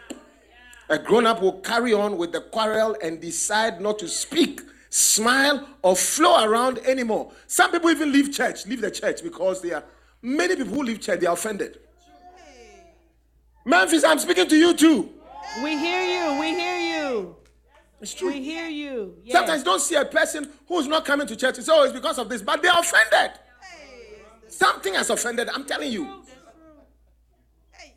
A 0.90 0.98
grown 0.98 1.26
up 1.26 1.42
will 1.42 1.60
carry 1.62 1.94
on 1.94 2.18
with 2.18 2.32
the 2.32 2.42
quarrel 2.42 2.96
and 3.02 3.22
decide 3.22 3.80
not 3.80 4.00
to 4.00 4.08
speak, 4.08 4.62
smile, 4.90 5.68
or 5.84 5.96
flow 5.96 6.44
around 6.44 6.80
anymore. 6.80 7.32
Some 7.48 7.72
people 7.72 7.90
even 7.92 8.12
leave 8.12 8.34
church, 8.34 8.66
leave 8.66 8.82
the 8.82 8.92
church 8.92 9.22
because 9.24 9.62
they 9.62 9.72
are 9.72 9.84
many 10.22 10.56
people 10.56 10.74
who 10.74 10.84
leave 10.84 11.00
church, 11.00 11.20
they 11.20 11.28
are 11.28 11.34
offended. 11.34 11.80
Memphis, 13.66 14.04
I'm 14.04 14.18
speaking 14.20 14.48
to 14.48 14.56
you 14.56 14.74
too. 14.74 15.10
We 15.64 15.78
hear 15.78 16.02
you. 16.02 16.40
We 16.40 16.48
hear 16.48 16.80
you. 16.80 17.36
It's 18.02 18.14
true. 18.14 18.30
We 18.30 18.42
hear 18.44 18.68
you. 18.68 19.16
Yes. 19.24 19.36
Sometimes 19.38 19.60
you 19.62 19.66
don't 19.66 19.82
see 19.82 19.96
a 19.96 20.06
person 20.06 20.50
who's 20.68 20.88
not 20.88 21.06
coming 21.06 21.28
to 21.28 21.36
church. 21.36 21.56
Oh, 21.56 21.60
it's 21.60 21.70
always 21.70 21.92
because 21.92 22.18
of 22.18 22.30
this, 22.30 22.42
but 22.42 22.62
they're 22.62 22.72
offended. 22.78 23.32
Something 24.48 24.94
has 24.96 25.10
offended. 25.10 25.50
I'm 25.54 25.66
telling 25.66 25.92
you. 25.92 26.06
Hey. 27.72 27.96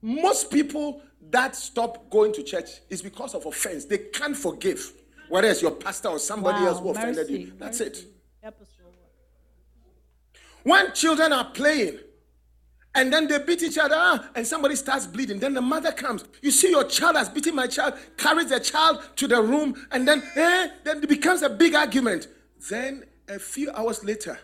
Most 0.00 0.50
people 0.50 1.02
that 1.30 1.56
stop 1.56 2.08
going 2.10 2.32
to 2.34 2.42
church 2.42 2.68
is 2.88 3.02
because 3.02 3.34
of 3.34 3.46
offense. 3.46 3.84
They 3.84 3.98
can't 3.98 4.36
forgive. 4.36 4.92
Whether 5.28 5.48
it's 5.48 5.62
your 5.62 5.70
pastor 5.72 6.08
or 6.08 6.18
somebody 6.18 6.60
Wow. 6.62 6.68
else 6.68 6.80
who 6.80 6.90
offended 6.90 7.28
Mercy. 7.30 7.40
you. 7.40 7.52
That's 7.58 7.80
Mercy. 7.80 8.06
it. 8.44 8.52
When 10.62 10.92
children 10.92 11.32
are 11.32 11.50
playing 11.50 11.98
and 12.94 13.12
then 13.12 13.26
they 13.26 13.38
beat 13.38 13.62
each 13.62 13.78
other 13.78 13.96
ah, 13.96 14.28
and 14.34 14.46
somebody 14.46 14.76
starts 14.76 15.06
bleeding, 15.06 15.38
then 15.38 15.54
the 15.54 15.60
mother 15.60 15.92
comes. 15.92 16.24
You 16.42 16.50
see, 16.50 16.70
your 16.70 16.84
child 16.84 17.16
has 17.16 17.28
beaten 17.28 17.54
my 17.54 17.66
child, 17.66 17.94
carries 18.16 18.50
the 18.50 18.60
child 18.60 19.02
to 19.16 19.26
the 19.26 19.42
room, 19.42 19.74
and 19.90 20.06
then, 20.06 20.22
eh, 20.36 20.68
then 20.84 21.02
it 21.02 21.08
becomes 21.08 21.42
a 21.42 21.50
big 21.50 21.74
argument. 21.74 22.28
Then 22.70 23.04
a 23.28 23.38
few 23.38 23.70
hours 23.72 24.04
later, 24.04 24.38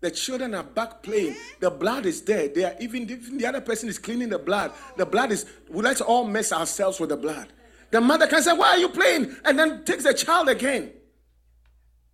the 0.00 0.10
children 0.10 0.54
are 0.54 0.62
back 0.62 1.02
playing. 1.02 1.36
The 1.60 1.70
blood 1.70 2.06
is 2.06 2.22
there. 2.22 2.48
They 2.48 2.64
are 2.64 2.74
even, 2.80 3.02
even 3.10 3.38
the 3.38 3.46
other 3.46 3.60
person 3.60 3.88
is 3.88 3.98
cleaning 3.98 4.28
the 4.28 4.38
blood. 4.38 4.72
The 4.96 5.06
blood 5.06 5.32
is, 5.32 5.46
we 5.70 5.82
let's 5.82 6.00
all 6.00 6.24
mess 6.24 6.52
ourselves 6.52 7.00
with 7.00 7.10
the 7.10 7.16
blood. 7.16 7.48
The 7.90 8.00
mother 8.00 8.26
can 8.26 8.42
say, 8.42 8.52
Why 8.52 8.70
are 8.70 8.78
you 8.78 8.88
playing? 8.88 9.36
And 9.44 9.58
then 9.58 9.84
takes 9.84 10.04
the 10.04 10.12
child 10.12 10.48
again 10.48 10.92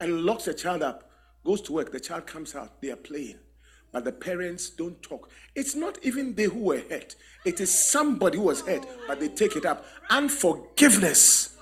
and 0.00 0.22
locks 0.22 0.44
the 0.44 0.54
child 0.54 0.82
up, 0.82 1.10
goes 1.44 1.60
to 1.62 1.72
work. 1.72 1.92
The 1.92 2.00
child 2.00 2.26
comes 2.26 2.54
out, 2.54 2.80
they 2.80 2.90
are 2.90 2.96
playing. 2.96 3.38
But 3.92 4.04
the 4.04 4.12
parents 4.12 4.70
don't 4.70 5.00
talk. 5.02 5.30
It's 5.54 5.74
not 5.74 5.98
even 6.02 6.34
they 6.34 6.44
who 6.44 6.58
were 6.58 6.82
hurt, 6.90 7.14
it 7.44 7.60
is 7.60 7.72
somebody 7.72 8.38
who 8.38 8.44
was 8.44 8.62
hurt, 8.62 8.86
but 9.06 9.20
they 9.20 9.28
take 9.28 9.56
it 9.56 9.66
up. 9.66 9.84
Unforgiveness 10.10 11.56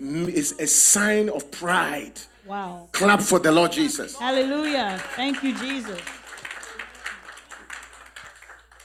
is 0.00 0.58
a 0.58 0.66
sign 0.66 1.28
of 1.28 1.50
pride. 1.50 2.18
Wow. 2.46 2.88
Clap 2.92 3.20
for 3.20 3.38
the 3.38 3.52
Lord 3.52 3.70
Jesus. 3.70 4.16
Hallelujah. 4.16 5.00
Thank 5.14 5.42
you, 5.42 5.56
Jesus. 5.56 6.00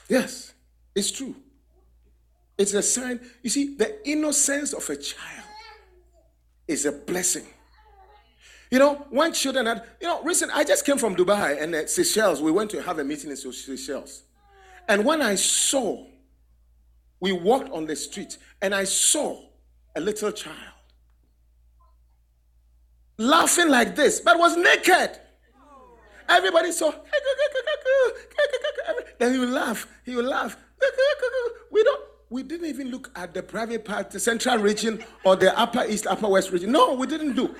Yes, 0.08 0.52
it's 0.94 1.10
true. 1.10 1.34
It's 2.58 2.74
a 2.74 2.82
sign. 2.82 3.20
You 3.42 3.50
see, 3.50 3.74
the 3.76 4.08
innocence 4.08 4.72
of 4.72 4.88
a 4.88 4.96
child 4.96 5.44
is 6.68 6.86
a 6.86 6.92
blessing. 6.92 7.46
You 8.70 8.78
know, 8.78 9.06
when 9.10 9.32
children 9.32 9.66
had, 9.66 9.84
you 10.00 10.08
know, 10.08 10.22
recent, 10.22 10.50
I 10.54 10.64
just 10.64 10.84
came 10.84 10.98
from 10.98 11.14
Dubai 11.14 11.62
and 11.62 11.74
uh, 11.74 11.86
Seychelles. 11.86 12.42
We 12.42 12.50
went 12.50 12.70
to 12.72 12.82
have 12.82 12.98
a 12.98 13.04
meeting 13.04 13.30
in 13.30 13.36
Seychelles. 13.36 14.22
And 14.88 15.04
when 15.04 15.22
I 15.22 15.36
saw, 15.36 16.04
we 17.20 17.32
walked 17.32 17.70
on 17.70 17.86
the 17.86 17.96
street 17.96 18.38
and 18.60 18.74
I 18.74 18.84
saw 18.84 19.40
a 19.94 20.00
little 20.00 20.32
child 20.32 20.56
laughing 23.18 23.68
like 23.68 23.96
this, 23.96 24.20
but 24.20 24.38
was 24.38 24.56
naked. 24.56 25.18
Everybody 26.28 26.72
saw. 26.72 26.92
Then 29.18 29.32
he 29.32 29.38
will 29.38 29.48
laugh. 29.48 29.86
He 30.04 30.14
will 30.14 30.24
laugh. 30.24 30.56
We 31.70 31.82
don't. 31.82 32.00
We 32.28 32.42
didn't 32.42 32.66
even 32.66 32.90
look 32.90 33.10
at 33.14 33.32
the 33.34 33.42
private 33.42 33.84
part, 33.84 34.10
the 34.10 34.18
central 34.20 34.58
region, 34.58 35.04
or 35.24 35.36
the 35.36 35.56
upper 35.58 35.84
east, 35.86 36.06
upper 36.06 36.28
west 36.28 36.50
region. 36.50 36.72
No, 36.72 36.94
we 36.94 37.06
didn't 37.06 37.34
look. 37.34 37.56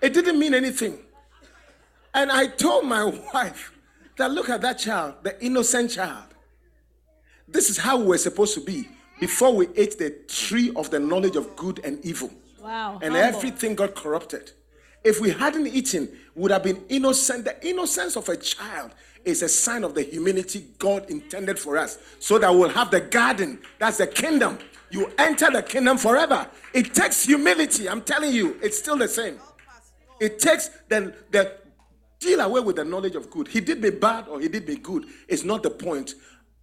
It 0.00 0.12
didn't 0.14 0.38
mean 0.38 0.54
anything. 0.54 0.98
And 2.14 2.30
I 2.30 2.46
told 2.46 2.86
my 2.86 3.04
wife 3.34 3.72
that 4.16 4.30
look 4.30 4.48
at 4.48 4.60
that 4.62 4.78
child, 4.78 5.14
the 5.22 5.42
innocent 5.44 5.92
child. 5.92 6.24
This 7.48 7.68
is 7.68 7.78
how 7.78 7.98
we 7.98 8.04
were 8.04 8.18
supposed 8.18 8.54
to 8.54 8.60
be 8.60 8.88
before 9.18 9.54
we 9.54 9.68
ate 9.76 9.98
the 9.98 10.10
tree 10.28 10.72
of 10.76 10.90
the 10.90 11.00
knowledge 11.00 11.36
of 11.36 11.54
good 11.56 11.80
and 11.84 12.04
evil. 12.04 12.30
Wow. 12.60 12.98
and 13.02 13.14
humble. 13.14 13.20
everything 13.20 13.74
got 13.74 13.94
corrupted. 13.94 14.52
If 15.02 15.20
we 15.20 15.30
hadn't 15.30 15.66
eaten, 15.66 16.10
would 16.34 16.50
have 16.50 16.62
been 16.62 16.82
innocent. 16.88 17.44
The 17.44 17.66
innocence 17.66 18.16
of 18.16 18.28
a 18.28 18.36
child 18.36 18.92
is 19.24 19.42
a 19.42 19.48
sign 19.48 19.82
of 19.82 19.94
the 19.94 20.02
humility 20.02 20.66
God 20.78 21.10
intended 21.10 21.58
for 21.58 21.78
us, 21.78 21.98
so 22.18 22.38
that 22.38 22.50
we'll 22.50 22.68
have 22.68 22.90
the 22.90 23.00
garden. 23.00 23.58
That's 23.78 23.98
the 23.98 24.06
kingdom. 24.06 24.58
You 24.90 25.10
enter 25.18 25.50
the 25.50 25.62
kingdom 25.62 25.96
forever. 25.98 26.46
It 26.74 26.94
takes 26.94 27.24
humility. 27.24 27.88
I'm 27.88 28.02
telling 28.02 28.32
you, 28.32 28.58
it's 28.62 28.78
still 28.78 28.96
the 28.96 29.08
same. 29.08 29.38
It 30.20 30.38
takes 30.38 30.68
the 30.88 31.14
the 31.30 31.56
deal 32.20 32.40
away 32.40 32.60
with 32.60 32.76
the 32.76 32.84
knowledge 32.84 33.16
of 33.16 33.30
good. 33.30 33.48
He 33.48 33.60
did 33.60 33.80
me 33.80 33.90
bad 33.90 34.28
or 34.28 34.40
he 34.40 34.48
did 34.48 34.68
me 34.68 34.76
good. 34.76 35.06
It's 35.26 35.42
not 35.42 35.62
the 35.62 35.70
point. 35.70 36.14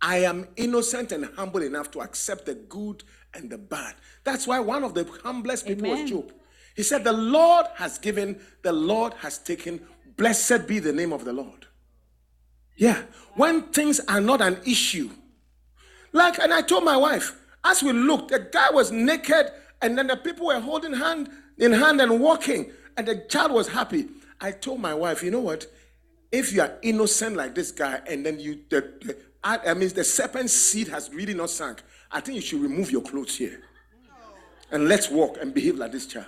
I 0.02 0.18
am 0.20 0.48
innocent 0.56 1.12
and 1.12 1.26
humble 1.36 1.64
enough 1.64 1.90
to 1.92 2.02
accept 2.02 2.46
the 2.46 2.54
good 2.54 3.04
and 3.34 3.50
the 3.50 3.58
bad. 3.58 3.96
That's 4.24 4.46
why 4.46 4.60
one 4.60 4.84
of 4.84 4.94
the 4.94 5.06
humblest 5.24 5.66
people 5.66 5.88
Amen. 5.88 6.04
was 6.04 6.10
Job. 6.10 6.32
He 6.76 6.84
said, 6.84 7.04
The 7.04 7.14
Lord 7.14 7.66
has 7.76 7.98
given, 7.98 8.40
the 8.62 8.72
Lord 8.72 9.14
has 9.16 9.40
taken. 9.40 9.82
Blessed 10.16 10.68
be 10.68 10.80
the 10.80 10.94
name 10.94 11.12
of 11.12 11.26
the 11.26 11.34
Lord. 11.34 11.66
Yeah. 12.76 13.04
When 13.36 13.64
things 13.64 14.00
are 14.08 14.22
not 14.22 14.42
an 14.42 14.60
issue. 14.66 15.10
Like, 16.14 16.40
and 16.40 16.54
I 16.54 16.62
told 16.62 16.84
my 16.84 16.98
wife, 16.98 17.36
as 17.64 17.84
we 17.84 17.92
looked, 17.92 18.30
the 18.32 18.40
guy 18.40 18.70
was 18.72 18.92
naked, 18.92 19.52
and 19.82 19.98
then 19.98 20.08
the 20.08 20.16
people 20.16 20.48
were 20.48 20.60
holding 20.60 20.94
hand 20.94 21.30
in 21.58 21.74
hand 21.74 22.00
and 22.00 22.20
walking, 22.20 22.72
and 22.98 23.08
the 23.08 23.18
child 23.30 23.52
was 23.52 23.68
happy. 23.68 24.08
I 24.42 24.52
told 24.52 24.80
my 24.82 24.94
wife, 24.94 25.24
you 25.24 25.32
know 25.32 25.40
what? 25.40 25.68
If 26.32 26.52
you 26.52 26.62
are 26.62 26.78
innocent 26.82 27.36
like 27.36 27.56
this 27.56 27.72
guy, 27.72 28.02
and 28.08 28.26
then 28.26 28.40
you, 28.40 28.60
the, 28.70 28.82
the, 29.02 29.18
I 29.44 29.74
mean, 29.76 29.90
the 29.90 30.04
serpent's 30.04 30.54
seed 30.54 30.90
has 30.90 31.10
really 31.14 31.34
not 31.34 31.50
sunk, 31.50 31.82
I 32.12 32.20
think 32.20 32.36
you 32.36 32.42
should 32.42 32.62
remove 32.62 32.92
your 32.92 33.02
clothes 33.02 33.38
here. 33.38 33.62
And 34.72 34.90
let's 34.90 35.10
walk 35.10 35.38
and 35.40 35.54
behave 35.54 35.78
like 35.78 35.94
this 35.94 36.06
child. 36.06 36.26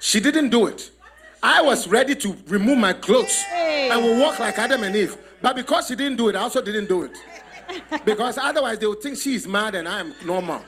She 0.00 0.20
didn't 0.20 0.50
do 0.50 0.66
it. 0.66 0.90
I 1.42 1.62
was 1.62 1.88
ready 1.88 2.14
to 2.16 2.36
remove 2.46 2.78
my 2.78 2.92
clothes 2.92 3.42
and 3.50 4.04
we 4.04 4.20
walk 4.20 4.38
like 4.38 4.58
Adam 4.58 4.82
and 4.82 4.94
Eve. 4.94 5.16
But 5.40 5.56
because 5.56 5.86
she 5.86 5.94
didn't 5.94 6.16
do 6.18 6.28
it, 6.28 6.36
I 6.36 6.40
also 6.40 6.60
didn't 6.60 6.88
do 6.88 7.04
it. 7.04 7.16
Because 8.04 8.38
otherwise 8.38 8.78
they 8.78 8.86
would 8.86 9.00
think 9.00 9.18
she 9.18 9.34
is 9.34 9.46
mad 9.46 9.74
and 9.74 9.88
I 9.88 10.00
am 10.00 10.14
normal. 10.24 10.62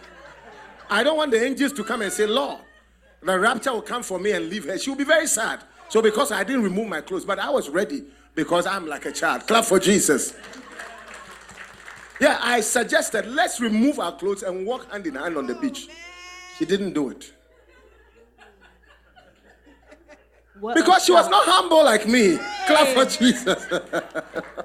I 0.88 1.02
don't 1.02 1.16
want 1.16 1.32
the 1.32 1.44
angels 1.44 1.72
to 1.74 1.84
come 1.84 2.02
and 2.02 2.12
say, 2.12 2.26
Lord, 2.26 2.60
the 3.22 3.38
rapture 3.38 3.72
will 3.72 3.82
come 3.82 4.02
for 4.02 4.18
me 4.18 4.32
and 4.32 4.48
leave 4.48 4.64
her. 4.64 4.78
She 4.78 4.90
will 4.90 4.96
be 4.96 5.04
very 5.04 5.26
sad. 5.26 5.62
So 5.88 6.00
because 6.00 6.32
I 6.32 6.44
didn't 6.44 6.62
remove 6.62 6.88
my 6.88 7.00
clothes, 7.00 7.24
but 7.24 7.38
I 7.38 7.50
was 7.50 7.68
ready 7.68 8.04
because 8.34 8.66
I'm 8.66 8.86
like 8.86 9.06
a 9.06 9.12
child. 9.12 9.46
Clap 9.46 9.64
for 9.64 9.78
Jesus. 9.78 10.34
Yeah, 12.20 12.38
I 12.42 12.60
suggested 12.60 13.26
let's 13.26 13.60
remove 13.60 13.98
our 13.98 14.16
clothes 14.16 14.42
and 14.42 14.66
walk 14.66 14.90
hand 14.90 15.06
in 15.06 15.14
hand 15.14 15.36
on 15.36 15.46
the 15.46 15.54
beach. 15.54 15.88
She 16.58 16.64
didn't 16.64 16.92
do 16.92 17.10
it. 17.10 17.32
What 20.60 20.76
Because 20.76 21.04
she 21.04 21.12
was 21.12 21.28
not 21.28 21.44
humble 21.46 21.82
like 21.82 22.06
me. 22.06 22.38
Clap 22.66 22.88
for 22.88 23.04
Jesus. 23.06 23.66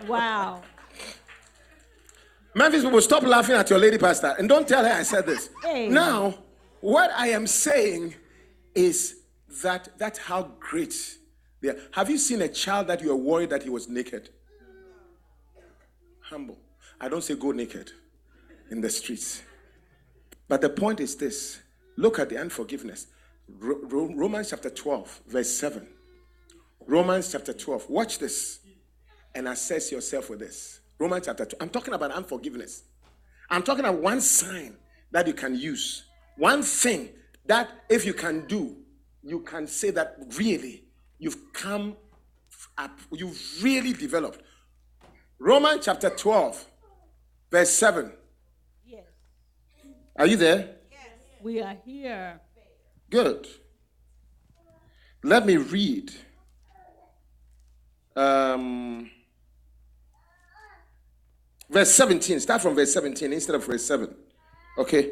Wow. 0.07 0.61
Memphis 2.53 2.83
people, 2.83 3.01
stop 3.01 3.23
laughing 3.23 3.55
at 3.55 3.69
your 3.69 3.79
lady 3.79 3.97
pastor 3.97 4.35
and 4.37 4.47
don't 4.47 4.67
tell 4.67 4.83
her 4.83 4.91
I 4.91 5.03
said 5.03 5.25
this. 5.25 5.49
Hey. 5.63 5.87
Now, 5.87 6.35
what 6.81 7.11
I 7.15 7.29
am 7.29 7.47
saying 7.47 8.15
is 8.75 9.21
that 9.63 9.89
that's 9.97 10.19
how 10.19 10.51
great 10.59 10.93
they 11.61 11.69
are. 11.69 11.77
Have 11.91 12.09
you 12.09 12.17
seen 12.17 12.41
a 12.41 12.47
child 12.49 12.87
that 12.87 13.01
you 13.01 13.11
are 13.11 13.15
worried 13.15 13.49
that 13.49 13.63
he 13.63 13.69
was 13.69 13.87
naked? 13.87 14.29
Humble. 16.19 16.57
I 16.99 17.07
don't 17.07 17.23
say 17.23 17.35
go 17.35 17.51
naked 17.51 17.91
in 18.69 18.81
the 18.81 18.89
streets. 18.89 19.41
But 20.47 20.61
the 20.61 20.69
point 20.69 20.99
is 20.99 21.15
this 21.15 21.59
look 21.97 22.19
at 22.19 22.29
the 22.29 22.37
unforgiveness. 22.37 23.07
Ro- 23.59 23.79
Ro- 23.83 24.13
Romans 24.15 24.49
chapter 24.49 24.69
12, 24.69 25.21
verse 25.27 25.49
7. 25.49 25.87
Romans 26.87 27.31
chapter 27.31 27.53
12. 27.53 27.89
Watch 27.89 28.19
this 28.19 28.59
and 29.33 29.47
assess 29.47 29.91
yourself 29.91 30.29
with 30.29 30.39
this. 30.39 30.79
Romans 30.97 31.25
chapter 31.25 31.45
2. 31.45 31.57
I'm 31.61 31.69
talking 31.69 31.93
about 31.93 32.11
unforgiveness. 32.11 32.83
I'm 33.49 33.63
talking 33.63 33.85
about 33.85 34.01
one 34.01 34.21
sign 34.21 34.77
that 35.11 35.27
you 35.27 35.33
can 35.33 35.55
use. 35.55 36.05
One 36.37 36.63
thing 36.63 37.09
that 37.47 37.69
if 37.89 38.05
you 38.05 38.13
can 38.13 38.45
do, 38.47 38.77
you 39.23 39.39
can 39.39 39.67
say 39.67 39.91
that 39.91 40.17
really 40.37 40.83
you've 41.17 41.53
come 41.53 41.95
up, 42.77 42.99
you've 43.11 43.63
really 43.63 43.93
developed. 43.93 44.41
Romans 45.39 45.85
chapter 45.85 46.09
12, 46.09 46.65
verse 47.51 47.69
7. 47.71 48.11
Yes. 48.85 49.03
Are 50.15 50.27
you 50.27 50.37
there? 50.37 50.75
Yes. 50.91 50.99
We 51.41 51.61
are 51.61 51.75
here. 51.85 52.39
Good. 53.09 53.47
Let 55.23 55.45
me 55.45 55.57
read. 55.57 56.11
Um, 58.15 59.09
verse 61.69 61.91
17. 61.93 62.39
Start 62.39 62.61
from 62.61 62.75
verse 62.75 62.93
17 62.93 63.33
instead 63.33 63.55
of 63.55 63.65
verse 63.65 63.85
7. 63.85 64.13
Okay? 64.77 65.11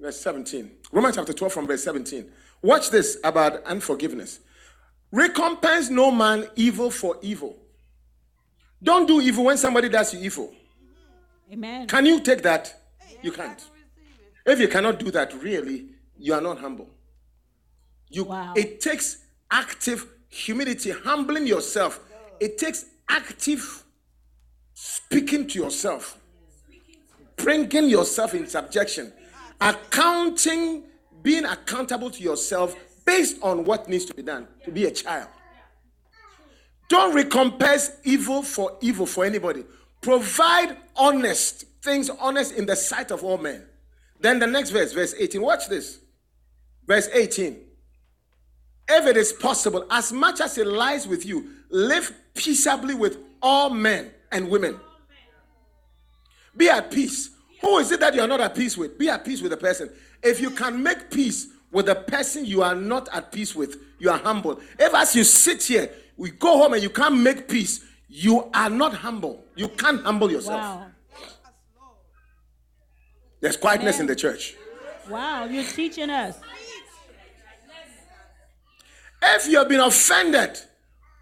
Verse 0.00 0.18
17. 0.20 0.70
Romans 0.92 1.16
chapter 1.16 1.32
12 1.32 1.52
from 1.52 1.66
verse 1.66 1.84
17. 1.84 2.24
Watch 2.62 2.90
this 2.90 3.18
about 3.22 3.62
unforgiveness. 3.64 4.40
Recompense 5.12 5.90
no 5.90 6.10
man 6.10 6.48
evil 6.56 6.90
for 6.90 7.16
evil. 7.20 7.56
Don't 8.82 9.06
do 9.06 9.20
evil 9.20 9.44
when 9.44 9.58
somebody 9.58 9.88
does 9.88 10.14
you 10.14 10.20
evil. 10.20 10.52
Amen. 11.52 11.86
Can 11.86 12.06
you 12.06 12.20
take 12.20 12.42
that? 12.42 12.74
You 13.22 13.32
can't. 13.32 13.62
If 14.46 14.58
you 14.58 14.68
cannot 14.68 14.98
do 14.98 15.10
that, 15.10 15.34
really, 15.42 15.88
you 16.18 16.32
are 16.32 16.40
not 16.40 16.58
humble. 16.58 16.88
You, 18.08 18.24
Wow. 18.24 18.54
It 18.56 18.80
takes 18.80 19.18
active 19.50 20.06
humility, 20.28 20.90
humbling 20.92 21.46
yourself. 21.46 22.00
It 22.40 22.56
takes 22.56 22.86
active 23.08 23.84
speaking 24.72 25.46
to 25.48 25.58
yourself, 25.58 26.18
bringing 27.36 27.88
yourself 27.88 28.34
in 28.34 28.46
subjection, 28.46 29.12
accounting, 29.60 30.84
being 31.22 31.44
accountable 31.44 32.10
to 32.10 32.22
yourself 32.22 32.76
based 33.04 33.36
on 33.42 33.64
what 33.64 33.88
needs 33.88 34.04
to 34.06 34.14
be 34.14 34.22
done 34.22 34.46
to 34.64 34.70
be 34.70 34.86
a 34.86 34.90
child. 34.90 35.28
Don't 36.88 37.14
recompense 37.14 37.92
evil 38.04 38.42
for 38.42 38.76
evil 38.80 39.06
for 39.06 39.24
anybody. 39.24 39.64
Provide 40.00 40.76
honest 40.96 41.64
things, 41.82 42.10
honest 42.10 42.52
in 42.54 42.66
the 42.66 42.74
sight 42.74 43.10
of 43.10 43.22
all 43.22 43.38
men. 43.38 43.64
Then 44.20 44.38
the 44.38 44.46
next 44.46 44.70
verse, 44.70 44.92
verse 44.92 45.14
18. 45.18 45.40
Watch 45.40 45.68
this. 45.68 46.00
Verse 46.86 47.08
18. 47.12 47.58
If 48.88 49.06
it 49.06 49.16
is 49.16 49.32
possible, 49.32 49.86
as 49.90 50.12
much 50.12 50.40
as 50.40 50.58
it 50.58 50.66
lies 50.66 51.06
with 51.06 51.24
you, 51.24 51.48
live 51.70 52.12
peaceably 52.34 52.94
with 52.94 53.18
all 53.40 53.70
men 53.70 54.10
and 54.32 54.50
women. 54.50 54.80
Be 56.56 56.68
at 56.68 56.90
peace. 56.90 57.30
Who 57.60 57.78
is 57.78 57.92
it 57.92 58.00
that 58.00 58.14
you 58.14 58.22
are 58.22 58.28
not 58.28 58.40
at 58.40 58.54
peace 58.54 58.76
with? 58.76 58.98
Be 58.98 59.08
at 59.08 59.24
peace 59.24 59.42
with 59.42 59.50
the 59.50 59.56
person. 59.56 59.90
If 60.22 60.40
you 60.40 60.50
can 60.50 60.82
make 60.82 61.10
peace 61.10 61.48
with 61.70 61.86
the 61.86 61.94
person 61.94 62.44
you 62.44 62.62
are 62.62 62.74
not 62.74 63.08
at 63.12 63.32
peace 63.32 63.54
with, 63.54 63.76
you 63.98 64.10
are 64.10 64.18
humble. 64.18 64.60
If 64.78 64.94
as 64.94 65.14
you 65.14 65.24
sit 65.24 65.62
here, 65.62 65.90
we 66.16 66.30
go 66.30 66.58
home 66.58 66.74
and 66.74 66.82
you 66.82 66.90
can't 66.90 67.18
make 67.18 67.48
peace, 67.48 67.84
you 68.08 68.50
are 68.54 68.70
not 68.70 68.94
humble. 68.94 69.44
You 69.54 69.68
can't 69.68 70.02
humble 70.02 70.30
yourself. 70.30 70.60
Wow. 70.60 70.86
There's 73.40 73.56
quietness 73.56 74.00
in 74.00 74.06
the 74.06 74.16
church. 74.16 74.54
Wow. 75.08 75.44
You're 75.44 75.64
teaching 75.64 76.10
us. 76.10 76.38
If 79.22 79.48
you 79.48 79.58
have 79.58 79.68
been 79.68 79.80
offended 79.80 80.58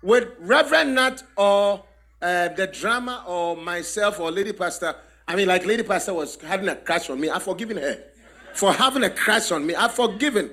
with 0.02 0.28
Reverend 0.38 0.94
Nat 0.94 1.22
or 1.36 1.84
uh, 2.22 2.48
the 2.48 2.68
drama 2.68 3.24
or 3.26 3.56
myself 3.56 4.20
or 4.20 4.30
Lady 4.30 4.52
Pastor, 4.52 4.94
I 5.28 5.36
mean, 5.36 5.46
like 5.46 5.66
Lady 5.66 5.82
Pastor 5.82 6.14
was 6.14 6.40
having 6.40 6.68
a 6.68 6.74
crush 6.74 7.10
on 7.10 7.20
me, 7.20 7.28
I've 7.28 7.42
forgiven 7.42 7.76
her. 7.76 8.02
For 8.54 8.72
having 8.72 9.04
a 9.04 9.10
crush 9.10 9.52
on 9.52 9.66
me, 9.66 9.74
I've 9.74 9.92
forgiven. 9.92 10.50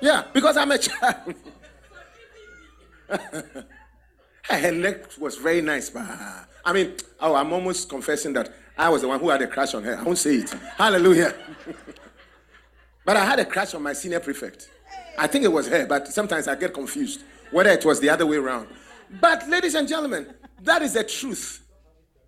Yeah, 0.00 0.24
because 0.32 0.56
I'm 0.56 0.70
a 0.72 0.78
child. 0.78 1.34
her 4.50 4.72
neck 4.72 5.18
was 5.18 5.36
very 5.36 5.60
nice, 5.60 5.90
but 5.90 6.06
I 6.64 6.72
mean, 6.72 6.94
oh, 7.20 7.34
I'm 7.34 7.52
almost 7.52 7.90
confessing 7.90 8.32
that 8.32 8.52
I 8.76 8.88
was 8.88 9.02
the 9.02 9.08
one 9.08 9.20
who 9.20 9.28
had 9.28 9.42
a 9.42 9.46
crush 9.46 9.74
on 9.74 9.82
her. 9.84 9.96
I 9.96 10.02
won't 10.02 10.18
say 10.18 10.36
it. 10.36 10.50
Hallelujah. 10.76 11.34
But 13.04 13.16
I 13.16 13.24
had 13.24 13.38
a 13.38 13.44
crush 13.46 13.72
on 13.72 13.82
my 13.82 13.94
senior 13.94 14.20
prefect. 14.20 14.68
I 15.16 15.26
think 15.26 15.42
it 15.42 15.48
was 15.48 15.66
her, 15.68 15.86
but 15.86 16.08
sometimes 16.08 16.46
I 16.46 16.54
get 16.56 16.74
confused 16.74 17.22
whether 17.50 17.70
it 17.70 17.82
was 17.82 18.00
the 18.00 18.10
other 18.10 18.26
way 18.26 18.36
around. 18.36 18.68
But, 19.18 19.48
ladies 19.48 19.74
and 19.74 19.88
gentlemen, 19.88 20.26
that 20.60 20.82
is 20.82 20.92
the 20.92 21.04
truth. 21.04 21.66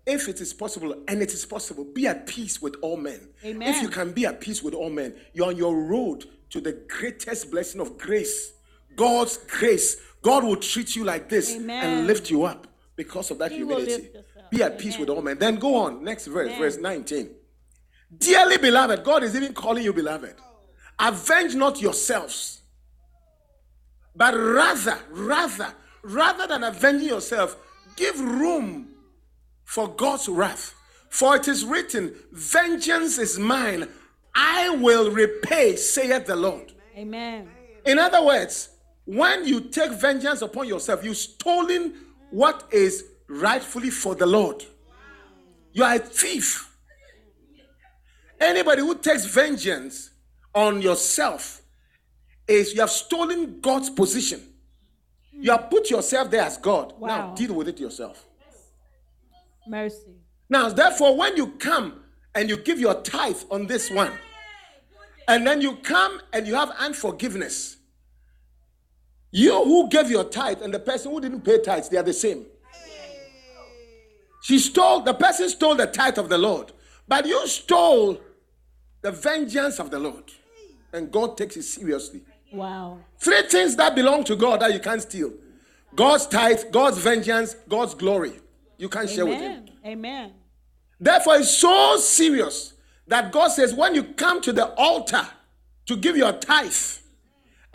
If 0.05 0.27
it 0.27 0.41
is 0.41 0.53
possible, 0.53 0.95
and 1.07 1.21
it 1.21 1.31
is 1.33 1.45
possible, 1.45 1.83
be 1.85 2.07
at 2.07 2.25
peace 2.25 2.61
with 2.61 2.75
all 2.81 2.97
men. 2.97 3.29
Amen. 3.45 3.67
If 3.73 3.81
you 3.81 3.89
can 3.89 4.11
be 4.13 4.25
at 4.25 4.41
peace 4.41 4.63
with 4.63 4.73
all 4.73 4.89
men, 4.89 5.15
you're 5.33 5.47
on 5.47 5.57
your 5.57 5.75
road 5.75 6.25
to 6.49 6.59
the 6.59 6.73
greatest 6.87 7.51
blessing 7.51 7.79
of 7.79 7.97
grace. 7.97 8.53
God's 8.95 9.37
grace. 9.37 9.97
God 10.21 10.43
will 10.43 10.55
treat 10.57 10.95
you 10.95 11.03
like 11.03 11.29
this 11.29 11.55
Amen. 11.55 11.83
and 11.83 12.07
lift 12.07 12.29
you 12.29 12.43
up 12.43 12.67
because 12.95 13.31
of 13.31 13.37
that 13.39 13.51
He 13.51 13.57
humility. 13.57 13.91
lift 13.91 14.15
us 14.15 14.25
up. 14.37 14.51
Be 14.51 14.63
at 14.63 14.77
peace 14.79 14.97
with 14.97 15.09
all 15.09 15.21
men. 15.21 15.37
Then 15.37 15.55
go 15.57 15.75
on. 15.75 16.03
Next 16.03 16.25
verse, 16.27 16.47
Amen. 16.47 16.59
verse 16.59 16.77
19. 16.77 17.29
Dearly 18.17 18.57
beloved, 18.57 19.03
God 19.03 19.23
is 19.23 19.35
even 19.35 19.53
calling 19.53 19.83
you 19.83 19.93
beloved. 19.93 20.35
avenge 20.99 21.55
not 21.55 21.81
yourselves, 21.81 22.61
but 24.15 24.33
rather, 24.35 24.99
rather, 25.09 25.73
rather 26.03 26.45
than 26.47 26.63
avenging 26.63 27.07
yourself, 27.07 27.55
give 27.95 28.19
room 28.19 28.89
for 29.71 29.87
God's 29.87 30.27
wrath. 30.27 30.75
For 31.07 31.37
it 31.37 31.47
is 31.47 31.63
written, 31.63 32.13
Vengeance 32.33 33.17
is 33.17 33.39
mine, 33.39 33.87
I 34.35 34.69
will 34.69 35.09
repay, 35.09 35.77
saith 35.77 36.25
the 36.25 36.35
Lord. 36.35 36.73
Amen. 36.97 37.49
In 37.85 37.97
other 37.97 38.21
words, 38.21 38.69
when 39.05 39.47
you 39.47 39.61
take 39.61 39.93
vengeance 39.93 40.41
upon 40.41 40.67
yourself, 40.67 41.05
you've 41.05 41.15
stolen 41.15 41.93
what 42.31 42.65
is 42.71 43.05
rightfully 43.29 43.91
for 43.91 44.13
the 44.13 44.25
Lord. 44.25 44.65
You 45.71 45.85
are 45.85 45.95
a 45.95 45.99
thief. 45.99 46.69
Anybody 48.41 48.81
who 48.81 48.95
takes 48.95 49.23
vengeance 49.23 50.09
on 50.53 50.81
yourself 50.81 51.61
is 52.45 52.73
you 52.73 52.81
have 52.81 52.89
stolen 52.89 53.61
God's 53.61 53.89
position. 53.89 54.41
You 55.31 55.51
have 55.51 55.69
put 55.69 55.89
yourself 55.89 56.29
there 56.29 56.43
as 56.43 56.57
God. 56.57 56.93
Now 56.99 57.33
deal 57.33 57.53
with 57.53 57.69
it 57.69 57.79
yourself. 57.79 58.25
Mercy. 59.67 60.15
Now, 60.49 60.69
therefore, 60.69 61.15
when 61.15 61.37
you 61.37 61.47
come 61.47 62.03
and 62.35 62.49
you 62.49 62.57
give 62.57 62.79
your 62.79 63.01
tithe 63.01 63.41
on 63.49 63.67
this 63.67 63.89
one, 63.89 64.11
and 65.27 65.45
then 65.47 65.61
you 65.61 65.77
come 65.77 66.19
and 66.33 66.45
you 66.45 66.55
have 66.55 66.71
unforgiveness, 66.71 67.77
you 69.31 69.63
who 69.63 69.87
gave 69.89 70.11
your 70.11 70.25
tithe 70.25 70.61
and 70.61 70.73
the 70.73 70.79
person 70.79 71.11
who 71.11 71.21
didn't 71.21 71.41
pay 71.41 71.61
tithes, 71.61 71.87
they 71.87 71.97
are 71.97 72.03
the 72.03 72.13
same. 72.13 72.45
She 74.41 74.59
stole, 74.59 75.01
the 75.01 75.13
person 75.13 75.47
stole 75.49 75.75
the 75.75 75.87
tithe 75.87 76.17
of 76.17 76.27
the 76.27 76.37
Lord, 76.37 76.73
but 77.07 77.25
you 77.25 77.47
stole 77.47 78.19
the 79.01 79.11
vengeance 79.11 79.79
of 79.79 79.89
the 79.89 79.99
Lord. 79.99 80.23
And 80.91 81.09
God 81.11 81.37
takes 81.37 81.55
it 81.55 81.63
seriously. 81.63 82.21
Wow. 82.51 82.99
Three 83.19 83.43
things 83.43 83.77
that 83.77 83.95
belong 83.95 84.25
to 84.25 84.35
God 84.35 84.59
that 84.59 84.73
you 84.73 84.79
can't 84.79 85.01
steal 85.01 85.31
God's 85.95 86.27
tithe, 86.27 86.71
God's 86.71 86.97
vengeance, 86.97 87.55
God's 87.69 87.93
glory. 87.93 88.40
You 88.81 88.89
can't 88.89 89.07
share 89.07 89.27
with 89.27 89.37
Him. 89.37 89.51
Amen. 89.51 89.69
Amen. 89.85 90.33
Therefore, 90.99 91.35
it's 91.35 91.55
so 91.55 91.97
serious 91.97 92.73
that 93.05 93.31
God 93.31 93.49
says 93.49 93.75
when 93.75 93.93
you 93.93 94.03
come 94.03 94.41
to 94.41 94.51
the 94.51 94.73
altar 94.73 95.23
to 95.85 95.95
give 95.95 96.17
your 96.17 96.33
tithe 96.33 96.73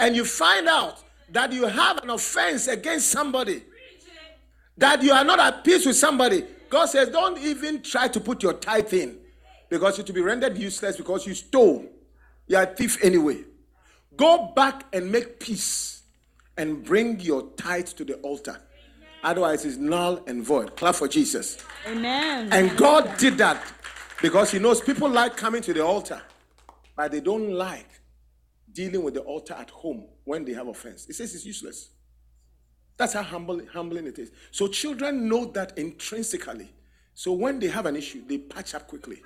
and 0.00 0.16
you 0.16 0.24
find 0.24 0.66
out 0.66 1.04
that 1.30 1.52
you 1.52 1.64
have 1.68 2.02
an 2.02 2.10
offense 2.10 2.66
against 2.66 3.08
somebody, 3.12 3.62
that 4.76 5.00
you 5.00 5.12
are 5.12 5.22
not 5.22 5.38
at 5.38 5.62
peace 5.62 5.86
with 5.86 5.94
somebody, 5.94 6.42
God 6.70 6.86
says 6.86 7.08
don't 7.10 7.38
even 7.38 7.82
try 7.82 8.08
to 8.08 8.18
put 8.18 8.42
your 8.42 8.54
tithe 8.54 8.92
in 8.92 9.16
because 9.68 10.00
it 10.00 10.08
will 10.08 10.14
be 10.16 10.22
rendered 10.22 10.58
useless 10.58 10.96
because 10.96 11.24
you 11.24 11.34
stole. 11.34 11.84
You 12.48 12.56
are 12.56 12.64
a 12.64 12.66
thief 12.66 12.98
anyway. 13.04 13.44
Go 14.16 14.50
back 14.56 14.86
and 14.92 15.12
make 15.12 15.38
peace 15.38 16.02
and 16.56 16.84
bring 16.84 17.20
your 17.20 17.50
tithe 17.56 17.86
to 17.90 18.04
the 18.04 18.14
altar. 18.14 18.60
Otherwise, 19.26 19.64
it's 19.64 19.76
null 19.76 20.22
and 20.28 20.40
void. 20.44 20.76
Clap 20.76 20.94
for 20.94 21.08
Jesus. 21.08 21.58
Amen. 21.84 22.48
And 22.52 22.76
God 22.76 23.18
did 23.18 23.36
that 23.38 23.60
because 24.22 24.52
He 24.52 24.60
knows 24.60 24.80
people 24.80 25.08
like 25.08 25.36
coming 25.36 25.60
to 25.62 25.74
the 25.74 25.84
altar, 25.84 26.22
but 26.96 27.10
they 27.10 27.18
don't 27.18 27.50
like 27.50 27.88
dealing 28.72 29.02
with 29.02 29.14
the 29.14 29.20
altar 29.22 29.54
at 29.54 29.68
home 29.70 30.04
when 30.22 30.44
they 30.44 30.52
have 30.52 30.68
offense. 30.68 31.06
He 31.06 31.12
says 31.12 31.34
it's 31.34 31.44
useless. 31.44 31.90
That's 32.96 33.14
how 33.14 33.24
humble, 33.24 33.60
humbling 33.72 34.06
it 34.06 34.16
is. 34.20 34.30
So 34.52 34.68
children 34.68 35.28
know 35.28 35.46
that 35.46 35.76
intrinsically. 35.76 36.70
So 37.12 37.32
when 37.32 37.58
they 37.58 37.66
have 37.66 37.86
an 37.86 37.96
issue, 37.96 38.22
they 38.28 38.38
patch 38.38 38.76
up 38.76 38.86
quickly. 38.86 39.22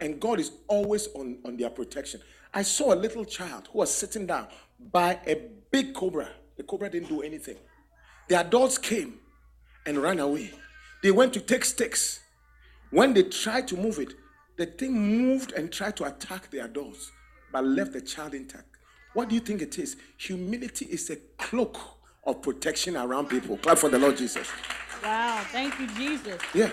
And 0.00 0.18
God 0.18 0.40
is 0.40 0.50
always 0.66 1.06
on, 1.14 1.38
on 1.44 1.56
their 1.56 1.70
protection. 1.70 2.20
I 2.52 2.62
saw 2.62 2.94
a 2.94 2.96
little 2.96 3.24
child 3.24 3.68
who 3.72 3.78
was 3.78 3.94
sitting 3.94 4.26
down 4.26 4.48
by 4.90 5.20
a 5.24 5.36
big 5.70 5.94
cobra. 5.94 6.30
The 6.56 6.64
cobra 6.64 6.90
didn't 6.90 7.08
do 7.08 7.22
anything. 7.22 7.56
The 8.30 8.38
adults 8.38 8.78
came 8.78 9.14
and 9.84 9.98
ran 9.98 10.20
away. 10.20 10.52
They 11.02 11.10
went 11.10 11.32
to 11.34 11.40
take 11.40 11.64
sticks. 11.64 12.20
When 12.90 13.12
they 13.12 13.24
tried 13.24 13.66
to 13.66 13.76
move 13.76 13.98
it, 13.98 14.14
the 14.56 14.66
thing 14.66 14.92
moved 14.92 15.50
and 15.50 15.72
tried 15.72 15.96
to 15.96 16.04
attack 16.04 16.48
the 16.52 16.60
adults, 16.60 17.10
but 17.50 17.64
left 17.64 17.92
the 17.92 18.00
child 18.00 18.34
intact. 18.34 18.68
What 19.14 19.30
do 19.30 19.34
you 19.34 19.40
think 19.40 19.62
it 19.62 19.76
is? 19.80 19.96
Humility 20.16 20.84
is 20.84 21.10
a 21.10 21.16
cloak 21.38 21.76
of 22.22 22.40
protection 22.40 22.96
around 22.96 23.26
people. 23.26 23.56
Clap 23.56 23.78
for 23.78 23.88
the 23.88 23.98
Lord 23.98 24.16
Jesus. 24.16 24.48
Wow. 25.02 25.42
Thank 25.46 25.80
you, 25.80 25.88
Jesus. 25.88 26.40
Yeah. 26.54 26.70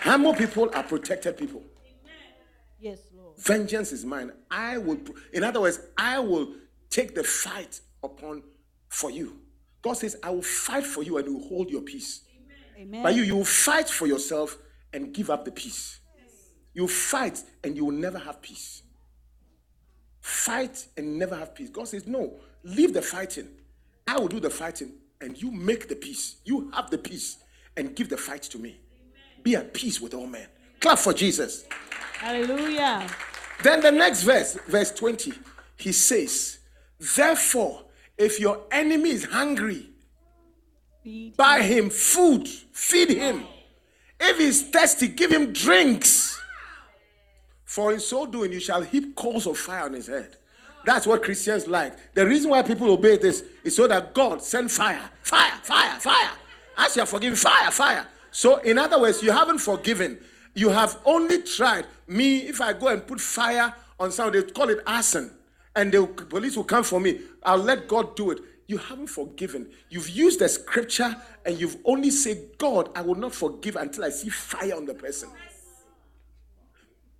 Humble 0.00 0.34
people 0.34 0.68
are 0.74 0.82
protected 0.82 1.38
people. 1.38 1.62
Yes, 2.78 2.98
Lord. 3.16 3.38
Vengeance 3.38 3.92
is 3.92 4.04
mine. 4.04 4.30
I 4.50 4.76
will, 4.76 4.98
in 5.32 5.42
other 5.42 5.62
words, 5.62 5.80
I 5.96 6.18
will 6.18 6.52
take 6.90 7.14
the 7.14 7.24
fight 7.24 7.80
upon 8.02 8.42
for 8.90 9.10
you. 9.10 9.38
God 9.86 9.98
says, 9.98 10.16
I 10.20 10.30
will 10.30 10.42
fight 10.42 10.84
for 10.84 11.04
you 11.04 11.16
and 11.16 11.28
will 11.28 11.46
hold 11.48 11.70
your 11.70 11.80
peace. 11.80 12.22
Amen. 12.76 13.04
But 13.04 13.14
you, 13.14 13.22
you 13.22 13.36
will 13.36 13.44
fight 13.44 13.88
for 13.88 14.08
yourself 14.08 14.58
and 14.92 15.14
give 15.14 15.30
up 15.30 15.44
the 15.44 15.52
peace. 15.52 16.00
You 16.74 16.88
fight 16.88 17.40
and 17.62 17.76
you 17.76 17.84
will 17.84 17.92
never 17.92 18.18
have 18.18 18.42
peace. 18.42 18.82
Fight 20.20 20.88
and 20.96 21.20
never 21.20 21.36
have 21.36 21.54
peace. 21.54 21.70
God 21.70 21.86
says, 21.86 22.04
No, 22.04 22.34
leave 22.64 22.94
the 22.94 23.00
fighting. 23.00 23.46
I 24.08 24.18
will 24.18 24.26
do 24.26 24.40
the 24.40 24.50
fighting 24.50 24.90
and 25.20 25.40
you 25.40 25.52
make 25.52 25.88
the 25.88 25.94
peace. 25.94 26.40
You 26.44 26.68
have 26.72 26.90
the 26.90 26.98
peace 26.98 27.36
and 27.76 27.94
give 27.94 28.08
the 28.08 28.16
fight 28.16 28.42
to 28.42 28.58
me. 28.58 28.80
Be 29.44 29.54
at 29.54 29.72
peace 29.72 30.00
with 30.00 30.14
all 30.14 30.26
men. 30.26 30.48
Clap 30.80 30.98
for 30.98 31.12
Jesus. 31.12 31.64
Hallelujah. 32.18 33.08
Then 33.62 33.82
the 33.82 33.92
next 33.92 34.24
verse, 34.24 34.58
verse 34.66 34.90
20, 34.90 35.32
he 35.76 35.92
says, 35.92 36.58
Therefore, 36.98 37.85
if 38.18 38.40
your 38.40 38.62
enemy 38.70 39.10
is 39.10 39.24
hungry, 39.24 39.90
Feed. 41.02 41.36
buy 41.36 41.62
him 41.62 41.90
food, 41.90 42.48
feed 42.48 43.10
him. 43.10 43.44
If 44.18 44.38
he's 44.38 44.68
thirsty, 44.70 45.08
give 45.08 45.30
him 45.30 45.52
drinks. 45.52 46.40
For 47.64 47.92
in 47.92 48.00
so 48.00 48.26
doing, 48.26 48.52
you 48.52 48.60
shall 48.60 48.80
heap 48.82 49.14
coals 49.14 49.46
of 49.46 49.58
fire 49.58 49.84
on 49.84 49.92
his 49.92 50.06
head. 50.06 50.36
That's 50.86 51.06
what 51.06 51.22
Christians 51.22 51.66
like. 51.66 52.14
The 52.14 52.24
reason 52.24 52.50
why 52.50 52.62
people 52.62 52.90
obey 52.90 53.18
this 53.18 53.44
is 53.64 53.74
so 53.76 53.86
that 53.88 54.14
God 54.14 54.40
send 54.40 54.70
fire, 54.70 55.10
fire, 55.22 55.52
fire, 55.62 55.98
fire. 55.98 56.30
As 56.78 56.94
you 56.96 57.02
are 57.02 57.06
forgiven, 57.06 57.36
fire, 57.36 57.70
fire. 57.70 58.06
So, 58.30 58.58
in 58.58 58.78
other 58.78 59.00
words, 59.00 59.22
you 59.22 59.32
haven't 59.32 59.58
forgiven. 59.58 60.18
You 60.54 60.70
have 60.70 60.98
only 61.04 61.42
tried. 61.42 61.86
Me, 62.06 62.38
if 62.38 62.60
I 62.60 62.72
go 62.72 62.88
and 62.88 63.04
put 63.06 63.20
fire 63.20 63.74
on 63.98 64.12
someone, 64.12 64.34
they 64.34 64.42
call 64.42 64.68
it 64.70 64.78
arson, 64.86 65.30
and 65.76 65.92
the 65.92 66.06
police 66.06 66.56
will 66.56 66.64
come 66.64 66.82
for 66.82 66.98
me. 66.98 67.20
I'll 67.44 67.58
let 67.58 67.86
God 67.86 68.16
do 68.16 68.30
it. 68.30 68.40
You 68.66 68.78
haven't 68.78 69.08
forgiven. 69.08 69.70
You've 69.90 70.08
used 70.08 70.40
the 70.40 70.48
scripture 70.48 71.14
and 71.44 71.60
you've 71.60 71.76
only 71.84 72.10
said, 72.10 72.58
God, 72.58 72.90
I 72.96 73.02
will 73.02 73.14
not 73.14 73.34
forgive 73.34 73.76
until 73.76 74.04
I 74.04 74.08
see 74.08 74.30
fire 74.30 74.74
on 74.74 74.86
the 74.86 74.94
person. 74.94 75.28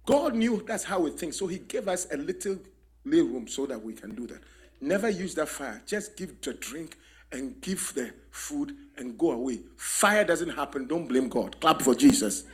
God 0.06 0.34
knew 0.34 0.64
that's 0.66 0.84
how 0.84 1.00
we 1.00 1.10
think. 1.10 1.34
So 1.34 1.46
he 1.46 1.58
gave 1.58 1.86
us 1.86 2.08
a 2.10 2.16
little 2.16 2.58
lay 3.04 3.20
room 3.20 3.46
so 3.46 3.66
that 3.66 3.80
we 3.80 3.92
can 3.92 4.14
do 4.14 4.26
that. 4.28 4.40
Never 4.80 5.08
use 5.08 5.34
that 5.34 5.48
fire. 5.48 5.82
Just 5.86 6.16
give 6.16 6.40
the 6.40 6.54
drink 6.54 6.96
and 7.32 7.60
give 7.60 7.92
the 7.94 8.12
food 8.30 8.74
and 8.96 9.18
go 9.18 9.32
away. 9.32 9.60
Fire 9.76 10.24
doesn't 10.24 10.50
happen. 10.50 10.86
Don't 10.86 11.06
blame 11.06 11.28
God. 11.28 11.60
Clap 11.60 11.82
for 11.82 11.94
Jesus. 11.94 12.44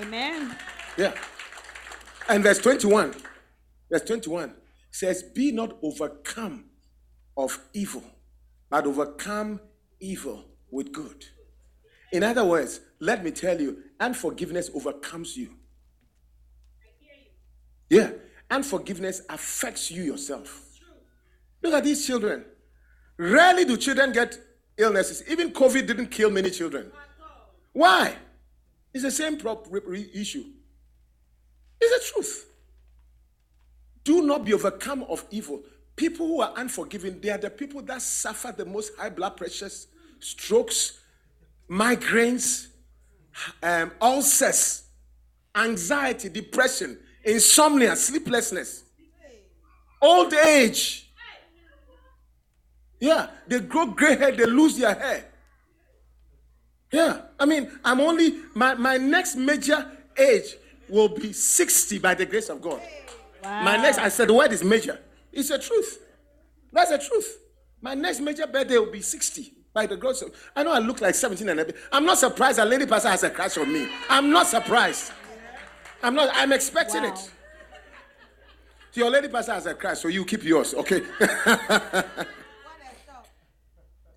Amen. 0.00 0.56
Yeah. 0.98 1.14
And 2.28 2.42
verse 2.42 2.58
21. 2.58 3.14
Verse 3.90 4.02
21 4.02 4.54
says, 4.90 5.22
Be 5.22 5.52
not 5.52 5.76
overcome 5.82 6.64
of 7.36 7.58
evil, 7.72 8.04
but 8.68 8.86
overcome 8.86 9.60
evil 10.00 10.44
with 10.70 10.92
good. 10.92 11.24
In 12.12 12.22
other 12.22 12.44
words, 12.44 12.80
let 12.98 13.24
me 13.24 13.30
tell 13.30 13.60
you, 13.60 13.78
unforgiveness 13.98 14.70
overcomes 14.74 15.36
you. 15.36 15.50
Yeah. 17.88 18.10
Unforgiveness 18.50 19.22
affects 19.28 19.90
you 19.90 20.02
yourself. 20.02 20.66
Look 21.62 21.74
at 21.74 21.84
these 21.84 22.06
children. 22.06 22.44
Rarely 23.16 23.64
do 23.64 23.76
children 23.76 24.12
get 24.12 24.38
illnesses. 24.76 25.22
Even 25.28 25.52
COVID 25.52 25.86
didn't 25.86 26.08
kill 26.08 26.30
many 26.30 26.50
children. 26.50 26.90
Why? 27.72 28.16
It's 28.92 29.04
the 29.04 29.10
same 29.10 29.34
issue. 29.34 30.44
It's 31.80 32.06
the 32.06 32.12
truth. 32.12 32.49
Do 34.04 34.22
not 34.22 34.44
be 34.44 34.54
overcome 34.54 35.04
of 35.08 35.24
evil. 35.30 35.62
People 35.96 36.26
who 36.26 36.40
are 36.40 36.52
unforgiving, 36.56 37.20
they 37.20 37.30
are 37.30 37.38
the 37.38 37.50
people 37.50 37.82
that 37.82 38.00
suffer 38.00 38.54
the 38.56 38.64
most 38.64 38.96
high 38.96 39.10
blood 39.10 39.36
pressures, 39.36 39.88
strokes, 40.18 41.00
migraines, 41.68 42.68
um, 43.62 43.92
ulcers, 44.00 44.84
anxiety, 45.54 46.28
depression, 46.28 46.98
insomnia, 47.24 47.94
sleeplessness, 47.96 48.84
old 50.00 50.32
age. 50.32 51.10
Yeah, 52.98 53.28
they 53.46 53.60
grow 53.60 53.86
gray 53.86 54.16
hair, 54.16 54.32
they 54.32 54.46
lose 54.46 54.76
their 54.76 54.94
hair. 54.94 55.24
Yeah, 56.92 57.22
I 57.38 57.46
mean, 57.46 57.70
I'm 57.84 58.00
only, 58.00 58.36
my, 58.54 58.74
my 58.74 58.96
next 58.96 59.36
major 59.36 59.90
age 60.18 60.56
will 60.88 61.08
be 61.08 61.32
60 61.32 61.98
by 61.98 62.14
the 62.14 62.26
grace 62.26 62.48
of 62.48 62.60
God. 62.60 62.80
Wow. 63.42 63.62
My 63.64 63.76
next, 63.76 63.98
I 63.98 64.08
said, 64.08 64.28
the 64.28 64.34
word 64.34 64.52
is 64.52 64.62
major. 64.62 64.98
It's 65.32 65.50
a 65.50 65.58
truth. 65.58 65.98
That's 66.72 66.90
the 66.90 66.98
truth. 66.98 67.38
My 67.80 67.94
next 67.94 68.20
major 68.20 68.46
birthday 68.46 68.78
will 68.78 68.90
be 68.90 69.00
60 69.00 69.52
by 69.72 69.86
the 69.86 69.96
grace 69.96 70.20
of 70.22 70.34
I 70.54 70.62
know 70.62 70.72
I 70.72 70.78
look 70.80 71.00
like 71.00 71.14
17 71.14 71.48
and 71.48 71.60
a 71.60 71.64
bit. 71.64 71.76
I'm 71.92 72.04
not 72.04 72.18
surprised 72.18 72.58
that 72.58 72.68
lady 72.68 72.86
pastor 72.86 73.08
has 73.08 73.22
a 73.22 73.30
crush 73.30 73.56
on 73.56 73.72
me. 73.72 73.88
I'm 74.08 74.30
not 74.30 74.46
surprised. 74.46 75.12
I'm 76.02 76.14
not, 76.14 76.30
I'm 76.34 76.52
expecting 76.52 77.02
Wow. 77.02 77.12
it. 77.12 77.18
So 78.92 79.00
your 79.02 79.10
lady 79.10 79.28
pastor 79.28 79.52
has 79.52 79.66
a 79.66 79.74
crush, 79.74 80.00
so 80.00 80.08
you 80.08 80.24
keep 80.24 80.42
yours, 80.42 80.74
okay? 80.74 81.02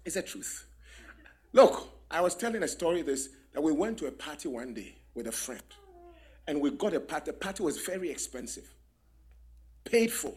it's 0.03 0.15
a 0.15 0.21
truth. 0.21 0.65
Look, 1.53 1.87
I 2.09 2.21
was 2.21 2.35
telling 2.35 2.63
a 2.63 2.67
story 2.67 3.01
this 3.03 3.29
that 3.53 3.61
we 3.61 3.71
went 3.71 3.99
to 3.99 4.07
a 4.07 4.11
party 4.11 4.47
one 4.47 4.73
day 4.73 4.95
with 5.13 5.27
a 5.27 5.31
friend, 5.31 5.61
and 6.47 6.59
we 6.59 6.71
got 6.71 6.93
a 6.95 6.99
party. 6.99 7.29
The 7.31 7.37
party 7.37 7.61
was 7.61 7.77
very 7.81 8.09
expensive, 8.09 8.73
paid 9.85 10.11
for, 10.11 10.33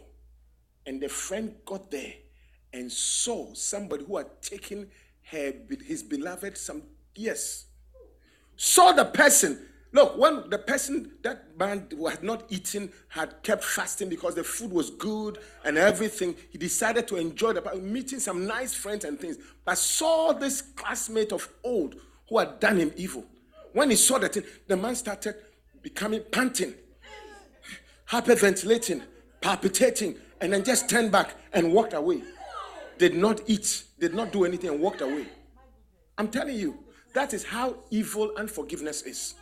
and 0.87 1.01
the 1.01 1.09
friend 1.09 1.55
got 1.65 1.91
there 1.91 2.15
and 2.73 2.91
saw 2.91 3.53
somebody 3.55 4.05
who 4.05 4.17
had 4.17 4.43
taken 4.43 4.89
her 5.31 5.53
his 5.85 6.03
beloved 6.03 6.57
some 6.57 6.83
yes 7.15 7.67
saw 8.57 8.93
the 8.93 9.05
person. 9.05 9.67
Look, 9.93 10.19
when 10.19 10.51
the 10.51 10.59
person, 10.59 11.13
that 11.23 11.57
man 11.59 11.87
who 11.91 12.07
had 12.07 12.23
not 12.23 12.45
eaten, 12.51 12.93
had 13.09 13.43
kept 13.43 13.65
fasting 13.65 14.09
because 14.09 14.35
the 14.35 14.45
food 14.45 14.73
was 14.73 14.91
good 14.91 15.39
and 15.65 15.79
everything, 15.79 16.35
he 16.51 16.59
decided 16.59 17.07
to 17.09 17.17
enjoy 17.17 17.53
the 17.53 17.63
meeting 17.77 18.19
some 18.19 18.47
nice 18.47 18.75
friends 18.75 19.05
and 19.05 19.19
things, 19.19 19.39
but 19.65 19.79
saw 19.79 20.33
this 20.33 20.61
classmate 20.61 21.33
of 21.33 21.49
old 21.65 21.95
who 22.29 22.39
had 22.39 22.61
done 22.61 22.79
him 22.79 22.93
evil. 22.97 23.25
When 23.73 23.91
he 23.91 23.97
saw 23.97 24.19
thing, 24.19 24.45
the 24.67 24.77
man 24.77 24.97
started 24.97 25.37
becoming 25.81 26.23
panting, 26.31 26.75
hyperventilating, 28.11 29.03
palpitating, 29.47 30.17
and 30.41 30.53
then 30.53 30.65
just 30.65 30.91
turned 30.91 31.13
back 31.13 31.37
and 31.53 31.73
walked 31.73 31.93
away. 31.93 32.21
Did 32.99 33.15
not 33.15 33.41
eat, 33.47 33.85
did 34.01 34.13
not 34.13 34.33
do 34.33 34.45
anything, 34.45 34.71
and 34.71 34.81
walked 34.81 35.03
away. 35.03 35.27
I'm 36.19 36.27
telling 36.27 36.57
you, 36.57 36.77
that 37.15 37.33
is 37.33 37.45
how 37.45 37.77
evil 37.91 38.33
unforgiveness 38.37 39.03
is. 39.03 39.37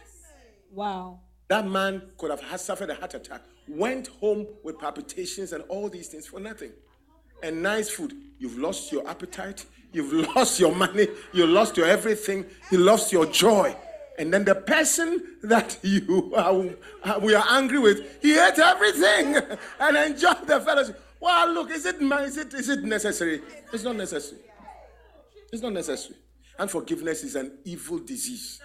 Wow. 0.71 1.21
That 1.49 1.67
man 1.67 2.03
could 2.19 2.31
have 2.31 2.43
had 2.43 2.61
suffered 2.61 2.91
a 2.91 2.95
heart 2.95 3.15
attack, 3.15 3.41
went 3.67 4.09
home 4.21 4.47
with 4.63 4.79
palpitations 4.79 5.55
and 5.55 5.65
all 5.71 5.89
these 5.89 6.09
things 6.09 6.27
for 6.27 6.39
nothing. 6.39 6.73
And 7.43 7.63
nice 7.63 7.89
food. 7.89 8.13
You've 8.39 8.59
lost 8.59 8.93
your 8.93 9.09
appetite, 9.09 9.65
you've 9.91 10.13
lost 10.37 10.61
your 10.61 10.75
money, 10.75 11.09
you 11.33 11.47
lost 11.47 11.79
your 11.79 11.87
everything, 11.87 12.45
you 12.71 12.77
lost 12.77 13.11
your 13.11 13.25
joy. 13.25 13.75
And 14.19 14.33
then 14.33 14.45
the 14.45 14.55
person 14.55 15.39
that 15.43 15.79
you 15.83 16.33
are, 16.37 16.65
uh, 17.03 17.19
we 17.21 17.35
are 17.35 17.45
angry 17.51 17.79
with, 17.79 18.23
he 18.23 18.39
ate 18.39 18.59
everything 18.59 19.37
and 19.81 19.97
enjoyed 19.97 20.47
the 20.47 20.61
fellowship. 20.61 21.01
Well, 21.21 21.53
look, 21.53 21.71
is 21.71 21.87
it, 21.87 21.97
is 22.01 22.37
it, 22.37 22.55
is 22.55 22.69
it 22.69 22.85
necessary? 22.85 23.41
It's 23.73 23.83
not 23.83 23.97
necessary. 23.97 24.41
It's 25.53 25.63
not 25.63 25.73
necessary. 25.73 26.17
Unforgiveness 26.59 27.25
is 27.25 27.35
an 27.35 27.59
evil 27.65 27.99
disease. 27.99 28.61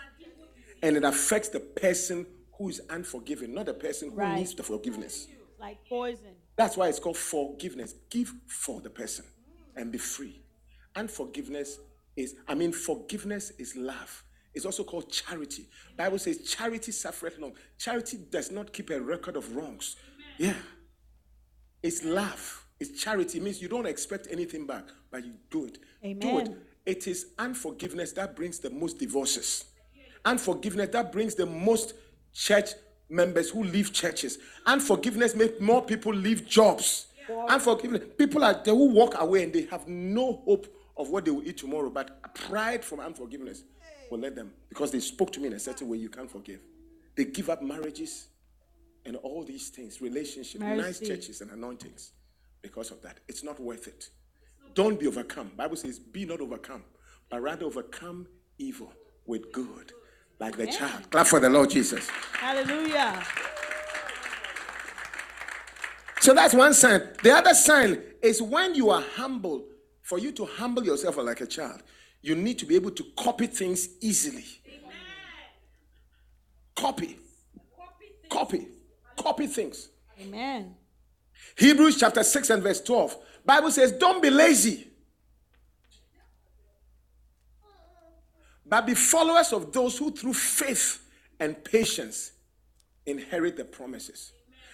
And 0.82 0.98
it 0.98 1.04
affects 1.04 1.50
the 1.50 1.60
person 1.60 2.26
who 2.58 2.70
is 2.70 2.82
unforgiven, 2.90 3.54
not 3.54 3.66
the 3.66 3.74
person 3.74 4.12
who 4.12 4.18
Right. 4.18 4.36
needs 4.38 4.54
the 4.54 4.64
forgiveness. 4.64 5.28
Like 5.60 5.78
poison. 5.88 6.36
That's 6.58 6.76
why 6.78 6.90
it's 6.90 7.00
called 7.00 7.18
forgiveness. 7.18 7.96
Give 8.10 8.32
for 8.48 8.82
the 8.82 8.90
person 8.90 9.26
and 9.76 9.92
be 9.92 9.98
free. 9.98 10.42
Unforgiveness 10.96 11.80
is, 12.16 12.36
I 12.48 12.56
mean, 12.56 12.72
forgiveness 12.74 13.52
is 13.58 13.76
love. 13.76 14.24
It's 14.54 14.66
also 14.66 14.84
called 14.84 15.12
charity. 15.12 15.68
Bible 15.96 16.20
says 16.20 16.40
charity 16.40 16.92
suffereth 16.92 17.38
long. 17.40 17.54
Charity 17.78 18.18
does 18.30 18.52
not 18.52 18.74
keep 18.74 18.90
a 18.90 19.00
record 19.00 19.36
of 19.36 19.56
wrongs. 19.56 19.96
Yeah. 20.38 20.56
It's 21.84 22.04
love. 22.04 22.66
It's 22.80 23.02
charity. 23.02 23.38
It 23.38 23.44
means 23.44 23.62
you 23.62 23.68
don't 23.68 23.86
expect 23.86 24.28
anything 24.32 24.66
back, 24.66 24.86
but 25.12 25.26
you 25.26 25.34
do 25.50 25.66
it. 25.66 25.78
Do 26.02 26.40
it. 26.40 26.48
Amen. 26.48 26.58
It 26.86 27.08
is 27.08 27.28
unforgiveness 27.38 28.14
that 28.14 28.36
brings 28.36 28.60
the 28.60 28.70
most 28.70 28.98
divorces. 28.98 29.66
Unforgiveness 30.26 30.90
that 30.90 31.12
brings 31.12 31.36
the 31.36 31.46
most 31.46 31.94
church 32.34 32.72
members 33.10 33.50
who 33.50 33.64
leave 33.64 33.94
churches. 33.94 34.40
Unforgiveness 34.66 35.36
makes 35.36 35.60
more 35.62 35.82
people 35.82 36.14
leave 36.14 36.48
jobs. 36.48 37.08
Unforgiveness. 37.48 38.02
People 38.18 38.44
are 38.44 38.60
they 38.64 38.72
will 38.72 38.90
walk 38.90 39.16
away 39.20 39.44
and 39.44 39.54
they 39.54 39.66
have 39.66 39.88
no 39.88 40.42
hope 40.46 40.68
of 40.98 41.10
what 41.10 41.26
they 41.26 41.32
will 41.32 41.48
eat 41.48 41.58
tomorrow. 41.58 41.90
But 41.90 42.34
pride 42.34 42.84
from 42.84 43.00
unforgiveness 43.00 43.64
will 44.10 44.20
let 44.20 44.36
them 44.36 44.52
because 44.70 44.92
they 44.92 45.00
spoke 45.00 45.32
to 45.34 45.40
me 45.40 45.48
in 45.48 45.54
a 45.54 45.60
certain 45.60 45.88
way 45.88 45.98
you 45.98 46.10
can't 46.10 46.30
forgive. 46.30 46.60
They 47.16 47.26
give 47.26 47.50
up 47.50 47.62
marriages 47.62 48.28
and 49.06 49.16
all 49.18 49.44
these 49.44 49.70
things, 49.70 50.02
relationships, 50.02 50.64
nice 50.64 51.00
churches 51.00 51.42
and 51.42 51.52
anointings 51.52 52.12
because 52.62 52.92
of 52.92 53.02
that. 53.02 53.20
It's 53.28 53.44
not 53.44 53.60
worth 53.60 53.88
it. 53.88 54.10
Don't 54.74 55.00
be 55.00 55.08
overcome. 55.08 55.52
Bible 55.56 55.76
says, 55.76 56.00
be 56.00 56.26
not 56.26 56.42
overcome, 56.42 56.84
but 57.30 57.42
rather 57.42 57.66
overcome 57.66 58.28
evil 58.58 58.92
with 59.26 59.52
good, 59.52 59.94
like 60.40 60.58
the 60.58 60.68
child. 60.68 61.10
Clap 61.10 61.28
for 61.28 61.40
the 61.40 61.50
Lord 61.50 61.70
Jesus. 61.70 62.08
Hallelujah. 62.34 63.24
So 66.22 66.34
that's 66.34 66.54
one 66.54 66.74
sign. 66.74 67.02
The 67.24 67.32
other 67.32 67.54
sign 67.54 68.02
is 68.22 68.42
when 68.42 68.76
you 68.76 68.90
are 68.90 69.04
humble, 69.16 69.66
for 70.02 70.20
you 70.20 70.32
to 70.34 70.46
humble 70.46 70.84
yourself 70.84 71.18
like 71.18 71.42
a 71.42 71.46
child, 71.46 71.82
you 72.22 72.36
need 72.36 72.60
to 72.60 72.66
be 72.66 72.76
able 72.76 72.92
to 72.92 73.04
copy 73.16 73.48
things 73.48 73.90
easily. 74.02 74.46
Copy. 76.76 77.18
Copy. 78.30 78.68
Copy 79.18 79.48
things. 79.48 79.90
Amen. 80.22 80.76
Hebrews 81.58 82.00
chapter 82.00 82.24
6 82.24 82.50
and 82.52 82.64
verse 82.64 82.82
12. 82.82 83.18
Bible 83.46 83.72
says, 83.72 83.92
Don't 83.94 84.22
be 84.22 84.30
lazy, 84.30 84.88
but 88.66 88.86
be 88.86 88.94
followers 88.94 89.52
of 89.52 89.72
those 89.74 89.98
who 89.98 90.12
through 90.12 90.34
faith 90.34 91.04
and 91.40 91.62
patience 91.64 92.34
inherit 93.06 93.58
the 93.58 93.66
promises. 93.66 94.32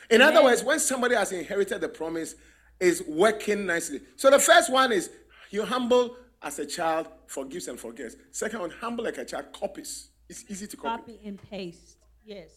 In 0.09 0.21
other 0.21 0.43
words, 0.43 0.63
when 0.63 0.79
somebody 0.79 1.15
has 1.15 1.31
inherited 1.31 1.81
the 1.81 1.89
promise, 1.89 2.35
is 2.79 3.03
working 3.07 3.65
nicely. 3.65 4.01
So 4.15 4.29
the 4.29 4.39
first 4.39 4.71
one 4.71 4.91
is 4.91 5.09
you 5.49 5.63
humble 5.63 6.17
as 6.41 6.59
a 6.59 6.65
child, 6.65 7.07
forgives 7.27 7.67
and 7.67 7.79
forgets. 7.79 8.15
Second 8.31 8.59
one, 8.59 8.69
humble 8.69 9.03
like 9.03 9.17
a 9.17 9.25
child, 9.25 9.45
copies. 9.53 10.09
It's 10.29 10.45
easy 10.49 10.67
to 10.67 10.77
copy. 10.77 11.13
Copy 11.13 11.27
and 11.27 11.41
paste. 11.49 11.97
Yes. 12.23 12.49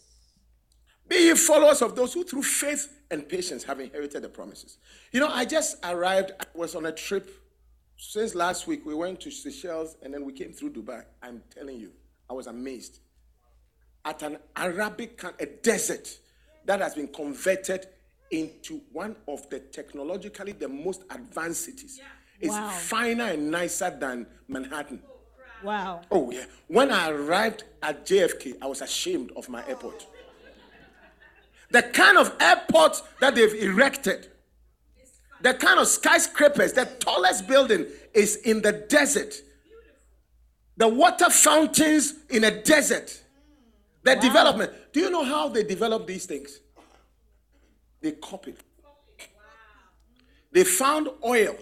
Be 1.09 1.16
ye 1.16 1.35
followers 1.35 1.81
of 1.83 1.97
those 1.97 2.12
who 2.12 2.22
through 2.24 2.43
faith 2.43 2.93
and 3.11 3.26
patience 3.29 3.64
have 3.64 3.81
inherited 3.81 4.22
the 4.22 4.29
promises. 4.29 4.79
You 5.12 5.20
know, 5.20 5.29
I 5.29 5.45
just 5.45 5.79
arrived, 5.85 6.33
I 6.39 6.45
was 6.55 6.74
on 6.74 6.87
a 6.87 6.93
trip 6.93 7.31
since 7.97 8.35
last 8.35 8.66
week. 8.66 8.85
We 8.85 8.95
went 8.95 9.20
to 9.20 9.31
Seychelles 9.31 9.97
and 10.03 10.12
then 10.12 10.24
we 10.24 10.33
came 10.33 10.53
through 10.53 10.72
Dubai. 10.72 11.05
I'm 11.22 11.43
telling 11.55 11.81
you, 11.81 11.93
I 12.29 12.35
was 12.35 12.47
amazed. 12.47 13.01
At 14.05 14.22
an 14.22 14.39
Arabic, 14.55 15.18
coun- 15.18 15.35
a 15.41 15.47
desert 15.47 16.18
that 16.66 16.81
has 16.81 16.95
been 16.95 17.09
converted 17.09 17.87
into 18.31 18.83
one 18.93 19.16
of 19.26 19.49
the 19.49 19.61
technologically 19.61 20.53
the 20.53 20.68
most 20.68 21.05
advanced 21.11 21.64
cities. 21.64 22.01
It's 22.41 22.51
Wow. 22.53 22.70
finer 22.70 23.24
and 23.24 23.51
nicer 23.51 23.91
than 23.91 24.26
Manhattan. 24.47 25.03
Wow. 25.62 26.03
Oh, 26.11 26.30
yeah. 26.30 26.45
When 26.68 26.91
I 26.93 27.11
arrived 27.11 27.64
at 27.82 28.07
JFK, 28.07 28.57
I 28.62 28.66
was 28.66 28.80
ashamed 28.80 29.32
of 29.36 29.49
my 29.49 29.66
airport. 29.66 30.07
The 31.70 31.82
kind 31.82 32.16
of 32.16 32.34
airport 32.41 33.03
that 33.20 33.34
they've 33.34 33.53
erected, 33.55 34.30
the 35.43 35.53
kind 35.55 35.78
of 35.78 35.86
skyscrapers, 35.89 36.72
the 36.72 36.86
tallest 36.86 37.47
building 37.47 37.86
is 38.14 38.36
in 38.36 38.62
the 38.62 38.72
desert. 38.72 39.34
The 40.76 40.89
water 40.89 41.28
fountains 41.28 42.14
in 42.30 42.45
a 42.45 42.62
desert. 42.62 43.22
The 44.05 44.14
development. 44.14 44.72
Do 44.93 45.01
you 45.01 45.11
know 45.11 45.24
how 45.24 45.49
they 45.49 45.64
develop 45.64 46.07
these 46.07 46.24
things? 46.24 46.61
They 48.01 48.12
copied. 48.12 48.57
They 50.53 50.64
found 50.64 51.09
oil, 51.24 51.57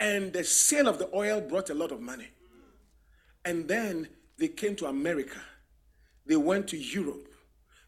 and 0.00 0.32
the 0.32 0.42
sale 0.42 0.88
of 0.88 0.98
the 0.98 1.08
oil 1.14 1.40
brought 1.40 1.70
a 1.70 1.74
lot 1.74 1.92
of 1.92 2.00
money. 2.00 2.28
And 3.44 3.68
then 3.68 4.08
they 4.38 4.48
came 4.48 4.74
to 4.76 4.86
America. 4.86 5.40
They 6.26 6.36
went 6.36 6.68
to 6.68 6.76
Europe. 6.78 7.28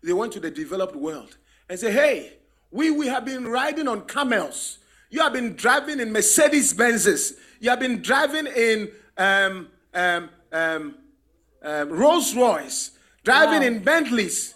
They 0.03 0.13
went 0.13 0.33
to 0.35 0.41
the 0.41 0.51
developed 0.51 0.95
world 0.95 1.37
and 1.69 1.79
said, 1.79 1.93
Hey, 1.95 2.35
we, 2.71 2.91
we 2.91 3.07
have 3.07 3.25
been 3.25 3.47
riding 3.49 3.89
on 3.89 4.03
camels. 4.03 4.79
You 5.11 5.21
have 5.23 5.33
been 5.33 5.55
driving 5.57 6.01
in 6.01 6.13
Mercedes 6.13 6.73
Benzes. 6.75 7.33
You 7.61 7.71
have 7.71 7.81
been 7.81 8.01
driving 8.03 8.47
in 8.47 8.91
um, 9.17 9.69
um, 9.95 10.31
um, 10.53 10.95
um, 11.63 11.89
Rolls 11.91 12.35
Royce, 12.35 12.93
driving 13.25 13.61
Wow. 13.61 13.67
in 13.67 13.79
Bentleys, 13.85 14.55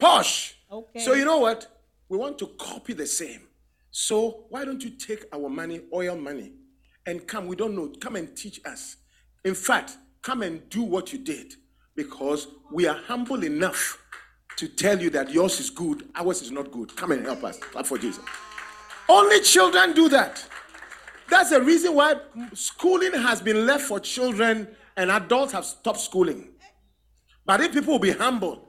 Porsche. 0.00 0.54
Okay. 0.70 1.00
So, 1.00 1.14
you 1.14 1.24
know 1.24 1.38
what? 1.38 1.66
We 2.08 2.18
want 2.18 2.38
to 2.38 2.46
copy 2.58 2.94
the 2.94 3.06
same. 3.06 3.42
So, 3.90 4.46
why 4.48 4.64
don't 4.64 4.82
you 4.82 4.90
take 4.90 5.24
our 5.32 5.48
money, 5.48 5.82
oil 5.92 6.16
money, 6.16 6.52
and 7.06 7.26
come? 7.26 7.46
We 7.46 7.56
don't 7.56 7.74
know. 7.74 7.92
Come 8.00 8.16
and 8.16 8.36
teach 8.36 8.60
us. 8.64 8.96
In 9.44 9.54
fact, 9.54 9.96
come 10.22 10.42
and 10.42 10.68
do 10.68 10.82
what 10.82 11.12
you 11.12 11.18
did 11.18 11.54
because 11.94 12.48
we 12.72 12.86
are 12.86 12.96
humble 12.96 13.44
enough 13.44 14.02
to 14.56 14.68
tell 14.68 15.00
you 15.00 15.10
that 15.10 15.30
yours 15.30 15.60
is 15.60 15.70
good, 15.70 16.08
ours 16.14 16.42
is 16.42 16.50
not 16.50 16.70
good. 16.72 16.94
Come 16.96 17.12
and 17.12 17.24
help 17.24 17.44
us. 17.44 17.58
Clap 17.58 17.86
for 17.86 17.98
Jesus. 17.98 18.24
Only 19.08 19.40
children 19.40 19.92
do 19.92 20.08
that. 20.08 20.44
That's 21.28 21.50
the 21.50 21.60
reason 21.60 21.94
why 21.94 22.14
schooling 22.54 23.12
has 23.12 23.40
been 23.40 23.66
left 23.66 23.84
for 23.84 24.00
children 24.00 24.68
and 24.96 25.10
adults 25.10 25.52
have 25.52 25.64
stopped 25.64 26.00
schooling. 26.00 26.48
But 27.44 27.60
if 27.60 27.72
people 27.72 27.92
will 27.94 28.00
be 28.00 28.12
humble, 28.12 28.68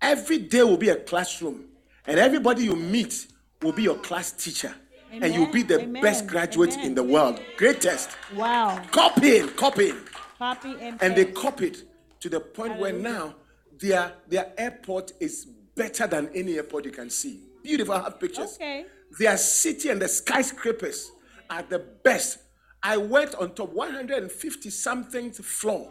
every 0.00 0.38
day 0.38 0.62
will 0.62 0.76
be 0.76 0.90
a 0.90 0.96
classroom, 0.96 1.64
and 2.06 2.18
everybody 2.18 2.64
you 2.64 2.76
meet 2.76 3.26
will 3.62 3.72
be 3.72 3.82
your 3.82 3.96
class 3.96 4.32
teacher. 4.32 4.74
Amen. 5.16 5.30
And 5.30 5.34
you'll 5.34 5.52
be 5.52 5.62
the 5.62 5.80
Amen. 5.80 6.02
best 6.02 6.26
graduate 6.26 6.72
Amen. 6.74 6.86
in 6.86 6.94
the 6.94 7.02
world. 7.02 7.40
Greatest. 7.56 8.10
Wow. 8.34 8.82
Copying, 8.90 9.48
copying. 9.50 9.96
Copy 10.38 10.74
and, 10.80 11.02
and 11.02 11.16
they 11.16 11.24
copied 11.24 11.78
to 12.20 12.28
the 12.28 12.40
point 12.40 12.74
Hallelujah. 12.74 12.94
where 12.94 13.02
now 13.02 13.34
their 13.78 14.12
their 14.28 14.52
airport 14.58 15.12
is 15.20 15.46
better 15.74 16.06
than 16.06 16.28
any 16.34 16.56
airport 16.56 16.84
you 16.84 16.90
can 16.90 17.08
see. 17.08 17.40
Beautiful. 17.62 17.94
I 17.94 18.02
have 18.02 18.20
pictures. 18.20 18.54
Okay. 18.56 18.84
Their 19.18 19.36
city 19.38 19.88
and 19.88 20.00
the 20.00 20.08
skyscrapers 20.08 21.10
are 21.48 21.62
the 21.62 21.78
best. 21.78 22.38
I 22.82 22.96
went 22.98 23.34
on 23.36 23.54
top 23.54 23.72
150 23.72 24.70
something 24.70 25.32
floor 25.32 25.90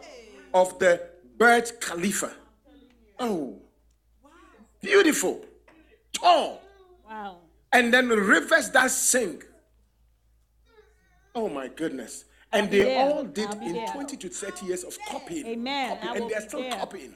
of 0.54 0.78
the 0.78 1.08
Burj 1.36 1.80
Khalifa. 1.80 2.32
Oh, 3.18 3.58
wow. 4.22 4.30
beautiful, 4.80 5.44
tall. 6.12 6.62
Wow. 7.08 7.38
And 7.72 7.92
then 7.92 8.08
rivers 8.08 8.70
that 8.70 8.90
sing. 8.90 9.42
Oh 11.34 11.48
my 11.48 11.68
goodness. 11.68 12.24
And 12.52 12.70
they 12.70 12.80
there. 12.80 12.98
all 12.98 13.24
did 13.24 13.52
in 13.54 13.74
there. 13.74 13.88
20 13.88 14.16
to 14.16 14.28
30 14.28 14.66
years 14.66 14.84
of 14.84 14.96
copying. 15.08 15.46
Amen. 15.46 15.98
Copying, 15.98 16.22
and 16.22 16.30
they're 16.30 16.40
still 16.40 16.62
there. 16.62 16.72
copying. 16.72 17.14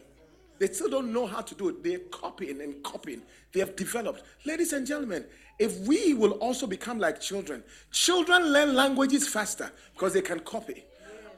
They 0.58 0.66
still 0.66 0.90
don't 0.90 1.10
know 1.10 1.26
how 1.26 1.40
to 1.40 1.54
do 1.54 1.70
it. 1.70 1.82
They're 1.82 2.00
copying 2.10 2.60
and 2.60 2.82
copying. 2.82 3.22
They 3.52 3.60
have 3.60 3.74
developed. 3.76 4.22
Ladies 4.44 4.74
and 4.74 4.86
gentlemen, 4.86 5.24
if 5.58 5.78
we 5.86 6.12
will 6.12 6.32
also 6.32 6.66
become 6.66 6.98
like 6.98 7.20
children, 7.20 7.64
children 7.90 8.52
learn 8.52 8.74
languages 8.74 9.26
faster 9.26 9.72
because 9.94 10.12
they 10.12 10.20
can 10.20 10.40
copy. 10.40 10.84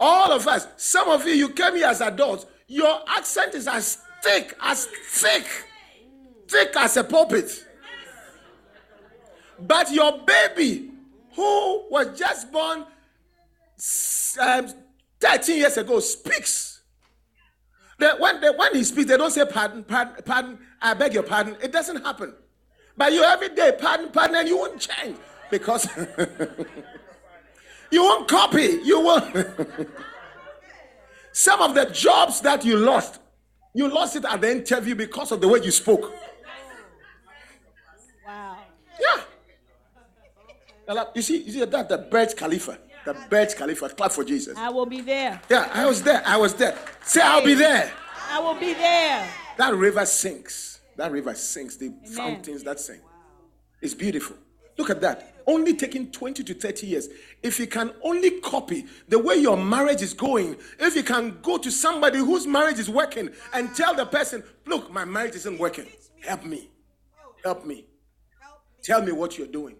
All 0.01 0.33
of 0.33 0.49
us, 0.49 0.67
some 0.77 1.09
of 1.09 1.25
you, 1.25 1.35
you 1.35 1.49
came 1.51 1.77
here 1.77 1.87
as 1.87 2.01
adults, 2.01 2.47
your 2.67 3.01
accent 3.07 3.55
is 3.55 3.69
as 3.69 3.99
thick, 4.25 4.57
as 4.61 4.87
thick, 5.07 5.47
thick 6.49 6.73
as 6.77 6.97
a 6.97 7.05
pulpit. 7.05 7.65
But 9.59 9.93
your 9.93 10.21
baby, 10.27 10.91
who 11.35 11.89
was 11.91 12.19
just 12.19 12.51
born 12.53 12.87
um, 14.41 14.69
13 15.21 15.57
years 15.57 15.77
ago, 15.77 16.01
speaks. 16.01 16.81
That 17.99 18.19
when, 18.19 18.41
they, 18.41 18.51
when 18.51 18.75
he 18.75 18.85
speaks, 18.85 19.09
they 19.09 19.17
don't 19.17 19.31
say 19.31 19.45
pardon, 19.45 19.85
pardon, 19.85 20.23
pardon, 20.25 20.59
I 20.81 20.95
beg 20.95 21.15
your 21.15 21.23
pardon. 21.23 21.57
It 21.63 21.73
doesn't 21.73 22.05
happen. 22.05 22.35
But 22.97 23.13
you 23.13 23.23
every 23.23 23.51
day, 23.51 23.77
pardon, 23.79 24.11
pardon, 24.11 24.37
and 24.37 24.49
you 24.49 24.59
won't 24.59 24.81
change 24.81 25.17
because 25.51 25.89
you 27.91 28.03
won't 28.03 28.29
copy. 28.29 28.81
You 28.85 29.01
won't. 29.01 29.37
Some 31.33 31.63
of 31.63 31.75
the 31.75 31.87
jobs 31.87 32.41
that 32.43 32.65
you 32.65 32.77
lost, 32.77 33.21
you 33.73 33.89
lost 33.89 34.17
it 34.17 34.25
at 34.25 34.41
the 34.41 34.51
interview 34.51 34.95
because 34.95 35.33
of 35.33 35.41
the 35.41 35.49
way 35.49 35.61
you 35.63 35.71
spoke. 35.71 36.13
Wow. 38.27 38.59
Yeah. 39.01 39.23
You 41.15 41.23
see, 41.23 41.43
you 41.43 41.53
see 41.53 41.65
that 41.65 41.89
the 41.89 41.99
Burj 41.99 42.37
Khalifa. 42.37 42.79
The 43.05 43.17
Burj 43.31 43.55
Khalifa. 43.57 43.89
Clap 43.91 44.13
for 44.13 44.25
Jesus. 44.25 44.57
I 44.57 44.71
will 44.71 44.87
be 44.87 45.01
there. 45.01 45.41
Yeah, 45.49 45.71
I 45.73 45.87
was 45.87 46.03
there. 46.03 46.23
I 46.25 46.37
was 46.37 46.55
there. 46.55 46.77
Say, 47.03 47.21
I'll 47.21 47.45
be 47.45 47.55
there. 47.55 47.93
I 48.31 48.39
will 48.39 48.59
be 48.59 48.73
there. 48.75 49.29
That 49.59 49.75
river 49.75 50.07
sinks. 50.07 50.81
That 50.97 51.13
river 51.13 51.35
sinks. 51.35 51.77
The 51.77 51.87
Amen. 51.87 52.13
fountains 52.13 52.63
that 52.65 52.81
sink. 52.81 53.03
It's 53.81 53.95
beautiful. 53.95 54.37
Look 54.79 54.91
at 54.91 55.01
that. 55.01 55.35
Only 55.47 55.75
taking 55.75 56.11
20 56.13 56.45
to 56.45 56.55
30 56.55 56.87
years. 56.87 57.09
If 57.43 57.59
you 57.59 57.67
can 57.67 57.93
only 58.03 58.41
copy 58.41 58.87
the 59.09 59.19
way 59.19 59.35
your 59.35 59.57
marriage 59.57 60.01
is 60.01 60.15
going, 60.15 60.57
if 60.79 60.95
you 60.95 61.03
can 61.03 61.39
go 61.43 61.59
to 61.59 61.71
somebody 61.71 62.19
whose 62.19 62.47
marriage 62.47 62.79
is 62.79 62.89
working 62.89 63.31
and 63.53 63.75
tell 63.75 63.95
the 63.95 64.07
person, 64.07 64.45
Look, 64.67 64.93
my 64.93 65.05
marriage 65.05 65.35
isn't 65.35 65.59
working. 65.59 65.87
Help 66.21 66.45
me. 66.45 66.71
Help 67.45 67.67
me. 67.67 67.87
Tell 68.83 69.03
me 69.03 69.13
what 69.13 69.37
you're 69.37 69.49
doing 69.49 69.77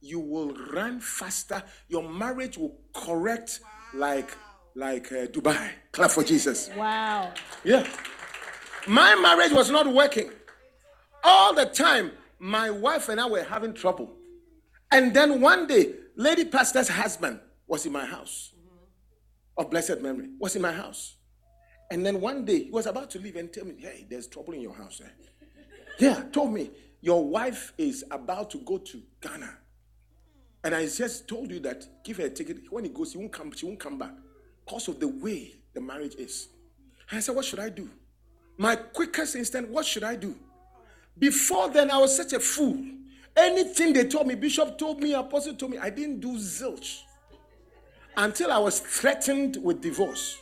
you 0.00 0.20
will 0.20 0.54
run 0.72 1.00
faster. 1.00 1.62
Your 1.88 2.08
marriage 2.08 2.56
will 2.56 2.76
correct 2.94 3.60
like 3.94 4.30
like 4.74 5.10
uh, 5.12 5.26
Dubai. 5.26 5.70
Clap 5.92 6.10
for 6.10 6.24
Jesus. 6.24 6.70
Wow. 6.76 7.32
Yeah. 7.64 7.86
My 8.86 9.14
marriage 9.16 9.52
was 9.52 9.70
not 9.70 9.92
working. 9.92 10.30
All 11.22 11.54
the 11.54 11.66
time, 11.66 12.12
my 12.38 12.70
wife 12.70 13.08
and 13.08 13.20
I 13.20 13.26
were 13.28 13.42
having 13.42 13.74
trouble. 13.74 14.16
And 14.90 15.12
then 15.14 15.40
one 15.40 15.66
day, 15.66 15.94
lady 16.16 16.44
pastor's 16.46 16.88
husband 16.88 17.40
was 17.66 17.84
in 17.84 17.92
my 17.92 18.06
house. 18.06 18.54
Of 19.58 19.70
blessed 19.70 20.00
memory, 20.00 20.30
was 20.38 20.56
in 20.56 20.62
my 20.62 20.72
house. 20.72 21.16
And 21.90 22.06
then 22.06 22.20
one 22.20 22.44
day 22.44 22.64
he 22.64 22.70
was 22.70 22.86
about 22.86 23.10
to 23.10 23.18
leave 23.18 23.36
and 23.36 23.52
tell 23.52 23.66
me, 23.66 23.74
Hey, 23.78 24.06
there's 24.08 24.26
trouble 24.28 24.54
in 24.54 24.62
your 24.62 24.74
house. 24.74 25.02
Eh? 25.04 25.08
Yeah, 25.98 26.22
told 26.32 26.54
me, 26.54 26.70
Your 27.02 27.28
wife 27.28 27.74
is 27.76 28.04
about 28.10 28.50
to 28.50 28.58
go 28.58 28.78
to 28.78 29.02
Ghana 29.20 29.58
and 30.62 30.74
I 30.74 30.86
just 30.86 31.26
told 31.26 31.50
you 31.50 31.60
that 31.60 31.86
give 32.04 32.18
her 32.18 32.26
a 32.26 32.30
ticket. 32.30 32.70
When 32.70 32.84
he 32.84 32.90
goes, 32.90 33.12
he 33.12 33.18
won't 33.18 33.32
come, 33.32 33.52
she 33.52 33.66
won't 33.66 33.80
come 33.80 33.98
back. 33.98 34.12
Because 34.64 34.88
of 34.88 35.00
the 35.00 35.08
way 35.08 35.54
the 35.72 35.80
marriage 35.80 36.14
is. 36.16 36.48
And 37.08 37.18
I 37.18 37.20
said, 37.20 37.34
What 37.34 37.44
should 37.44 37.58
I 37.60 37.70
do? 37.70 37.88
My 38.58 38.76
quickest 38.76 39.36
instant, 39.36 39.70
what 39.70 39.86
should 39.86 40.04
I 40.04 40.16
do? 40.16 40.36
Before 41.18 41.68
then, 41.70 41.90
I 41.90 41.98
was 41.98 42.14
such 42.14 42.32
a 42.34 42.40
fool. 42.40 42.78
Anything 43.36 43.92
they 43.92 44.04
told 44.04 44.26
me, 44.26 44.34
Bishop 44.34 44.76
told 44.76 45.02
me, 45.02 45.14
Apostle 45.14 45.54
told 45.54 45.72
me, 45.72 45.78
I 45.78 45.88
didn't 45.88 46.20
do 46.20 46.36
zilch. 46.36 47.02
Until 48.16 48.52
I 48.52 48.58
was 48.58 48.80
threatened 48.80 49.56
with 49.62 49.80
divorce. 49.80 50.36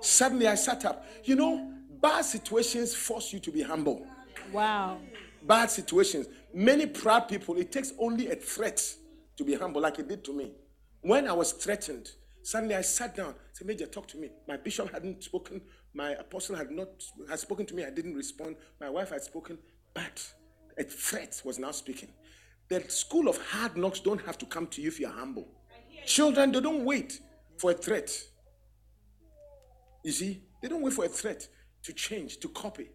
Suddenly 0.00 0.46
I 0.46 0.54
sat 0.54 0.84
up. 0.84 1.04
You 1.24 1.36
know, 1.36 1.72
bad 2.00 2.24
situations 2.24 2.94
force 2.94 3.32
you 3.32 3.40
to 3.40 3.50
be 3.50 3.62
humble. 3.62 4.06
Wow. 4.52 4.98
Bad 5.42 5.70
situations. 5.70 6.26
Many 6.52 6.86
proud 6.86 7.28
people, 7.28 7.56
it 7.56 7.72
takes 7.72 7.92
only 7.98 8.30
a 8.30 8.36
threat 8.36 8.94
to 9.40 9.44
be 9.44 9.54
humble 9.54 9.80
like 9.80 9.96
he 9.96 10.02
did 10.02 10.22
to 10.22 10.34
me. 10.34 10.52
When 11.00 11.26
I 11.26 11.32
was 11.32 11.52
threatened, 11.52 12.10
suddenly 12.42 12.74
I 12.74 12.82
sat 12.82 13.16
down. 13.16 13.34
Said, 13.54 13.66
Major, 13.66 13.86
talk 13.86 14.06
to 14.08 14.18
me. 14.18 14.28
My 14.46 14.58
bishop 14.58 14.92
hadn't 14.92 15.24
spoken. 15.24 15.62
My 15.94 16.10
apostle 16.10 16.56
had 16.56 16.70
not 16.70 16.88
had 17.28 17.38
spoken 17.38 17.64
to 17.66 17.74
me. 17.74 17.84
I 17.84 17.90
didn't 17.90 18.14
respond. 18.14 18.56
My 18.78 18.90
wife 18.90 19.08
had 19.08 19.22
spoken, 19.22 19.58
but 19.94 20.30
a 20.76 20.84
threat 20.84 21.40
was 21.42 21.58
now 21.58 21.70
speaking. 21.70 22.10
The 22.68 22.84
school 22.88 23.28
of 23.28 23.38
hard 23.46 23.78
knocks 23.78 24.00
don't 24.00 24.20
have 24.26 24.36
to 24.38 24.46
come 24.46 24.66
to 24.68 24.82
you 24.82 24.88
if 24.88 25.00
you're 25.00 25.10
humble. 25.10 25.48
Children, 26.04 26.52
they 26.52 26.60
don't 26.60 26.84
wait 26.84 27.18
for 27.56 27.70
a 27.70 27.74
threat. 27.74 28.10
You 30.04 30.12
see, 30.12 30.42
they 30.60 30.68
don't 30.68 30.82
wait 30.82 30.92
for 30.92 31.06
a 31.06 31.08
threat 31.08 31.48
to 31.84 31.92
change, 31.94 32.40
to 32.40 32.48
copy. 32.50 32.90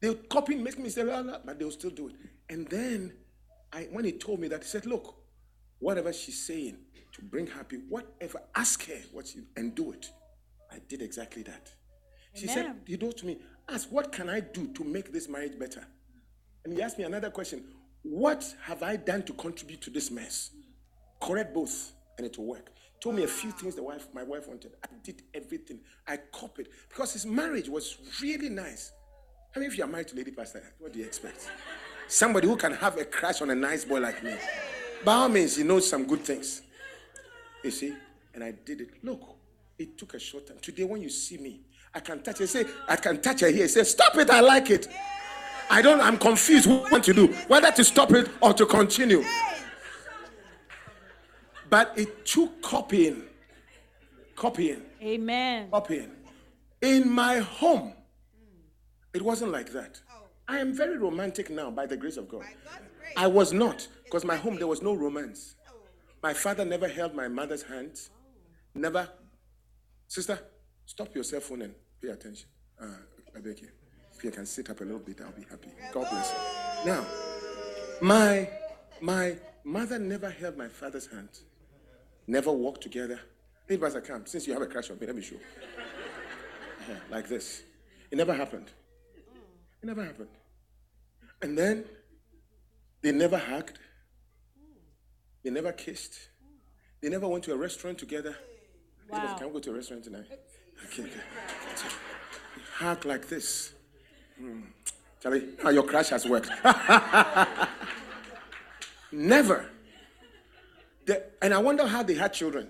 They'll 0.00 0.14
copy, 0.14 0.54
make 0.54 0.78
me 0.78 0.90
say, 0.90 1.04
but 1.04 1.58
they'll 1.58 1.70
still 1.70 1.90
do 1.90 2.08
it. 2.08 2.14
And 2.50 2.68
then 2.68 3.14
I, 3.72 3.88
when 3.90 4.04
he 4.04 4.12
told 4.12 4.38
me 4.38 4.48
that, 4.48 4.62
he 4.62 4.68
said, 4.68 4.84
Look, 4.86 5.21
whatever 5.82 6.12
she's 6.12 6.46
saying 6.46 6.76
to 7.12 7.22
bring 7.22 7.46
happy, 7.46 7.78
whatever, 7.88 8.40
ask 8.54 8.86
her 8.86 8.98
what 9.12 9.26
she, 9.26 9.40
and 9.56 9.74
do 9.74 9.92
it. 9.92 10.10
I 10.70 10.78
did 10.88 11.02
exactly 11.02 11.42
that. 11.42 11.70
She 12.34 12.46
said, 12.46 12.74
He 12.86 12.96
told 12.96 13.18
to 13.18 13.26
me, 13.26 13.38
ask, 13.68 13.90
what 13.90 14.10
can 14.12 14.30
I 14.30 14.40
do 14.40 14.68
to 14.68 14.84
make 14.84 15.12
this 15.12 15.28
marriage 15.28 15.58
better? 15.58 15.84
And 16.64 16.72
he 16.72 16.80
asked 16.80 16.98
me 16.98 17.04
another 17.04 17.30
question 17.30 17.64
What 18.02 18.54
have 18.62 18.82
I 18.82 18.96
done 18.96 19.24
to 19.24 19.32
contribute 19.34 19.82
to 19.82 19.90
this 19.90 20.10
mess? 20.10 20.50
Correct 21.20 21.52
both, 21.52 21.92
and 22.16 22.26
it 22.26 22.38
will 22.38 22.46
work. 22.46 22.70
Told 23.00 23.16
me 23.16 23.24
a 23.24 23.28
few 23.28 23.50
things 23.50 23.74
the 23.74 23.82
wife, 23.82 24.06
my 24.14 24.22
wife 24.22 24.46
wanted. 24.46 24.72
I 24.82 24.88
did 25.02 25.22
everything. 25.34 25.80
I 26.06 26.18
copied 26.32 26.68
because 26.88 27.12
his 27.12 27.26
marriage 27.26 27.68
was 27.68 27.98
really 28.22 28.48
nice. 28.48 28.92
I 29.54 29.58
mean, 29.58 29.68
if 29.68 29.76
you're 29.76 29.88
married 29.88 30.08
to 30.08 30.16
Lady 30.16 30.30
Pastor, 30.30 30.62
what 30.78 30.92
do 30.92 31.00
you 31.00 31.04
expect? 31.04 31.50
Somebody 32.08 32.46
who 32.46 32.56
can 32.56 32.72
have 32.72 32.96
a 32.96 33.04
crush 33.04 33.42
on 33.42 33.50
a 33.50 33.54
nice 33.54 33.84
boy 33.84 34.00
like 34.00 34.22
me. 34.22 34.34
By 35.04 35.14
all 35.14 35.28
means, 35.28 35.56
he 35.56 35.64
knows 35.64 35.88
some 35.88 36.06
good 36.06 36.20
things. 36.20 36.62
You 37.64 37.70
see? 37.70 37.94
And 38.34 38.44
I 38.44 38.52
did 38.52 38.80
it. 38.80 39.04
Look, 39.04 39.20
it 39.78 39.98
took 39.98 40.14
a 40.14 40.18
short 40.18 40.46
time. 40.46 40.58
Today, 40.60 40.84
when 40.84 41.02
you 41.02 41.10
see 41.10 41.38
me, 41.38 41.60
I 41.94 42.00
can 42.00 42.22
touch 42.22 42.38
her. 42.38 42.46
Say, 42.46 42.64
I 42.88 42.96
can 42.96 43.20
touch 43.20 43.40
her 43.40 43.48
here. 43.48 43.68
Say, 43.68 43.84
stop 43.84 44.16
it. 44.16 44.30
I 44.30 44.40
like 44.40 44.70
it. 44.70 44.88
I 45.68 45.82
don't, 45.82 46.00
I'm 46.00 46.18
confused 46.18 46.68
what 46.68 47.02
to 47.04 47.14
do. 47.14 47.28
Whether 47.48 47.70
to 47.72 47.84
stop 47.84 48.12
it 48.12 48.28
or 48.40 48.52
to 48.54 48.66
continue. 48.66 49.24
But 51.68 51.94
it 51.96 52.26
took 52.26 52.60
copying. 52.60 53.22
Copying. 54.36 54.82
Amen. 55.02 55.68
Copying. 55.70 56.10
In 56.80 57.10
my 57.10 57.38
home, 57.38 57.94
it 59.14 59.22
wasn't 59.22 59.52
like 59.52 59.72
that. 59.72 60.00
Oh. 60.12 60.24
I 60.48 60.58
am 60.58 60.74
very 60.74 60.98
romantic 60.98 61.48
now 61.48 61.70
by 61.70 61.86
the 61.86 61.96
grace 61.96 62.16
of 62.16 62.28
God. 62.28 62.44
I 63.16 63.26
was 63.26 63.52
not. 63.52 63.86
Because 64.04 64.24
my 64.24 64.36
home, 64.36 64.56
there 64.56 64.66
was 64.66 64.82
no 64.82 64.92
romance. 64.94 65.54
My 66.22 66.34
father 66.34 66.64
never 66.64 66.88
held 66.88 67.14
my 67.14 67.28
mother's 67.28 67.62
hand. 67.62 67.98
Never. 68.74 69.08
Sister, 70.06 70.38
stop 70.86 71.14
your 71.14 71.24
cell 71.24 71.40
phone 71.40 71.62
and 71.62 71.74
pay 72.00 72.08
attention. 72.08 72.48
Uh, 72.80 72.86
I 73.34 73.40
beg 73.40 73.60
you. 73.60 73.68
If 74.14 74.22
you 74.24 74.30
can 74.30 74.46
sit 74.46 74.70
up 74.70 74.80
a 74.80 74.84
little 74.84 75.00
bit, 75.00 75.20
I'll 75.20 75.32
be 75.32 75.46
happy. 75.48 75.70
God 75.92 76.08
bless 76.10 76.30
you. 76.30 76.90
Now, 76.92 77.06
my 78.00 78.48
my 79.00 79.36
mother 79.64 79.98
never 79.98 80.30
held 80.30 80.56
my 80.56 80.68
father's 80.68 81.06
hand, 81.06 81.28
never 82.26 82.52
walked 82.52 82.82
together. 82.82 83.20
Hey, 83.68 83.76
Pastor 83.78 84.00
Camp, 84.00 84.28
since 84.28 84.46
you 84.46 84.52
have 84.52 84.62
a 84.62 84.66
crush 84.66 84.90
on 84.90 84.98
me, 84.98 85.06
let 85.06 85.16
me 85.16 85.22
show. 85.22 85.36
Uh-huh, 86.82 86.98
like 87.12 87.28
this. 87.28 87.62
It 88.10 88.18
never 88.18 88.34
happened. 88.34 88.66
It 89.80 89.86
never 89.86 90.04
happened. 90.04 90.30
And 91.40 91.56
then 91.56 91.84
they 93.02 93.12
never 93.12 93.38
hugged. 93.38 93.78
They 95.42 95.50
never 95.50 95.72
kissed. 95.72 96.14
They 97.00 97.08
never 97.08 97.26
went 97.26 97.44
to 97.44 97.52
a 97.52 97.56
restaurant 97.56 97.98
together. 97.98 98.36
Wow. 99.10 99.36
Can 99.36 99.48
we 99.48 99.54
go 99.54 99.58
to 99.60 99.70
a 99.70 99.74
restaurant 99.74 100.04
tonight? 100.04 100.26
Okay, 100.86 101.02
okay. 101.02 101.12
So, 101.74 101.86
hug 102.76 103.04
like 103.04 103.28
this. 103.28 103.72
Hmm. 104.38 104.60
Charlie, 105.20 105.48
how 105.62 105.70
your 105.70 105.84
crash 105.84 106.08
has 106.08 106.26
worked. 106.26 106.50
Never. 109.12 109.66
And 111.40 111.52
I 111.52 111.58
wonder 111.58 111.86
how 111.86 112.02
they 112.02 112.14
had 112.14 112.32
children. 112.32 112.68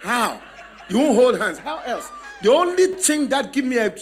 How? 0.00 0.40
You 0.88 0.98
won't 0.98 1.14
hold 1.14 1.38
hands. 1.38 1.58
How 1.58 1.78
else? 1.80 2.10
The 2.42 2.50
only 2.50 2.86
thing 2.94 3.28
that 3.28 3.52
give 3.52 3.64
me 3.64 3.76
a, 3.78 3.94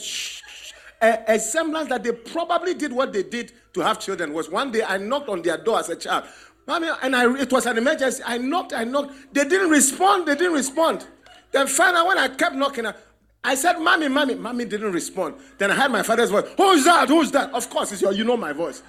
a, 1.03 1.25
a 1.29 1.39
semblance 1.39 1.89
that 1.91 2.03
they 2.03 2.13
probably 2.13 2.75
did 2.75 2.93
what 2.93 3.13
they 3.13 3.23
did 3.23 3.53
to 3.79 3.85
have 3.85 3.99
children 4.01 4.33
was 4.33 4.51
one 4.51 4.71
day 4.73 4.83
I 4.83 4.99
knocked 4.99 5.29
on 5.29 5.43
their 5.43 5.57
door 5.57 5.79
as 5.79 5.89
a 5.89 5.97
child. 5.97 6.25
Mommy, 6.67 6.89
and 7.03 7.17
I, 7.17 7.35
it 7.41 7.51
was 7.53 7.65
an 7.67 7.79
emergency. 7.79 8.23
I 8.27 8.37
knocked, 8.39 8.73
I 8.75 8.85
knocked. 8.85 9.33
They 9.33 9.45
didn't 9.45 9.71
respond. 9.71 10.27
They 10.27 10.35
didn't 10.35 10.53
respond. 10.53 11.07
Then 11.53 11.67
finally, 11.67 12.07
when 12.09 12.19
I 12.19 12.29
kept 12.29 12.55
knocking, 12.57 12.87
I- 13.45 13.55
said, 13.55 13.79
Mommy, 13.79 14.09
Mommy. 14.09 14.35
Mommy 14.35 14.65
didn't 14.67 14.93
respond. 14.93 15.37
Then 15.57 15.71
I 15.71 15.75
heard 15.75 15.91
my 15.91 16.03
father's 16.03 16.31
voice. 16.31 16.45
Who's 16.59 16.85
that? 16.85 17.09
Who's 17.09 17.31
that? 17.31 17.51
Of 17.55 17.71
course, 17.71 17.93
it's 17.93 18.03
your, 18.03 18.13
you 18.13 18.25
know 18.25 18.37
my 18.37 18.53
voice. 18.53 18.83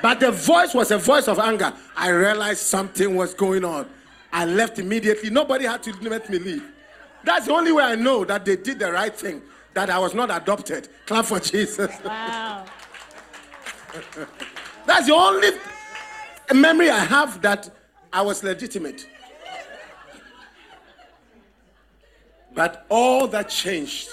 But 0.00 0.18
the 0.18 0.32
voice 0.32 0.74
was 0.74 0.90
a 0.90 0.98
voice 0.98 1.28
of 1.28 1.38
anger. 1.38 1.72
I 1.96 2.08
realized 2.08 2.62
something 2.62 3.14
was 3.14 3.34
going 3.34 3.64
on. 3.64 3.88
I 4.32 4.46
left 4.46 4.80
immediately. 4.80 5.30
Nobody 5.30 5.66
had 5.66 5.82
to 5.84 5.92
let 6.08 6.28
me 6.28 6.38
leave. 6.38 6.64
That's 7.22 7.46
the 7.46 7.52
only 7.52 7.70
way 7.70 7.84
I 7.84 7.94
know 7.94 8.24
that 8.24 8.44
they 8.44 8.56
did 8.56 8.80
the 8.80 8.90
right 8.90 9.14
thing, 9.14 9.42
that 9.74 9.90
I 9.90 9.98
was 10.00 10.12
not 10.14 10.28
adopted. 10.34 10.88
Clap 11.06 11.26
for 11.26 11.38
Jesus. 11.38 11.94
Wow. 12.04 12.64
That's 14.86 15.06
the 15.06 15.14
only 15.14 15.50
memory 16.54 16.90
I 16.90 17.00
have 17.00 17.40
that 17.42 17.70
I 18.12 18.22
was 18.22 18.42
legitimate. 18.42 19.06
But 22.54 22.86
all 22.88 23.28
that 23.28 23.48
changed, 23.48 24.10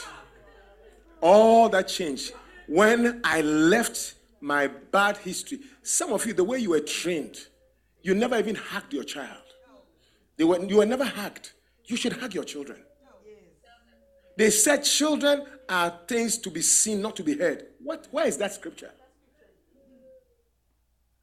all 1.21 1.67
that 1.69 1.87
changed 1.87 2.33
when 2.67 3.19
I 3.23 3.41
left 3.41 4.15
my 4.39 4.67
bad 4.67 5.17
history. 5.17 5.59
Some 5.83 6.13
of 6.13 6.25
you, 6.25 6.33
the 6.33 6.43
way 6.43 6.59
you 6.59 6.69
were 6.69 6.79
trained, 6.79 7.37
you 8.01 8.15
never 8.15 8.37
even 8.37 8.55
hugged 8.55 8.93
your 8.93 9.03
child. 9.03 9.43
They 10.37 10.45
were, 10.45 10.63
you 10.63 10.77
were 10.77 10.85
never 10.85 11.03
hugged. 11.03 11.51
You 11.85 11.97
should 11.97 12.13
hug 12.13 12.33
your 12.33 12.45
children. 12.45 12.79
They 14.37 14.51
said 14.51 14.83
children 14.83 15.45
are 15.67 15.99
things 16.07 16.37
to 16.37 16.49
be 16.49 16.61
seen, 16.61 17.01
not 17.01 17.17
to 17.17 17.23
be 17.23 17.37
heard. 17.37 17.65
What? 17.83 18.07
Where 18.11 18.25
is 18.25 18.37
that 18.37 18.53
scripture? 18.53 18.91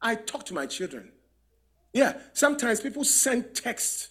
I 0.07 0.15
talk 0.15 0.45
to 0.45 0.53
my 0.53 0.65
children. 0.65 1.11
Yeah, 1.91 2.13
sometimes 2.31 2.79
people 2.79 3.03
send 3.03 3.53
text. 3.53 4.09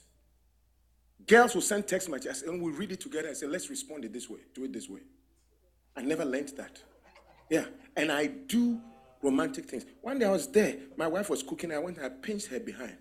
Girls 1.27 1.55
will 1.55 1.63
send 1.63 1.89
text 1.89 2.11
messages 2.11 2.43
and 2.43 2.61
we 2.63 2.71
read 2.71 2.93
it 2.93 3.01
together 3.01 3.29
and 3.29 3.37
say, 3.37 3.47
let's 3.47 3.71
respond 3.71 4.05
it 4.05 4.13
this 4.13 4.29
way, 4.29 4.41
do 4.55 4.65
it 4.65 4.75
this 4.75 4.91
way. 4.91 5.01
I 5.97 6.03
never 6.03 6.25
learned 6.25 6.51
that. 6.59 6.83
Yeah, 7.49 7.65
and 7.97 8.13
I 8.13 8.27
do 8.27 8.79
romantic 9.23 9.71
things. 9.71 9.87
One 10.03 10.19
day 10.19 10.27
I 10.27 10.31
was 10.31 10.47
there, 10.49 10.77
my 10.99 11.07
wife 11.07 11.31
was 11.31 11.43
cooking, 11.43 11.73
I 11.73 11.79
went 11.79 11.97
and 11.97 12.05
I 12.05 12.11
pinched 12.11 12.49
her 12.49 12.61
behind. 12.61 12.99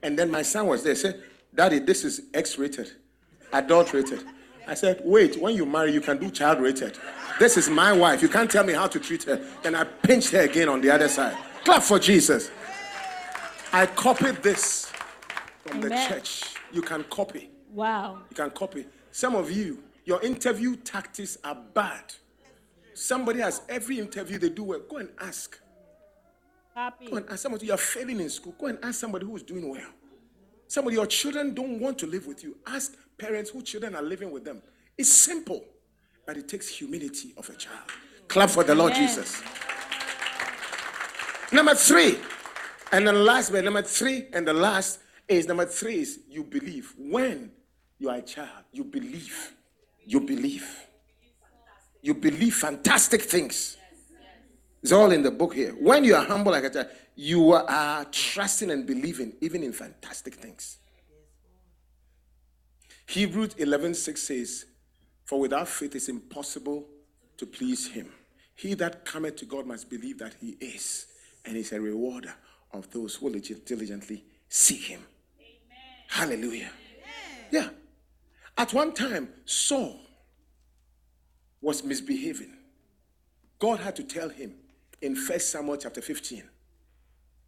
And 0.00 0.16
then 0.16 0.30
my 0.30 0.42
son 0.42 0.68
was 0.68 0.84
there, 0.84 0.94
said, 0.94 1.20
Daddy, 1.52 1.80
this 1.80 2.04
is 2.04 2.22
X 2.32 2.56
rated, 2.58 2.92
adult 3.52 3.92
rated. 3.92 4.22
I 4.68 4.74
said, 4.74 5.02
Wait, 5.04 5.36
when 5.40 5.56
you 5.56 5.66
marry, 5.66 5.92
you 5.92 6.00
can 6.00 6.18
do 6.18 6.30
child 6.30 6.60
rated. 6.60 6.96
This 7.40 7.56
is 7.56 7.68
my 7.68 7.92
wife. 7.92 8.22
You 8.22 8.28
can't 8.28 8.50
tell 8.50 8.62
me 8.62 8.74
how 8.74 8.86
to 8.86 9.00
treat 9.00 9.24
her. 9.24 9.44
Then 9.64 9.74
I 9.74 9.82
pinched 9.82 10.30
her 10.30 10.42
again 10.42 10.68
on 10.68 10.80
the 10.80 10.90
other 10.90 11.08
side. 11.08 11.36
Clap 11.64 11.82
for 11.82 11.98
Jesus. 11.98 12.50
I 13.72 13.86
copied 13.86 14.42
this 14.42 14.90
from 15.66 15.80
the 15.80 15.90
church. 15.90 16.54
You 16.72 16.82
can 16.82 17.04
copy. 17.04 17.50
Wow. 17.72 18.20
You 18.30 18.36
can 18.36 18.50
copy. 18.50 18.86
Some 19.10 19.34
of 19.34 19.50
you, 19.50 19.82
your 20.04 20.22
interview 20.22 20.76
tactics 20.76 21.38
are 21.44 21.54
bad. 21.54 22.14
Somebody 22.94 23.40
has 23.40 23.62
every 23.68 23.98
interview 23.98 24.38
they 24.38 24.48
do 24.48 24.64
well. 24.64 24.80
Go 24.88 24.98
and 24.98 25.10
ask. 25.20 25.58
Copy. 26.74 27.06
Go 27.10 27.16
and 27.16 27.28
ask 27.28 27.40
somebody 27.40 27.66
you 27.66 27.72
are 27.72 27.78
failing 27.78 28.20
in 28.20 28.30
school. 28.30 28.54
Go 28.58 28.66
and 28.66 28.78
ask 28.82 29.00
somebody 29.00 29.26
who 29.26 29.36
is 29.36 29.42
doing 29.42 29.68
well. 29.68 29.88
Somebody 30.66 30.96
your 30.96 31.06
children 31.06 31.54
don't 31.54 31.80
want 31.80 31.98
to 31.98 32.06
live 32.06 32.26
with 32.26 32.42
you. 32.42 32.56
Ask 32.66 32.94
parents 33.18 33.50
whose 33.50 33.64
children 33.64 33.94
are 33.94 34.02
living 34.02 34.30
with 34.30 34.44
them. 34.44 34.62
It's 34.96 35.12
simple, 35.12 35.64
but 36.26 36.36
it 36.36 36.48
takes 36.48 36.68
humility 36.68 37.34
of 37.36 37.48
a 37.50 37.54
child. 37.54 37.90
Clap 38.28 38.50
for 38.50 38.64
the 38.64 38.74
Lord 38.74 38.92
Amen. 38.92 39.08
Jesus. 39.08 39.42
Number 41.52 41.74
three, 41.74 42.18
and 42.92 43.06
the 43.06 43.12
last, 43.12 43.50
but 43.52 43.64
number 43.64 43.82
three, 43.82 44.26
and 44.32 44.46
the 44.46 44.52
last 44.52 45.00
is 45.28 45.46
number 45.46 45.66
three 45.66 46.00
is 46.00 46.20
you 46.28 46.44
believe. 46.44 46.94
When 46.96 47.52
you 47.98 48.08
are 48.08 48.16
a 48.16 48.22
child, 48.22 48.64
you 48.72 48.84
believe. 48.84 49.54
You 50.04 50.20
believe. 50.20 50.86
You 52.02 52.14
believe 52.14 52.54
fantastic 52.54 53.22
things. 53.22 53.76
It's 54.82 54.92
all 54.92 55.10
in 55.10 55.22
the 55.22 55.30
book 55.30 55.54
here. 55.54 55.72
When 55.72 56.04
you 56.04 56.14
are 56.14 56.24
humble 56.24 56.52
like 56.52 56.64
a 56.64 56.70
child, 56.70 56.88
you 57.14 57.52
are 57.52 58.04
trusting 58.06 58.70
and 58.70 58.86
believing 58.86 59.34
even 59.40 59.62
in 59.62 59.72
fantastic 59.72 60.34
things. 60.34 60.78
Hebrews 63.06 63.54
11 63.58 63.94
6 63.94 64.22
says, 64.22 64.64
For 65.24 65.40
without 65.40 65.68
faith 65.68 65.94
it's 65.96 66.08
impossible 66.08 66.86
to 67.36 67.46
please 67.46 67.88
him. 67.88 68.12
He 68.54 68.74
that 68.74 69.04
cometh 69.04 69.36
to 69.36 69.44
God 69.44 69.66
must 69.66 69.90
believe 69.90 70.18
that 70.18 70.34
he 70.40 70.50
is, 70.60 71.06
and 71.44 71.56
is 71.56 71.72
a 71.72 71.80
rewarder 71.80 72.34
of 72.72 72.90
those 72.90 73.16
who 73.16 73.30
diligently 73.30 74.24
seek 74.48 74.84
him. 74.84 75.00
Hallelujah. 76.08 76.70
Yeah. 77.50 77.68
At 78.56 78.72
one 78.72 78.92
time, 78.92 79.28
Saul 79.44 80.00
was 81.60 81.84
misbehaving. 81.84 82.56
God 83.58 83.80
had 83.80 83.96
to 83.96 84.02
tell 84.02 84.28
him 84.28 84.54
in 85.02 85.14
1 85.14 85.40
Samuel 85.40 85.76
chapter 85.76 86.00
15, 86.00 86.42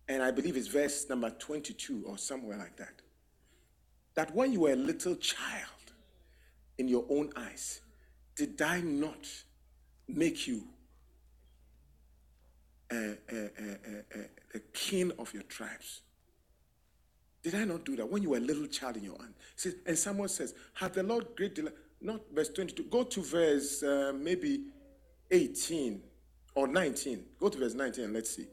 and 0.09 0.23
I 0.23 0.31
believe 0.31 0.57
it's 0.57 0.69
verse 0.69 1.09
number 1.09 1.31
22 1.31 2.05
or 2.07 2.19
somewhere 2.19 2.59
like 2.59 2.77
that, 2.77 3.03
that 4.15 4.35
when 4.35 4.53
you 4.53 4.61
were 4.61 4.73
a 4.73 4.77
little 4.77 5.17
child 5.17 5.69
in 6.79 6.89
your 6.89 7.05
own 7.09 7.33
eyes, 7.37 7.81
did 8.37 8.61
I 8.61 8.81
not 8.81 9.27
make 10.09 10.47
you 10.47 10.65
a, 12.93 13.17
a, 13.31 13.51
a, 14.15 14.57
a 14.57 14.59
king 14.73 15.13
of 15.19 15.33
your 15.35 15.43
tribes? 15.45 16.03
Did 17.43 17.57
I 17.57 17.65
not 17.65 17.85
do 17.85 17.97
that 17.97 18.09
when 18.09 18.23
you 18.23 18.31
were 18.31 18.37
a 18.37 18.41
little 18.41 18.67
child 18.67 18.97
in 18.97 19.05
your 19.05 19.17
aunt? 19.21 19.35
See, 19.57 19.73
and 19.85 19.99
someone 19.99 20.29
says, 20.29 20.55
Have 20.75 20.93
the 20.95 21.03
Lord 21.03 21.27
great 21.37 21.55
delight? 21.55 21.75
Not 22.01 22.21
verse 22.33 22.49
22. 22.51 22.85
Go 22.85 23.05
to 23.05 23.23
verse 23.23 23.83
uh, 23.83 24.13
maybe 24.15 24.65
18 25.31 26.01
or 26.55 26.67
19. 26.69 27.25
Go 27.41 27.49
to 27.49 27.59
verse 27.59 27.75
19 27.75 28.05
and 28.05 28.13
let's 28.13 28.37
see. 28.37 28.47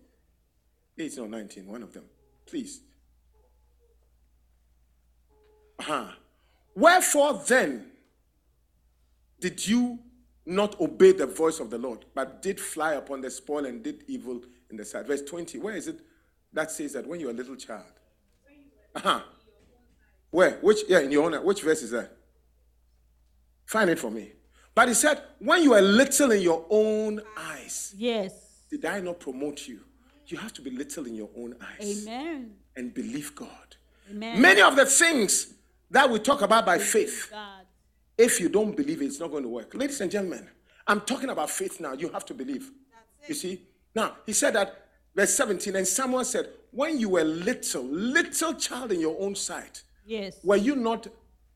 18 0.98 1.24
or 1.24 1.28
19, 1.28 1.68
one 1.68 1.84
of 1.84 1.94
them. 1.94 2.04
Please. 2.46 2.82
Uh-huh. 5.80 6.08
Wherefore 6.76 7.42
then 7.48 7.92
did 9.40 9.66
you 9.66 10.00
not 10.50 10.80
obey 10.82 11.12
the 11.12 11.26
voice 11.28 11.60
of 11.60 11.70
the 11.70 11.78
Lord, 11.78 12.06
but 12.14 12.42
did 12.42 12.60
fly 12.60 12.94
upon 12.94 13.22
the 13.22 13.30
spoil 13.30 13.66
and 13.66 13.84
did 13.84 14.04
evil 14.08 14.42
in 14.70 14.78
the 14.78 14.84
sight? 14.86 15.06
Verse 15.08 15.22
20. 15.22 15.60
Where 15.60 15.76
is 15.76 15.88
it 15.88 16.00
that 16.54 16.72
says 16.72 16.94
that 16.94 17.08
when 17.08 17.20
you're 17.20 17.30
a 17.32 17.34
little 17.34 17.56
child? 17.56 17.84
Uh-huh. 18.96 19.22
Where? 20.32 20.58
Which? 20.62 20.80
Yeah, 20.88 21.00
in 21.00 21.12
your 21.12 21.26
own. 21.26 21.46
Which 21.46 21.62
verse 21.62 21.82
is 21.84 21.92
that? 21.92 22.12
Find 23.66 23.90
it 23.90 24.00
for 24.00 24.10
me. 24.10 24.34
But 24.74 24.88
he 24.88 24.94
said, 24.94 25.22
when 25.40 25.62
you 25.64 25.74
are 25.74 25.82
little 25.82 26.32
in 26.32 26.42
your 26.42 26.66
own 26.70 27.22
eyes, 27.38 27.94
Yes. 27.98 28.34
did 28.70 28.86
I 28.86 29.00
not 29.02 29.20
promote 29.20 29.68
you? 29.68 29.82
You 30.28 30.38
have 30.38 30.54
to 30.54 30.62
be 30.62 30.70
little 30.70 31.06
in 31.06 31.16
your 31.16 31.30
own 31.36 31.56
eyes 31.62 32.08
Amen. 32.08 32.54
and 32.76 32.94
believe 32.94 33.36
God. 33.36 33.76
Amen. 34.10 34.42
Many 34.42 34.62
of 34.62 34.76
the 34.76 34.86
things 34.86 35.54
that 35.92 36.10
we 36.10 36.20
talk 36.20 36.42
about 36.42 36.66
by 36.66 36.78
faith, 36.78 37.28
God. 37.32 37.66
If 38.20 38.42
you 38.42 38.50
don't 38.50 38.76
believe 38.76 39.02
it, 39.02 39.06
it's 39.06 39.20
not 39.20 39.32
going 39.32 39.44
to 39.44 39.50
work. 39.50 39.74
Ladies 39.74 40.02
and 40.02 40.12
gentlemen, 40.12 40.46
I'm 40.86 41.00
talking 41.02 41.30
about 41.30 41.50
faith 41.50 41.80
now. 41.80 41.94
You 41.94 42.10
have 42.10 42.26
to 42.26 42.34
believe. 42.34 42.70
You 43.28 43.34
see? 43.34 43.62
Now, 43.96 44.18
he 44.26 44.34
said 44.34 44.56
that, 44.56 44.88
verse 45.16 45.34
17, 45.34 45.76
and 45.78 45.88
someone 45.88 46.26
said, 46.26 46.50
When 46.72 47.00
you 47.00 47.10
were 47.10 47.24
little, 47.24 47.84
little 47.86 48.54
child 48.56 48.92
in 48.92 49.00
your 49.00 49.16
own 49.20 49.36
sight, 49.36 49.84
Yes. 50.06 50.38
were 50.44 50.58
you 50.58 50.76
not 50.76 51.08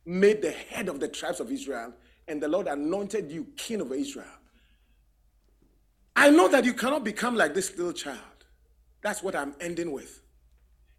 made 0.05 0.41
the 0.41 0.51
head 0.51 0.87
of 0.87 1.01
the 1.01 1.09
tribes 1.09 1.41
of 1.41 1.51
Israel, 1.51 1.93
and 2.29 2.41
the 2.41 2.47
Lord 2.47 2.67
anointed 2.67 3.29
you 3.29 3.47
king 3.57 3.81
over 3.81 3.93
Israel? 3.95 4.25
I 6.15 6.29
know 6.29 6.47
that 6.47 6.63
you 6.63 6.73
cannot 6.73 7.03
become 7.03 7.35
like 7.35 7.53
this 7.53 7.75
little 7.77 7.91
child. 7.91 8.19
That's 9.01 9.21
what 9.21 9.35
I'm 9.35 9.53
ending 9.59 9.91
with. 9.91 10.21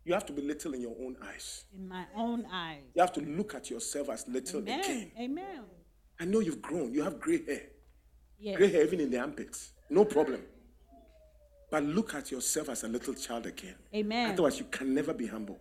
You 0.05 0.13
have 0.13 0.27
to 0.27 0.33
be 0.33 0.43
little 0.43 0.75
in 0.75 0.83
your 0.83 0.95
own 1.01 1.17
eyes. 1.25 1.65
In 1.75 1.89
my 1.89 2.05
own 2.15 2.47
eyes. 2.53 2.83
You 2.95 3.01
have 3.01 3.13
to 3.15 3.21
look 3.21 3.55
at 3.55 3.71
yourself 3.71 4.11
as 4.11 4.29
little 4.29 4.61
Amen. 4.61 4.81
again. 4.81 5.13
Amen. 5.19 5.61
I 6.21 6.27
know 6.27 6.41
you've 6.41 6.61
grown. 6.61 6.93
You 6.93 7.03
have 7.03 7.19
gray 7.19 7.45
hair. 7.45 7.63
Yes. 8.39 8.57
Gray 8.59 8.71
hair 8.71 8.85
even 8.85 9.01
in 9.01 9.11
the 9.11 9.19
armpits. 9.19 9.73
No 9.89 10.05
problem. 10.05 10.43
But 11.71 11.85
look 11.85 12.15
at 12.15 12.31
yourself 12.31 12.69
as 12.69 12.85
a 12.85 12.89
little 12.89 13.15
child 13.15 13.47
again. 13.47 13.75
Amen. 13.95 14.31
Otherwise, 14.31 14.59
you 14.59 14.67
can 14.67 14.95
never 14.95 15.15
be 15.15 15.27
humble. 15.27 15.59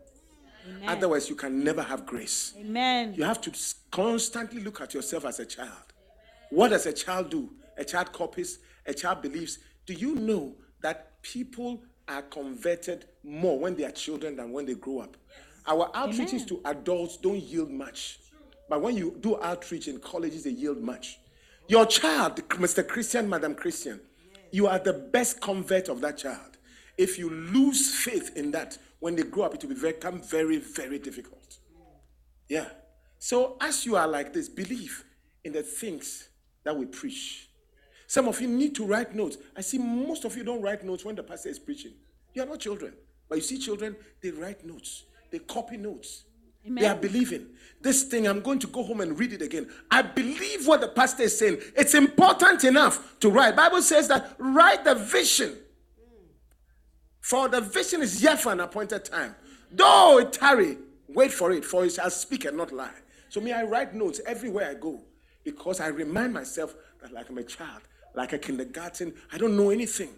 Amen. 0.67 0.89
Otherwise, 0.89 1.29
you 1.29 1.35
can 1.35 1.63
never 1.63 1.81
have 1.81 2.05
grace. 2.05 2.53
Amen. 2.57 3.13
You 3.15 3.23
have 3.23 3.41
to 3.41 3.51
constantly 3.91 4.61
look 4.61 4.81
at 4.81 4.93
yourself 4.93 5.25
as 5.25 5.39
a 5.39 5.45
child. 5.45 5.93
What 6.49 6.69
does 6.69 6.85
a 6.85 6.93
child 6.93 7.29
do? 7.29 7.49
A 7.77 7.83
child 7.83 8.11
copies, 8.11 8.59
a 8.85 8.93
child 8.93 9.21
believes. 9.21 9.59
Do 9.85 9.93
you 9.93 10.15
know 10.15 10.55
that 10.81 11.21
people 11.21 11.83
are 12.13 12.21
converted 12.21 13.05
more 13.23 13.59
when 13.59 13.75
they 13.75 13.83
are 13.83 13.91
children 13.91 14.35
than 14.35 14.51
when 14.51 14.65
they 14.65 14.75
grow 14.75 14.99
up? 14.99 15.17
Our 15.67 15.89
outreaches 15.91 16.47
to 16.47 16.61
adults 16.65 17.17
don't 17.17 17.41
yield 17.41 17.71
much. 17.71 18.19
But 18.69 18.81
when 18.81 18.95
you 18.95 19.17
do 19.19 19.41
outreach 19.41 19.87
in 19.87 19.99
colleges, 19.99 20.43
they 20.43 20.51
yield 20.51 20.81
much. 20.81 21.19
Your 21.67 21.85
child, 21.85 22.35
Mr. 22.49 22.87
Christian, 22.87 23.29
Madam 23.29 23.55
Christian, 23.55 23.99
you 24.51 24.67
are 24.67 24.79
the 24.79 24.93
best 24.93 25.41
convert 25.41 25.89
of 25.89 26.01
that 26.01 26.17
child. 26.17 26.57
If 26.97 27.17
you 27.17 27.29
lose 27.29 27.95
faith 27.95 28.31
in 28.35 28.51
that, 28.51 28.77
when 28.99 29.15
they 29.15 29.23
grow 29.23 29.43
up, 29.43 29.55
it 29.55 29.65
will 29.65 29.75
become 29.75 30.21
very, 30.21 30.57
very 30.57 30.99
difficult. 30.99 31.57
Yeah. 32.47 32.69
So 33.17 33.57
as 33.61 33.85
you 33.85 33.95
are 33.95 34.07
like 34.07 34.33
this, 34.33 34.47
believe 34.49 35.03
in 35.43 35.53
the 35.53 35.63
things 35.63 36.29
that 36.63 36.75
we 36.75 36.85
preach. 36.85 37.49
Some 38.13 38.27
of 38.27 38.39
you 38.39 38.47
need 38.47 38.75
to 38.75 38.85
write 38.85 39.15
notes. 39.15 39.37
I 39.57 39.61
see 39.61 39.79
most 39.79 40.23
of 40.23 40.37
you 40.37 40.43
don't 40.43 40.61
write 40.61 40.83
notes 40.83 41.03
when 41.03 41.15
the 41.15 41.23
pastor 41.23 41.49
is 41.49 41.57
preaching. 41.57 41.93
You 42.35 42.43
are 42.43 42.45
not 42.45 42.59
children. 42.59 42.93
But 43.27 43.39
you 43.39 43.41
see 43.41 43.57
children, 43.57 43.95
they 44.21 44.29
write 44.29 44.63
notes. 44.63 45.05
They 45.31 45.39
copy 45.39 45.77
notes. 45.77 46.25
They 46.63 46.85
are 46.85 46.93
believing. 46.95 47.47
This 47.81 48.03
thing, 48.03 48.27
I'm 48.27 48.41
going 48.41 48.59
to 48.59 48.67
go 48.67 48.83
home 48.83 49.01
and 49.01 49.17
read 49.17 49.33
it 49.33 49.41
again. 49.41 49.67
I 49.89 50.03
believe 50.03 50.67
what 50.67 50.81
the 50.81 50.89
pastor 50.89 51.23
is 51.23 51.39
saying. 51.39 51.57
It's 51.75 51.95
important 51.95 52.63
enough 52.65 53.19
to 53.21 53.31
write. 53.31 53.55
Bible 53.55 53.81
says 53.81 54.07
that 54.09 54.35
write 54.37 54.83
the 54.83 54.93
vision. 54.93 55.57
For 57.19 57.49
the 57.49 57.61
vision 57.61 58.03
is 58.03 58.21
yet 58.21 58.39
for 58.39 58.51
an 58.51 58.59
appointed 58.59 59.05
time. 59.05 59.33
Though 59.71 60.19
it 60.19 60.33
tarry, 60.33 60.77
wait 61.07 61.33
for 61.33 61.51
it, 61.51 61.65
for 61.65 61.83
it 61.83 61.93
shall 61.93 62.11
speak 62.11 62.45
and 62.45 62.57
not 62.57 62.71
lie. 62.71 62.93
So 63.29 63.41
me, 63.41 63.53
I 63.53 63.63
write 63.63 63.95
notes 63.95 64.21
everywhere 64.27 64.69
I 64.69 64.75
go 64.75 65.01
because 65.43 65.79
I 65.79 65.87
remind 65.87 66.31
myself 66.31 66.75
that 67.01 67.11
like 67.11 67.29
I'm 67.29 67.39
a 67.39 67.43
child, 67.43 67.81
like 68.13 68.33
a 68.33 68.37
kindergarten, 68.37 69.13
I 69.31 69.37
don't 69.37 69.57
know 69.57 69.69
anything. 69.69 70.09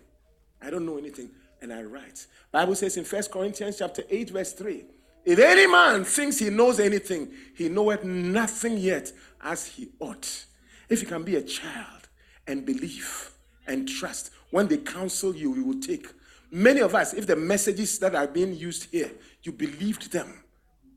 I 0.62 0.70
don't 0.70 0.86
know 0.86 0.98
anything, 0.98 1.30
and 1.62 1.72
I 1.72 1.84
write. 1.84 2.26
Bible 2.52 2.76
says 2.76 2.98
in 2.98 3.04
First 3.04 3.32
Corinthians 3.32 3.78
chapter 3.78 4.04
8, 4.10 4.30
verse 4.32 4.54
3. 4.54 4.86
If 5.26 5.40
any 5.40 5.66
man 5.66 6.04
thinks 6.04 6.38
he 6.38 6.50
knows 6.50 6.80
anything, 6.80 7.32
he 7.56 7.68
knoweth 7.68 8.04
nothing 8.04 8.78
yet 8.78 9.12
as 9.42 9.66
he 9.66 9.90
ought. 10.00 10.46
If 10.88 11.02
you 11.02 11.08
can 11.08 11.24
be 11.24 11.36
a 11.36 11.42
child 11.42 12.10
and 12.48 12.66
believe 12.66 13.32
and 13.68 13.88
trust, 13.88 14.32
when 14.52 14.68
they 14.68 14.78
counsel 14.78 15.36
you, 15.36 15.56
you 15.56 15.64
will 15.64 15.80
take. 15.80 16.08
Many 16.52 16.82
of 16.82 16.94
us, 16.94 17.14
if 17.14 17.26
the 17.26 17.36
messages 17.36 17.98
that 18.00 18.14
are 18.14 18.28
being 18.28 18.54
used 18.54 18.90
here, 18.92 19.12
you 19.44 19.52
believed 19.52 20.12
them, 20.12 20.44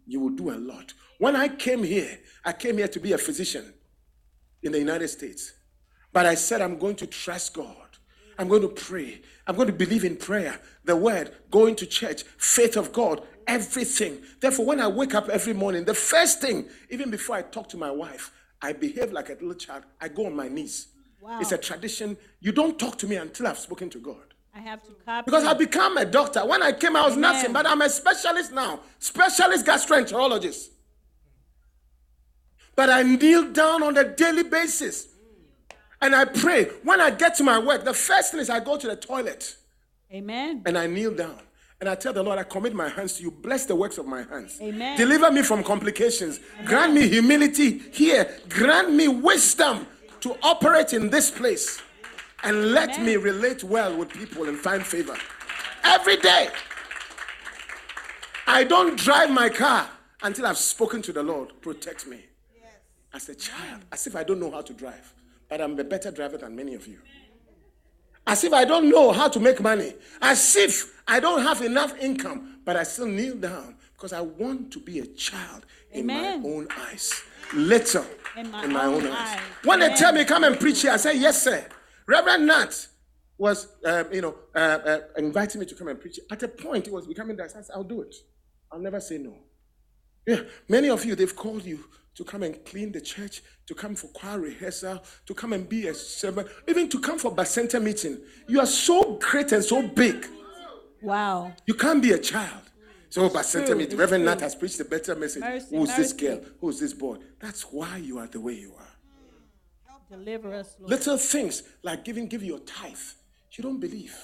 you 0.06 0.20
will 0.20 0.30
do 0.30 0.50
a 0.50 0.56
lot. 0.56 0.92
When 1.18 1.34
I 1.34 1.48
came 1.48 1.82
here, 1.82 2.18
I 2.44 2.52
came 2.52 2.76
here 2.78 2.88
to 2.88 3.00
be 3.00 3.12
a 3.12 3.18
physician 3.18 3.72
in 4.62 4.72
the 4.72 4.78
United 4.78 5.08
States. 5.08 5.52
But 6.12 6.26
I 6.26 6.34
said, 6.34 6.62
I'm 6.62 6.78
going 6.78 6.96
to 6.96 7.06
trust 7.06 7.54
God. 7.54 7.76
I'm 8.38 8.48
going 8.48 8.62
to 8.62 8.68
pray. 8.68 9.20
I'm 9.46 9.56
going 9.56 9.66
to 9.66 9.74
believe 9.74 10.04
in 10.04 10.16
prayer, 10.16 10.60
the 10.84 10.94
word, 10.94 11.34
going 11.50 11.74
to 11.76 11.86
church, 11.86 12.22
faith 12.36 12.76
of 12.76 12.92
God, 12.92 13.22
everything. 13.46 14.18
Therefore, 14.40 14.66
when 14.66 14.80
I 14.80 14.86
wake 14.86 15.14
up 15.14 15.28
every 15.28 15.54
morning, 15.54 15.84
the 15.84 15.94
first 15.94 16.40
thing, 16.40 16.68
even 16.90 17.10
before 17.10 17.36
I 17.36 17.42
talk 17.42 17.68
to 17.70 17.76
my 17.76 17.90
wife, 17.90 18.30
I 18.62 18.72
behave 18.72 19.12
like 19.12 19.28
a 19.28 19.32
little 19.32 19.54
child. 19.54 19.84
I 20.00 20.08
go 20.08 20.26
on 20.26 20.36
my 20.36 20.48
knees. 20.48 20.88
Wow. 21.20 21.40
It's 21.40 21.52
a 21.52 21.58
tradition. 21.58 22.16
You 22.40 22.52
don't 22.52 22.78
talk 22.78 22.96
to 22.98 23.06
me 23.06 23.16
until 23.16 23.48
I've 23.48 23.58
spoken 23.58 23.90
to 23.90 23.98
God. 23.98 24.34
I 24.54 24.60
have 24.60 24.82
to 24.84 24.92
copy. 25.04 25.24
Because 25.24 25.44
I 25.44 25.54
become 25.54 25.96
a 25.96 26.04
doctor. 26.04 26.44
When 26.46 26.62
I 26.62 26.72
came, 26.72 26.96
I 26.96 27.02
was 27.04 27.16
Amen. 27.16 27.32
nothing, 27.32 27.52
but 27.52 27.66
I'm 27.66 27.82
a 27.82 27.88
specialist 27.88 28.52
now, 28.52 28.80
specialist 28.98 29.66
gastroenterologist. 29.66 30.68
But 32.74 32.90
I 32.90 33.02
kneel 33.02 33.50
down 33.52 33.82
on 33.82 33.96
a 33.96 34.04
daily 34.04 34.44
basis 34.44 35.08
and 36.00 36.14
I 36.14 36.24
pray. 36.24 36.64
When 36.84 37.00
I 37.00 37.10
get 37.10 37.34
to 37.36 37.44
my 37.44 37.58
work, 37.58 37.84
the 37.84 37.94
first 37.94 38.32
thing 38.32 38.40
is 38.40 38.50
I 38.50 38.60
go 38.60 38.76
to 38.76 38.86
the 38.86 38.96
toilet 38.96 39.56
Amen. 40.12 40.62
and 40.66 40.78
I 40.78 40.86
kneel 40.86 41.14
down. 41.14 41.40
And 41.80 41.88
I 41.88 41.94
tell 41.94 42.12
the 42.12 42.22
Lord, 42.24 42.38
I 42.40 42.42
commit 42.42 42.74
my 42.74 42.88
hands 42.88 43.14
to 43.14 43.22
you. 43.22 43.30
Bless 43.30 43.64
the 43.64 43.76
works 43.76 43.98
of 43.98 44.06
my 44.06 44.22
hands. 44.22 44.58
Amen. 44.60 44.96
Deliver 44.96 45.30
me 45.30 45.42
from 45.42 45.62
complications. 45.62 46.40
Grant 46.64 46.92
me 46.92 47.08
humility 47.08 47.78
here. 47.92 48.36
Grant 48.48 48.92
me 48.92 49.06
wisdom 49.06 49.86
to 50.20 50.36
operate 50.42 50.92
in 50.92 51.08
this 51.08 51.30
place. 51.30 51.80
And 52.42 52.72
let 52.72 52.90
Amen. 52.90 53.06
me 53.06 53.16
relate 53.16 53.62
well 53.62 53.96
with 53.96 54.08
people 54.08 54.48
and 54.48 54.58
find 54.58 54.84
favor. 54.84 55.16
Every 55.84 56.16
day. 56.16 56.48
I 58.48 58.64
don't 58.64 58.98
drive 58.98 59.30
my 59.30 59.48
car 59.48 59.88
until 60.22 60.46
I've 60.46 60.58
spoken 60.58 61.00
to 61.02 61.12
the 61.12 61.22
Lord. 61.22 61.52
Protect 61.60 62.06
me. 62.08 62.24
As 63.14 63.28
a 63.28 63.34
child, 63.34 63.84
as 63.92 64.06
if 64.06 64.16
I 64.16 64.24
don't 64.24 64.40
know 64.40 64.50
how 64.50 64.62
to 64.62 64.72
drive. 64.74 65.14
But 65.48 65.60
I'm 65.60 65.78
a 65.78 65.84
better 65.84 66.10
driver 66.10 66.36
than 66.38 66.54
many 66.54 66.74
of 66.74 66.86
you. 66.86 66.98
As 68.26 68.44
if 68.44 68.52
I 68.52 68.64
don't 68.64 68.90
know 68.90 69.12
how 69.12 69.28
to 69.28 69.40
make 69.40 69.60
money. 69.60 69.94
As 70.20 70.54
if 70.56 70.92
I 71.08 71.18
don't 71.20 71.42
have 71.42 71.62
enough 71.62 71.98
income, 71.98 72.60
but 72.64 72.76
I 72.76 72.82
still 72.82 73.06
kneel 73.06 73.36
down 73.36 73.76
because 73.94 74.12
I 74.12 74.20
want 74.20 74.70
to 74.72 74.80
be 74.80 74.98
a 74.98 75.06
child 75.06 75.64
in 75.90 76.10
Amen. 76.10 76.42
my 76.42 76.48
own 76.48 76.68
eyes. 76.88 77.22
Little 77.54 78.04
In 78.36 78.50
my 78.50 78.64
own, 78.84 79.06
own 79.06 79.06
eyes. 79.06 79.38
eyes. 79.38 79.40
When 79.64 79.80
they 79.80 79.94
tell 79.94 80.12
me 80.12 80.24
come 80.26 80.44
and 80.44 80.60
preach 80.60 80.82
here, 80.82 80.90
I 80.92 80.98
say 80.98 81.16
yes, 81.16 81.42
sir. 81.42 81.66
Reverend 82.06 82.46
Nat 82.46 82.86
was, 83.38 83.68
um, 83.86 84.06
you 84.12 84.20
know, 84.20 84.34
uh, 84.54 84.58
uh, 84.58 84.98
inviting 85.16 85.60
me 85.60 85.66
to 85.66 85.74
come 85.74 85.88
and 85.88 85.98
preach. 85.98 86.20
At 86.30 86.42
a 86.42 86.48
point, 86.48 86.86
it 86.86 86.92
was 86.92 87.06
becoming 87.06 87.36
that. 87.38 87.44
I 87.56 87.62
said, 87.62 87.64
I'll 87.74 87.84
do 87.84 88.02
it. 88.02 88.14
I'll 88.70 88.78
never 88.80 89.00
say 89.00 89.16
no. 89.16 89.34
Yeah, 90.28 90.42
many 90.68 90.90
of 90.90 91.06
you, 91.06 91.14
they've 91.14 91.34
called 91.34 91.64
you 91.64 91.82
to 92.14 92.22
come 92.22 92.42
and 92.42 92.62
clean 92.66 92.92
the 92.92 93.00
church, 93.00 93.42
to 93.64 93.74
come 93.74 93.94
for 93.94 94.08
choir 94.08 94.38
rehearsal, 94.38 95.02
to 95.24 95.32
come 95.32 95.54
and 95.54 95.66
be 95.66 95.88
a 95.88 95.94
servant, 95.94 96.48
even 96.68 96.86
to 96.90 97.00
come 97.00 97.18
for 97.18 97.34
Bacenta 97.34 97.82
meeting. 97.82 98.18
You 98.46 98.60
are 98.60 98.66
so 98.66 99.18
great 99.22 99.52
and 99.52 99.64
so 99.64 99.80
big. 99.80 100.26
Wow. 101.00 101.54
You 101.64 101.72
can't 101.72 102.02
be 102.02 102.12
a 102.12 102.18
child. 102.18 102.60
So 103.08 103.26
true, 103.30 103.74
meeting, 103.74 103.96
Reverend 103.96 104.26
Nat 104.26 104.42
has 104.42 104.54
preached 104.54 104.78
a 104.80 104.84
better 104.84 105.14
message. 105.14 105.40
Mercy, 105.40 105.74
Who's 105.74 105.96
this 105.96 106.12
girl? 106.12 106.40
Who's 106.60 106.78
this 106.78 106.92
boy? 106.92 107.16
That's 107.40 107.62
why 107.62 107.96
you 107.96 108.18
are 108.18 108.26
the 108.26 108.40
way 108.40 108.52
you 108.52 108.74
are. 108.78 108.84
Deliver 110.10 110.52
us, 110.52 110.76
Lord. 110.78 110.90
Little 110.90 111.16
things 111.16 111.62
like 111.82 112.04
giving, 112.04 112.26
give 112.26 112.44
your 112.44 112.58
tithe. 112.58 112.98
You 113.52 113.64
don't 113.64 113.80
believe. 113.80 114.14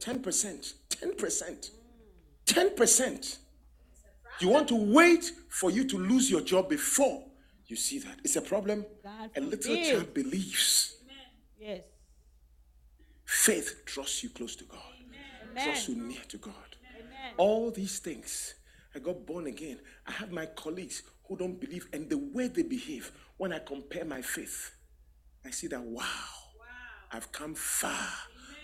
10%. 0.00 0.74
10%. 0.90 1.70
10%. 2.44 3.38
You 4.40 4.48
want 4.48 4.68
to 4.68 4.74
wait 4.74 5.30
for 5.48 5.70
you 5.70 5.84
to 5.84 5.98
lose 5.98 6.30
your 6.30 6.40
job 6.40 6.68
before 6.68 7.24
you 7.66 7.76
see 7.76 7.98
that. 8.00 8.20
It's 8.24 8.36
a 8.36 8.42
problem. 8.42 8.84
God 9.02 9.30
a 9.36 9.40
little 9.40 9.76
child 9.76 10.14
believes. 10.14 10.96
Yes. 11.58 11.82
Faith 13.24 13.82
draws 13.84 14.22
you 14.22 14.30
close 14.30 14.56
to 14.56 14.64
God, 14.64 14.80
draws 15.54 15.88
you 15.88 15.94
near 15.94 16.22
to 16.28 16.38
God. 16.38 16.54
Amen. 16.98 17.34
All 17.36 17.70
these 17.70 17.98
things. 17.98 18.54
I 18.94 18.98
got 18.98 19.24
born 19.24 19.46
again. 19.46 19.78
I 20.06 20.12
have 20.12 20.32
my 20.32 20.46
colleagues 20.46 21.02
who 21.28 21.36
don't 21.36 21.60
believe, 21.60 21.86
and 21.92 22.10
the 22.10 22.18
way 22.18 22.48
they 22.48 22.64
behave, 22.64 23.12
when 23.36 23.52
I 23.52 23.60
compare 23.60 24.04
my 24.04 24.20
faith, 24.20 24.72
I 25.44 25.50
see 25.50 25.68
that 25.68 25.80
wow, 25.82 26.04
I've 27.12 27.30
come 27.30 27.54
far 27.54 28.08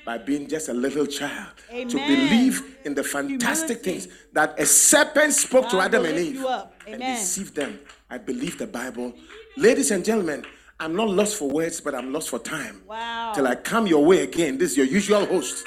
by 0.07 0.17
being 0.17 0.47
just 0.49 0.69
a 0.69 0.73
little 0.73 1.05
child 1.05 1.49
to 1.69 1.97
believe 1.97 2.79
in 2.85 2.95
the 2.95 3.03
fantastic 3.03 3.85
Humility. 3.85 4.09
things 4.09 4.19
that 4.33 4.59
a 4.59 4.65
serpent 4.65 5.33
spoke 5.33 5.69
to 5.71 5.81
Adam 5.81 6.05
and 6.05 6.17
Eve 6.17 6.47
and 6.87 7.03
deceived 7.03 7.57
them. 7.57 7.81
I 8.09 8.19
believe 8.19 8.57
the 8.57 8.69
Bible. 8.69 9.13
Ladies 9.57 9.91
and 9.91 10.05
gentlemen, 10.05 10.47
I'm 10.79 10.95
not 10.95 11.09
lost 11.09 11.37
for 11.37 11.51
words, 11.51 11.81
but 11.81 11.93
I'm 11.95 12.13
lost 12.13 12.31
for 12.31 12.39
time. 12.39 12.83
Wow. 12.87 13.33
Till 13.35 13.49
I 13.49 13.57
come 13.57 13.89
your 13.89 14.05
way 14.05 14.23
again. 14.23 14.59
This 14.59 14.73
is 14.73 14.77
your 14.77 14.87
usual 14.87 15.27
host, 15.27 15.67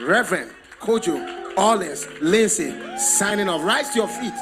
Reverend 0.00 0.50
Kojo 0.80 1.56
Orleans 1.56 2.08
Lindsay, 2.20 2.74
signing 2.98 3.48
off. 3.48 3.62
Rise 3.62 3.90
to 3.90 4.00
your 4.00 4.08
feet. 4.08 4.34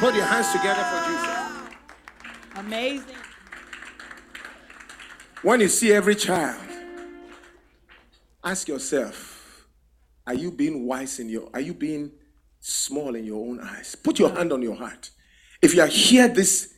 Put 0.00 0.14
your 0.14 0.24
hands 0.26 0.52
together 0.52 0.82
for 0.84 1.00
Jesus. 1.08 1.32
Amazing. 2.56 3.16
When 5.42 5.60
you 5.60 5.68
see 5.68 5.92
every 5.92 6.14
child, 6.14 6.60
ask 8.44 8.68
yourself, 8.68 9.66
are 10.26 10.34
you 10.34 10.50
being 10.50 10.86
wise 10.86 11.18
in 11.18 11.28
your, 11.28 11.48
are 11.54 11.60
you 11.60 11.74
being 11.74 12.12
small 12.60 13.14
in 13.14 13.24
your 13.24 13.44
own 13.46 13.60
eyes? 13.60 13.94
Put 13.94 14.18
your 14.18 14.30
hand 14.30 14.52
on 14.52 14.62
your 14.62 14.74
heart. 14.74 15.10
If 15.60 15.74
you 15.74 15.82
are 15.82 15.88
here 15.88 16.28
this 16.28 16.74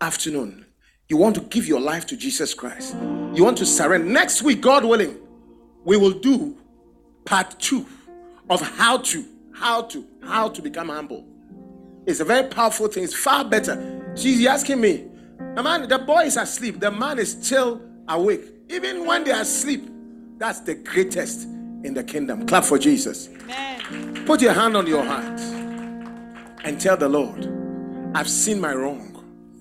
afternoon, 0.00 0.66
you 1.08 1.16
want 1.16 1.34
to 1.36 1.40
give 1.42 1.66
your 1.66 1.80
life 1.80 2.06
to 2.06 2.16
Jesus 2.16 2.52
Christ. 2.52 2.94
You 3.34 3.44
want 3.44 3.58
to 3.58 3.66
surrender. 3.66 4.06
Next 4.06 4.42
week, 4.42 4.60
God 4.60 4.84
willing, 4.84 5.16
we 5.84 5.96
will 5.96 6.12
do 6.12 6.56
part 7.24 7.58
two 7.58 7.86
of 8.50 8.60
how 8.60 8.98
to, 8.98 9.24
how 9.54 9.82
to, 9.82 10.04
how 10.22 10.48
to 10.48 10.62
become 10.62 10.88
humble. 10.88 11.24
It's 12.06 12.20
a 12.20 12.24
very 12.24 12.48
powerful 12.48 12.88
thing. 12.88 13.04
It's 13.04 13.14
far 13.14 13.44
better. 13.44 14.12
She's 14.16 14.44
asking 14.46 14.80
me, 14.80 15.08
the 15.54 15.62
man, 15.62 15.88
the 15.88 15.98
boy 15.98 16.24
is 16.24 16.36
asleep. 16.36 16.80
The 16.80 16.90
man 16.90 17.18
is 17.18 17.32
still 17.32 17.80
awake. 18.08 18.42
Even 18.68 19.06
when 19.06 19.24
they 19.24 19.32
are 19.32 19.42
asleep, 19.42 19.88
that's 20.38 20.60
the 20.60 20.74
greatest 20.74 21.44
in 21.44 21.94
the 21.94 22.04
kingdom. 22.04 22.46
Clap 22.46 22.64
for 22.64 22.78
Jesus. 22.78 23.28
Amen. 23.42 24.24
Put 24.26 24.42
your 24.42 24.52
hand 24.52 24.76
on 24.76 24.86
your 24.86 25.04
heart 25.04 25.40
and 26.64 26.80
tell 26.80 26.96
the 26.96 27.08
Lord, 27.08 27.48
I've 28.14 28.28
seen 28.28 28.60
my 28.60 28.74
wrong. 28.74 29.12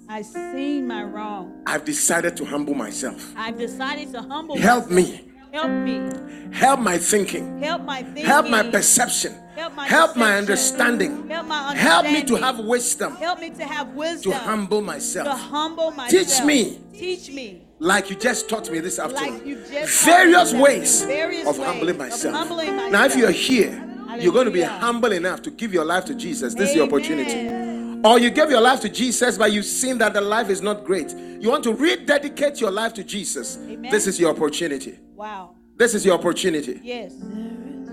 I've 0.07 0.25
seen 0.25 0.87
my 0.87 1.03
wrong. 1.03 1.63
I've 1.65 1.83
decided 1.85 2.37
to 2.37 2.45
humble 2.45 2.73
myself. 2.73 3.33
I've 3.35 3.57
decided 3.57 4.11
to 4.13 4.21
humble 4.21 4.57
Help 4.57 4.89
myself. 4.89 5.21
me. 5.21 5.31
Help 5.51 5.69
me. 5.71 6.09
Help 6.51 6.79
my 6.79 6.97
thinking. 6.97 7.61
Help 7.61 7.81
my 7.83 8.03
thinking. 8.03 8.25
Help 8.25 8.49
my 8.49 8.63
perception. 8.69 9.33
Help 9.55 9.73
my 9.73 9.87
Help 9.87 10.15
my 10.17 10.37
understanding. 10.37 11.27
Help 11.29 11.47
my 11.47 11.69
understanding. 11.69 11.77
Help 11.77 12.05
me 12.11 12.23
to 12.23 12.35
have 12.43 12.59
wisdom 12.59 13.15
Help 13.15 13.39
me 13.39 13.49
to 13.51 13.63
have 13.65 13.87
wisdom. 13.95 14.33
to 14.33 14.37
humble 14.37 14.81
myself. 14.81 15.27
To 15.27 15.33
humble 15.35 15.91
myself. 15.91 16.27
Teach 16.27 16.43
me. 16.43 16.79
Teach 16.93 17.31
me. 17.31 17.64
Like 17.79 18.09
you 18.09 18.15
just 18.15 18.47
taught 18.49 18.69
me 18.71 18.79
this 18.79 18.99
afternoon. 18.99 19.33
Like 19.33 19.45
you 19.45 19.55
just 19.69 20.05
Various 20.05 20.51
taught 20.51 20.57
me 20.57 20.63
ways 20.63 21.01
of 21.01 21.09
ways 21.09 21.45
humbling 21.57 21.97
myself. 21.97 22.49
Now, 22.91 23.05
if 23.05 23.15
you're 23.15 23.31
here, 23.31 23.83
you're 24.17 24.33
going 24.33 24.45
to 24.45 24.51
be 24.51 24.61
humble 24.61 25.11
enough 25.11 25.41
to 25.43 25.51
give 25.51 25.73
your 25.73 25.83
life 25.83 26.05
to 26.05 26.15
Jesus. 26.15 26.53
This 26.53 26.69
is 26.69 26.75
your 26.75 26.85
opportunity. 26.87 27.65
Or 28.07 28.19
you 28.19 28.29
gave 28.29 28.49
your 28.49 28.61
life 28.61 28.81
to 28.81 28.89
Jesus, 28.89 29.37
but 29.37 29.51
you've 29.51 29.65
seen 29.65 29.97
that 29.97 30.13
the 30.13 30.21
life 30.21 30.49
is 30.49 30.61
not 30.61 30.83
great. 30.85 31.11
You 31.11 31.49
want 31.49 31.63
to 31.63 31.73
rededicate 31.73 32.61
your 32.61 32.71
life 32.71 32.93
to 32.93 33.03
Jesus. 33.03 33.57
Amen. 33.57 33.91
This 33.91 34.07
is 34.07 34.19
your 34.19 34.29
opportunity. 34.29 34.99
Wow. 35.15 35.55
This 35.75 35.95
is 35.95 36.05
your 36.05 36.13
opportunity. 36.13 36.79
Yes. 36.83 37.13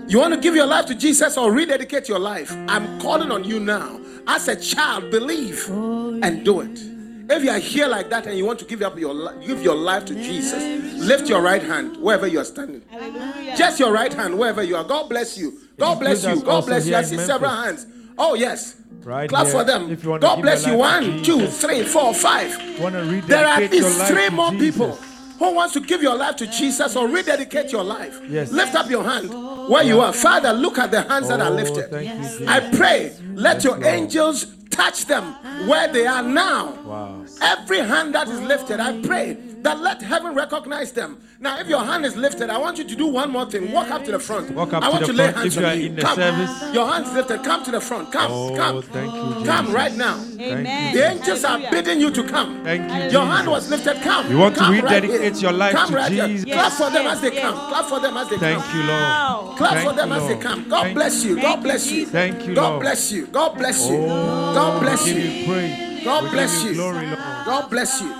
You 0.07 0.19
want 0.19 0.33
to 0.33 0.39
give 0.39 0.55
your 0.55 0.65
life 0.67 0.85
to 0.87 0.95
Jesus 0.95 1.37
or 1.37 1.51
rededicate 1.51 2.07
your 2.07 2.19
life? 2.19 2.51
I'm 2.67 2.99
calling 2.99 3.31
on 3.31 3.43
you 3.43 3.59
now. 3.59 3.99
As 4.27 4.47
a 4.47 4.55
child, 4.55 5.11
believe 5.11 5.67
and 5.69 6.45
do 6.45 6.61
it. 6.61 6.79
If 7.29 7.43
you 7.43 7.49
are 7.51 7.59
here 7.59 7.87
like 7.87 8.09
that 8.09 8.27
and 8.27 8.37
you 8.37 8.45
want 8.45 8.59
to 8.59 8.65
give 8.65 8.81
up 8.81 8.97
your 8.99 9.13
li- 9.13 9.45
give 9.47 9.61
your 9.63 9.75
life 9.75 10.05
to 10.05 10.15
Jesus, 10.15 10.61
lift 10.99 11.29
your 11.29 11.41
right 11.41 11.61
hand 11.63 11.97
wherever 11.97 12.27
you 12.27 12.39
are 12.39 12.45
standing. 12.45 12.81
Hallelujah. 12.89 13.55
Just 13.55 13.79
your 13.79 13.91
right 13.93 14.13
hand 14.13 14.37
wherever 14.37 14.61
you 14.61 14.75
are. 14.75 14.83
God 14.83 15.07
bless 15.09 15.37
you. 15.37 15.59
God 15.79 15.99
bless 15.99 16.25
you. 16.25 16.41
God 16.41 16.65
bless 16.65 16.85
you. 16.87 16.95
I 16.95 17.03
see 17.03 17.17
several 17.17 17.51
hands. 17.51 17.85
Oh 18.17 18.33
yes. 18.35 18.75
Right 19.03 19.29
Clap 19.29 19.45
here, 19.47 19.51
for 19.53 19.63
them. 19.63 19.89
if 19.91 20.03
you 20.03 20.09
want 20.11 20.21
God 20.21 20.35
give 20.35 20.43
bless 20.43 20.65
you. 20.65 20.75
life 20.77 21.03
to 21.03 21.09
One, 21.11 21.23
two, 21.23 21.39
Jesus. 21.39 21.61
three, 21.61 21.83
four, 21.83 22.13
five. 22.13 22.79
Want 22.79 22.95
to 22.95 23.21
There 23.27 23.45
are 23.45 23.61
at 23.61 23.71
least 23.71 24.05
three 24.07 24.29
more 24.29 24.51
Jesus. 24.51 24.75
people 24.77 24.97
who 25.39 25.53
wants 25.53 25.73
to 25.73 25.79
give 25.79 26.01
your 26.01 26.15
life 26.15 26.35
to 26.37 26.47
Jesus 26.47 26.95
or 26.95 27.07
rededicate 27.07 27.71
your 27.71 27.83
life. 27.83 28.19
Yes. 28.29 28.51
Lift 28.51 28.75
up 28.75 28.89
your 28.89 29.03
hand 29.03 29.29
where 29.69 29.83
you 29.83 29.99
are. 30.01 30.13
Father, 30.13 30.53
look 30.53 30.77
at 30.77 30.91
the 30.91 31.01
hands 31.03 31.27
that 31.29 31.39
are 31.39 31.51
Oh, 31.51 31.55
lifted. 31.55 31.91
you, 32.39 32.47
I 32.47 32.59
pray, 32.75 33.13
let 33.33 33.63
your 33.63 33.73
Lord. 33.73 33.85
angels 33.85 34.47
touch 34.69 35.05
them 35.05 35.23
where 35.67 35.87
they 35.91 36.05
are 36.07 36.23
now. 36.23 36.73
Wow. 36.85 37.25
Every 37.41 37.79
hand 37.79 38.15
that 38.15 38.27
is 38.27 38.41
lifted, 38.41 38.79
I 38.79 38.99
pray 39.01 39.37
that 39.61 39.79
let 39.79 40.01
heaven 40.01 40.33
recognize 40.33 40.91
them. 40.91 41.17
Now, 41.43 41.59
if 41.59 41.67
your 41.67 41.83
hand 41.83 42.05
is 42.05 42.15
lifted, 42.15 42.49
I 42.49 42.57
want 42.57 42.77
you 42.77 42.85
to 42.85 42.95
do 42.95 43.05
one 43.05 43.29
more 43.29 43.45
thing. 43.45 43.69
Walk 43.73 43.91
up 43.91 44.05
to 44.05 44.13
the 44.13 44.19
front. 44.19 44.51
Walk 44.51 44.71
up 44.71 44.81
I 44.81 44.85
to 44.85 44.91
want 44.93 45.01
the 45.01 45.07
to 45.07 45.13
lay 45.13 45.23
front 45.25 45.37
hands 45.39 45.57
if 45.57 45.61
you 45.61 45.67
on 45.67 45.71
are 45.73 45.75
you. 45.75 45.85
in 45.87 45.95
the 45.97 46.01
come. 46.01 46.15
service. 46.15 46.73
Your 46.73 46.87
hands 46.87 47.11
lifted. 47.11 47.43
Come 47.43 47.63
to 47.65 47.71
the 47.71 47.81
front. 47.81 48.13
Come. 48.13 48.31
Oh, 48.31 48.55
come. 48.55 48.81
thank 48.81 49.13
you, 49.13 49.45
Come 49.45 49.73
right 49.73 49.93
now. 49.93 50.23
Amen. 50.39 50.95
The 50.95 51.11
angels 51.11 51.43
are 51.43 51.59
bidding 51.69 51.99
you 51.99 52.11
to 52.11 52.23
come. 52.23 52.63
Thank 52.63 52.89
you, 52.89 53.19
Your 53.19 53.25
hand 53.25 53.49
was 53.49 53.69
lifted. 53.69 54.01
Come. 54.01 54.31
You 54.31 54.37
want 54.37 54.55
to 54.55 54.61
Come 54.61 54.73
right 54.75 54.83
rededicate 55.03 55.33
here. 55.33 55.41
your 55.41 55.51
life 55.51 55.73
come 55.73 55.89
to 55.89 55.95
right 55.97 56.11
here. 56.13 56.27
Jesus. 56.27 56.45
Clap 56.49 56.71
for 56.71 56.89
them 56.89 57.03
Yes, 57.03 57.15
as 57.15 57.21
they 57.21 57.33
yes. 57.33 57.43
come. 57.43 57.55
Clap 57.55 57.85
for 57.87 57.99
them 57.99 58.15
as 58.17 58.29
they 58.29 58.37
Thank 58.37 58.63
come. 58.63 58.71
Thank 58.71 58.75
you, 58.75 58.83
Lord. 58.87 59.57
Clap 59.57 59.73
Thank 59.73 59.89
for 59.89 59.95
them 59.97 60.09
you, 60.09 60.15
as 60.15 60.27
they 60.29 60.37
come. 60.37 60.69
God 60.69 60.81
Thank 60.83 60.95
bless 60.95 61.23
you. 61.25 61.41
God 61.41 61.61
bless 61.61 61.91
you. 61.91 62.05
Thank 62.05 62.47
you, 62.47 62.55
God 62.55 62.79
bless 62.79 63.11
you. 63.11 63.27
God 63.27 63.57
bless 63.57 63.89
you. 63.89 63.97
Oh, 63.99 64.53
God 64.53 64.79
bless 64.81 65.05
we 65.05 65.13
give 65.13 65.23
you. 65.25 65.55
you. 65.55 66.05
God 66.05 66.31
bless 66.31 66.63
you. 66.63 66.75
God 66.77 67.69
bless 67.69 68.01
you. 68.01 68.15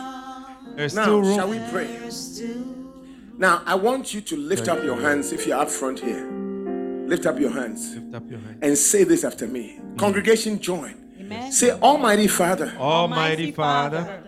There's 0.76 0.94
Now, 0.94 1.06
shall 1.36 1.48
we 1.48 1.60
pray? 1.72 1.88
Now, 3.38 3.62
I 3.66 3.76
want 3.76 4.14
you 4.14 4.22
to 4.22 4.38
lift 4.38 4.68
up 4.68 4.84
your 4.84 5.00
hands 5.00 5.32
if 5.32 5.48
you're 5.48 5.58
up 5.60 5.70
front 5.70 6.00
here. 6.00 6.30
Lift 7.08 7.26
up 7.26 7.40
your 7.40 7.52
hands 7.52 7.96
Lift 7.96 8.16
up 8.16 8.30
your 8.30 8.40
hand. 8.40 8.60
and 8.62 8.78
say 8.78 9.04
this 9.04 9.24
after 9.24 9.48
me. 9.48 9.80
Congregation, 9.98 10.60
join. 10.60 10.96
Amen. 11.20 11.52
Say, 11.52 11.72
Almighty 11.72 12.28
Father, 12.28 12.74
Almighty 12.78 13.52
Father, 13.52 14.24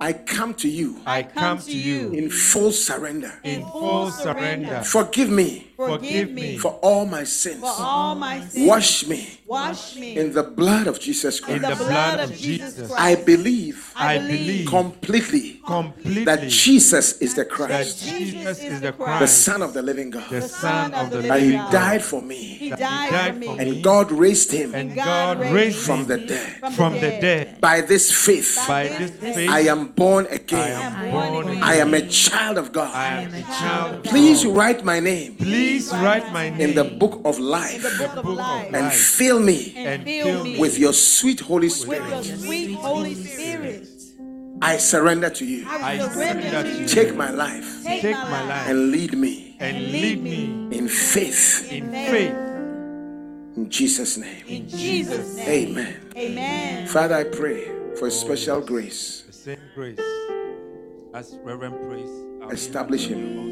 I 0.00 0.12
come 0.12 0.54
to 0.54 0.68
you 0.68 1.00
I 1.06 1.22
come 1.22 1.58
to 1.58 1.76
you 1.76 2.10
in 2.12 2.30
full 2.30 2.72
surrender. 2.72 3.32
in 3.44 3.62
full 3.62 4.10
surrender. 4.10 4.82
Forgive 4.82 5.30
me 5.30 5.71
Forgive 5.88 6.30
me 6.30 6.58
for 6.58 6.72
all 6.82 7.06
my 7.06 7.24
sins. 7.24 7.60
for 7.60 7.74
all 7.78 8.14
my 8.14 8.40
sins. 8.40 8.68
Wash 8.68 9.06
me 9.06 9.38
Wash 9.46 9.96
me 9.96 10.16
in 10.16 10.32
the 10.32 10.42
blood 10.42 10.86
of 10.86 10.98
Jesus 10.98 11.38
Christ. 11.38 11.56
In 11.56 11.62
Christ. 11.62 11.78
the 11.78 11.84
blood 11.84 12.20
of 12.20 12.34
Jesus. 12.36 12.90
I 12.92 13.14
believe 13.16 13.92
I 13.96 14.18
believe 14.18 14.66
completely 14.68 15.60
completely 15.66 16.24
that 16.24 16.48
Jesus 16.48 17.18
is 17.20 17.34
the 17.34 17.42
that 17.42 17.50
Christ, 17.50 18.02
Jesus 18.08 18.62
is 18.62 18.80
the 18.80 18.92
Christ. 18.92 19.20
the 19.20 19.26
Son 19.28 19.60
of 19.62 19.74
the 19.74 19.82
living 19.82 20.10
God. 20.10 20.28
the 20.30 20.40
God, 20.40 20.50
Son 20.50 20.94
of 20.94 21.10
the 21.10 21.18
that 21.22 21.40
He 21.40 21.46
living 21.46 21.58
God. 21.60 21.72
died 21.72 22.02
for 22.02 22.22
me, 22.22 22.36
He 22.36 22.70
died, 22.70 23.10
died 23.10 23.34
for 23.34 23.40
me. 23.40 23.58
and 23.58 23.84
God 23.84 24.10
raised 24.10 24.50
Him 24.52 24.74
And 24.74 24.94
God 24.94 25.36
God 25.36 25.40
raised 25.40 25.54
raised 25.54 25.78
from 25.86 26.06
the 26.06 26.18
dead. 26.18 26.72
from 26.74 26.92
the 26.94 27.00
dead. 27.20 27.60
By 27.60 27.80
this 27.82 28.10
faith, 28.10 28.56
By 28.66 28.88
this 28.88 29.10
faith, 29.10 29.50
I 29.50 29.60
am 29.74 29.88
born 29.88 30.26
I 30.30 30.34
again. 30.34 30.82
am 30.82 31.10
born 31.12 31.48
again. 31.48 31.62
I 31.62 31.74
am 31.76 31.92
a 31.94 32.06
child 32.08 32.56
of 32.58 32.68
I 32.68 32.72
God. 32.72 32.94
am 32.94 33.34
a 33.34 33.42
child 33.42 33.94
of 33.96 34.02
Please 34.04 34.46
write 34.46 34.84
my 34.84 34.98
name 35.00 35.36
Please 35.36 35.71
write 35.92 36.32
my 36.32 36.50
name 36.50 36.60
in 36.60 36.74
the 36.74 36.84
book 36.84 37.20
of 37.24 37.38
life 37.38 37.82
the 37.82 37.96
book 37.98 38.16
of 38.16 38.26
life 38.26 38.72
and 38.72 38.92
fill 38.92 39.40
me 39.40 39.72
and 39.76 39.86
and 39.88 40.04
fill 40.04 40.26
fill 40.26 40.44
me 40.44 40.52
me 40.54 40.58
with 40.60 40.78
your 40.78 40.92
sweet 40.92 41.40
Holy 41.40 41.68
with 41.68 41.88
your 41.88 42.22
Spirit. 42.22 42.40
sweet 42.40 42.74
Holy 42.74 43.14
Spirit. 43.14 43.88
I 44.60 44.76
surrender 44.76 45.28
to 45.30 45.44
you. 45.44 45.66
I 45.68 45.94
I 45.94 45.98
surrender 45.98 46.42
surrender 46.50 46.62
to 46.62 46.68
to 46.70 46.74
you. 46.76 46.82
you. 46.82 46.86
Take 46.88 47.16
my 47.16 47.30
life 47.30 47.82
Take, 47.82 48.02
Take 48.02 48.14
my, 48.16 48.30
my 48.30 48.40
life 48.42 48.48
life 48.48 48.68
and 48.70 48.90
lead 48.92 49.12
me 49.18 49.56
and 49.58 49.76
lead 49.92 50.22
me 50.22 50.44
in 50.76 50.88
faith. 50.88 51.70
in 51.72 51.90
faith. 51.90 52.34
In 53.56 53.68
Jesus' 53.68 54.16
name. 54.18 54.44
in 54.46 54.68
Jesus' 54.68 55.36
name. 55.36 55.70
Amen. 55.76 55.96
Amen. 56.16 56.86
Father, 56.88 57.16
I 57.16 57.24
pray 57.24 57.64
for 57.98 58.06
a 58.06 58.10
special 58.10 58.60
grace. 58.60 59.22
The 59.26 59.32
same 59.32 59.60
grace 59.74 59.98
as 61.14 61.36
Reverend 61.42 61.76
prays. 61.86 62.08
Establish 62.52 63.06
him. 63.08 63.42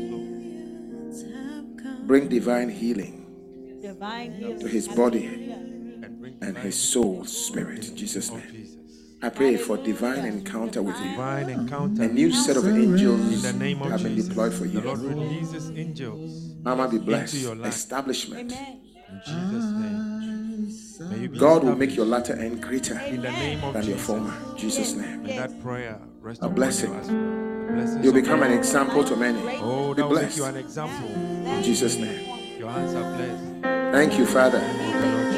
Also, 2.10 2.18
Bring 2.18 2.28
divine 2.28 2.68
healing 2.68 3.78
Divine 3.80 4.32
healing. 4.32 4.58
to 4.58 4.66
his 4.66 4.88
body 4.88 5.26
and 5.26 6.18
bring 6.20 6.36
and 6.42 6.58
his 6.58 6.74
soul, 6.74 7.24
spirit. 7.24 7.88
In 7.88 7.96
Jesus' 7.96 8.30
oh, 8.30 8.36
name. 8.36 8.50
Jesus. 8.50 8.76
I 9.22 9.28
pray 9.28 9.56
for 9.56 9.76
divine 9.76 10.24
encounter 10.24 10.82
with 10.82 10.96
you. 10.98 11.10
Divine 11.10 11.50
encounter 11.50 12.02
A 12.02 12.08
new 12.08 12.32
set 12.32 12.56
of 12.56 12.66
in 12.66 12.76
angels 12.76 13.42
the 13.42 13.52
name 13.52 13.80
of 13.82 13.90
have 13.92 14.02
been 14.02 14.16
deployed 14.16 14.52
for 14.52 14.64
The 14.64 14.80
Lord 14.80 15.00
you. 15.02 15.08
releases 15.08 15.70
angels 15.70 16.54
Mama, 16.62 16.88
be 16.88 16.98
blessed. 16.98 17.34
your 17.34 17.54
life. 17.54 17.74
Establishment. 17.74 18.52
Amen. 18.52 18.80
in 19.08 19.20
Jesus' 19.24 19.64
name. 19.78 21.10
May 21.10 21.18
you 21.22 21.28
be 21.28 21.38
God 21.38 21.62
will 21.64 21.76
make 21.76 21.94
your 21.94 22.06
latter 22.06 22.34
end 22.34 22.60
greater 22.60 22.98
in 22.98 23.22
the 23.22 23.30
name 23.30 23.62
of 23.62 23.74
than 23.74 23.86
your 23.86 23.98
former. 23.98 24.34
In 24.50 24.58
Jesus' 24.58 24.94
name. 24.94 25.22
May 25.22 25.36
that 25.38 25.62
prayer 25.62 26.00
rest 26.20 26.42
A 26.42 26.46
upon 26.46 26.54
blessing. 26.56 27.49
You 27.76 27.78
as 27.82 27.90
well. 27.90 28.02
The 28.02 28.02
blessings 28.02 28.04
You'll 28.04 28.14
become 28.14 28.42
an 28.42 28.52
example 28.52 29.04
to 29.04 29.16
many. 29.16 29.38
Oh, 29.62 29.94
Be 29.94 30.02
that 30.02 30.08
will 30.08 30.14
make 30.16 30.22
blessed. 30.22 30.36
you 30.38 30.44
an 30.44 30.56
example. 30.56 31.08
In 31.10 31.62
Jesus' 31.62 31.96
name. 31.96 32.58
Your 32.58 32.70
hands 32.70 32.94
are 32.94 33.16
blessed. 33.16 33.92
Thank 33.92 34.18
you, 34.18 34.26
Father. 34.26 34.60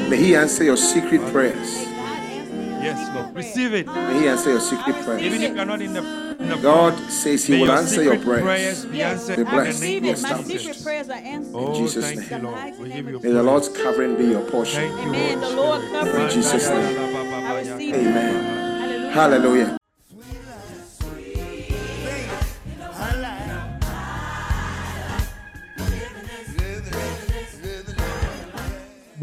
May 0.09 0.17
He 0.17 0.35
answer 0.35 0.63
your 0.63 0.77
secret 0.77 1.21
prayers. 1.31 1.87
Yes, 2.83 3.15
Lord. 3.15 3.33
Receive 3.35 3.73
it. 3.73 3.87
May 3.87 4.19
He 4.19 4.27
answer 4.27 4.49
your 4.51 4.59
secret 4.59 4.95
Even 4.97 5.03
prayers. 5.05 5.41
if 5.41 5.55
you're 5.55 5.65
not 5.65 5.81
in 5.81 5.93
the, 5.93 6.35
in 6.39 6.49
the 6.49 6.57
God 6.57 6.93
says 7.09 7.45
He 7.45 7.53
may 7.53 7.59
will 7.61 7.67
your 7.67 7.77
answer 7.77 8.03
your 8.03 8.15
secret 8.19 8.43
prayers. 8.43 8.85
be 8.85 8.97
Yes, 8.97 9.29
answered 9.29 9.35
Be 9.37 9.41
in 9.41 9.47
I 9.47 9.51
the 9.51 9.55
blessed. 9.55 9.79
receive 9.81 10.03
name 10.03 10.11
it. 10.11 10.17
of 10.17 10.21
My 10.23 10.29
established. 10.29 10.65
secret 10.65 10.83
prayers 10.83 11.09
are 11.09 11.13
answered. 11.13 11.55
Oh, 11.55 11.73
Jesus' 11.79 12.03
thank 12.05 12.29
name. 12.31 12.41
you, 12.43 12.49
Lord. 12.49 12.79
We 12.79 12.89
give 12.89 13.09
you 13.09 13.19
May 13.21 13.29
the. 13.31 13.43
Lord's 13.43 13.69
covering 13.69 14.17
be 14.17 14.25
your 14.25 14.41
portion. 14.51 14.81
Thank 14.81 15.01
you, 15.01 15.09
Amen. 15.09 15.39
The 15.39 15.45
Holy 15.45 15.55
Lord 15.55 15.81
Spirit. 15.81 16.03
cover 16.05 16.19
In 16.19 16.29
Jesus' 16.31 16.69
name. 16.69 16.97
I 17.45 17.59
receive 17.59 17.95
it. 17.95 17.99
Amen. 17.99 18.81
Hallelujah. 18.81 19.11
Hallelujah. 19.13 19.77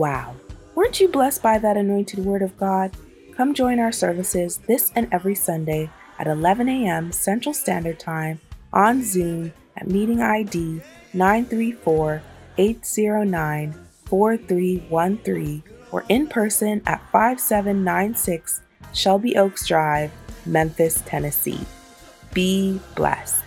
Wow. 0.01 0.35
Weren't 0.75 0.99
you 0.99 1.09
blessed 1.09 1.43
by 1.43 1.59
that 1.59 1.77
anointed 1.77 2.25
word 2.25 2.41
of 2.41 2.57
God? 2.57 2.97
Come 3.37 3.53
join 3.53 3.79
our 3.79 3.93
services 3.93 4.57
this 4.67 4.91
and 4.97 5.07
every 5.13 5.35
Sunday 5.35 5.91
at 6.19 6.27
11 6.27 6.71
a.m. 6.71 7.13
Central 7.13 7.53
Standard 7.53 8.01
Time 8.01 8.41
on 8.73 9.03
Zoom 9.05 9.53
at 9.77 9.89
meeting 9.89 10.23
ID 10.23 10.81
934 11.13 12.23
809 12.57 13.75
4313 14.07 15.63
or 15.93 16.07
in 16.09 16.27
person 16.29 16.81
at 16.87 17.03
5796 17.13 18.63
Shelby 18.95 19.37
Oaks 19.37 19.67
Drive, 19.67 20.11
Memphis, 20.47 21.03
Tennessee. 21.05 21.61
Be 22.33 22.81
blessed. 22.95 23.45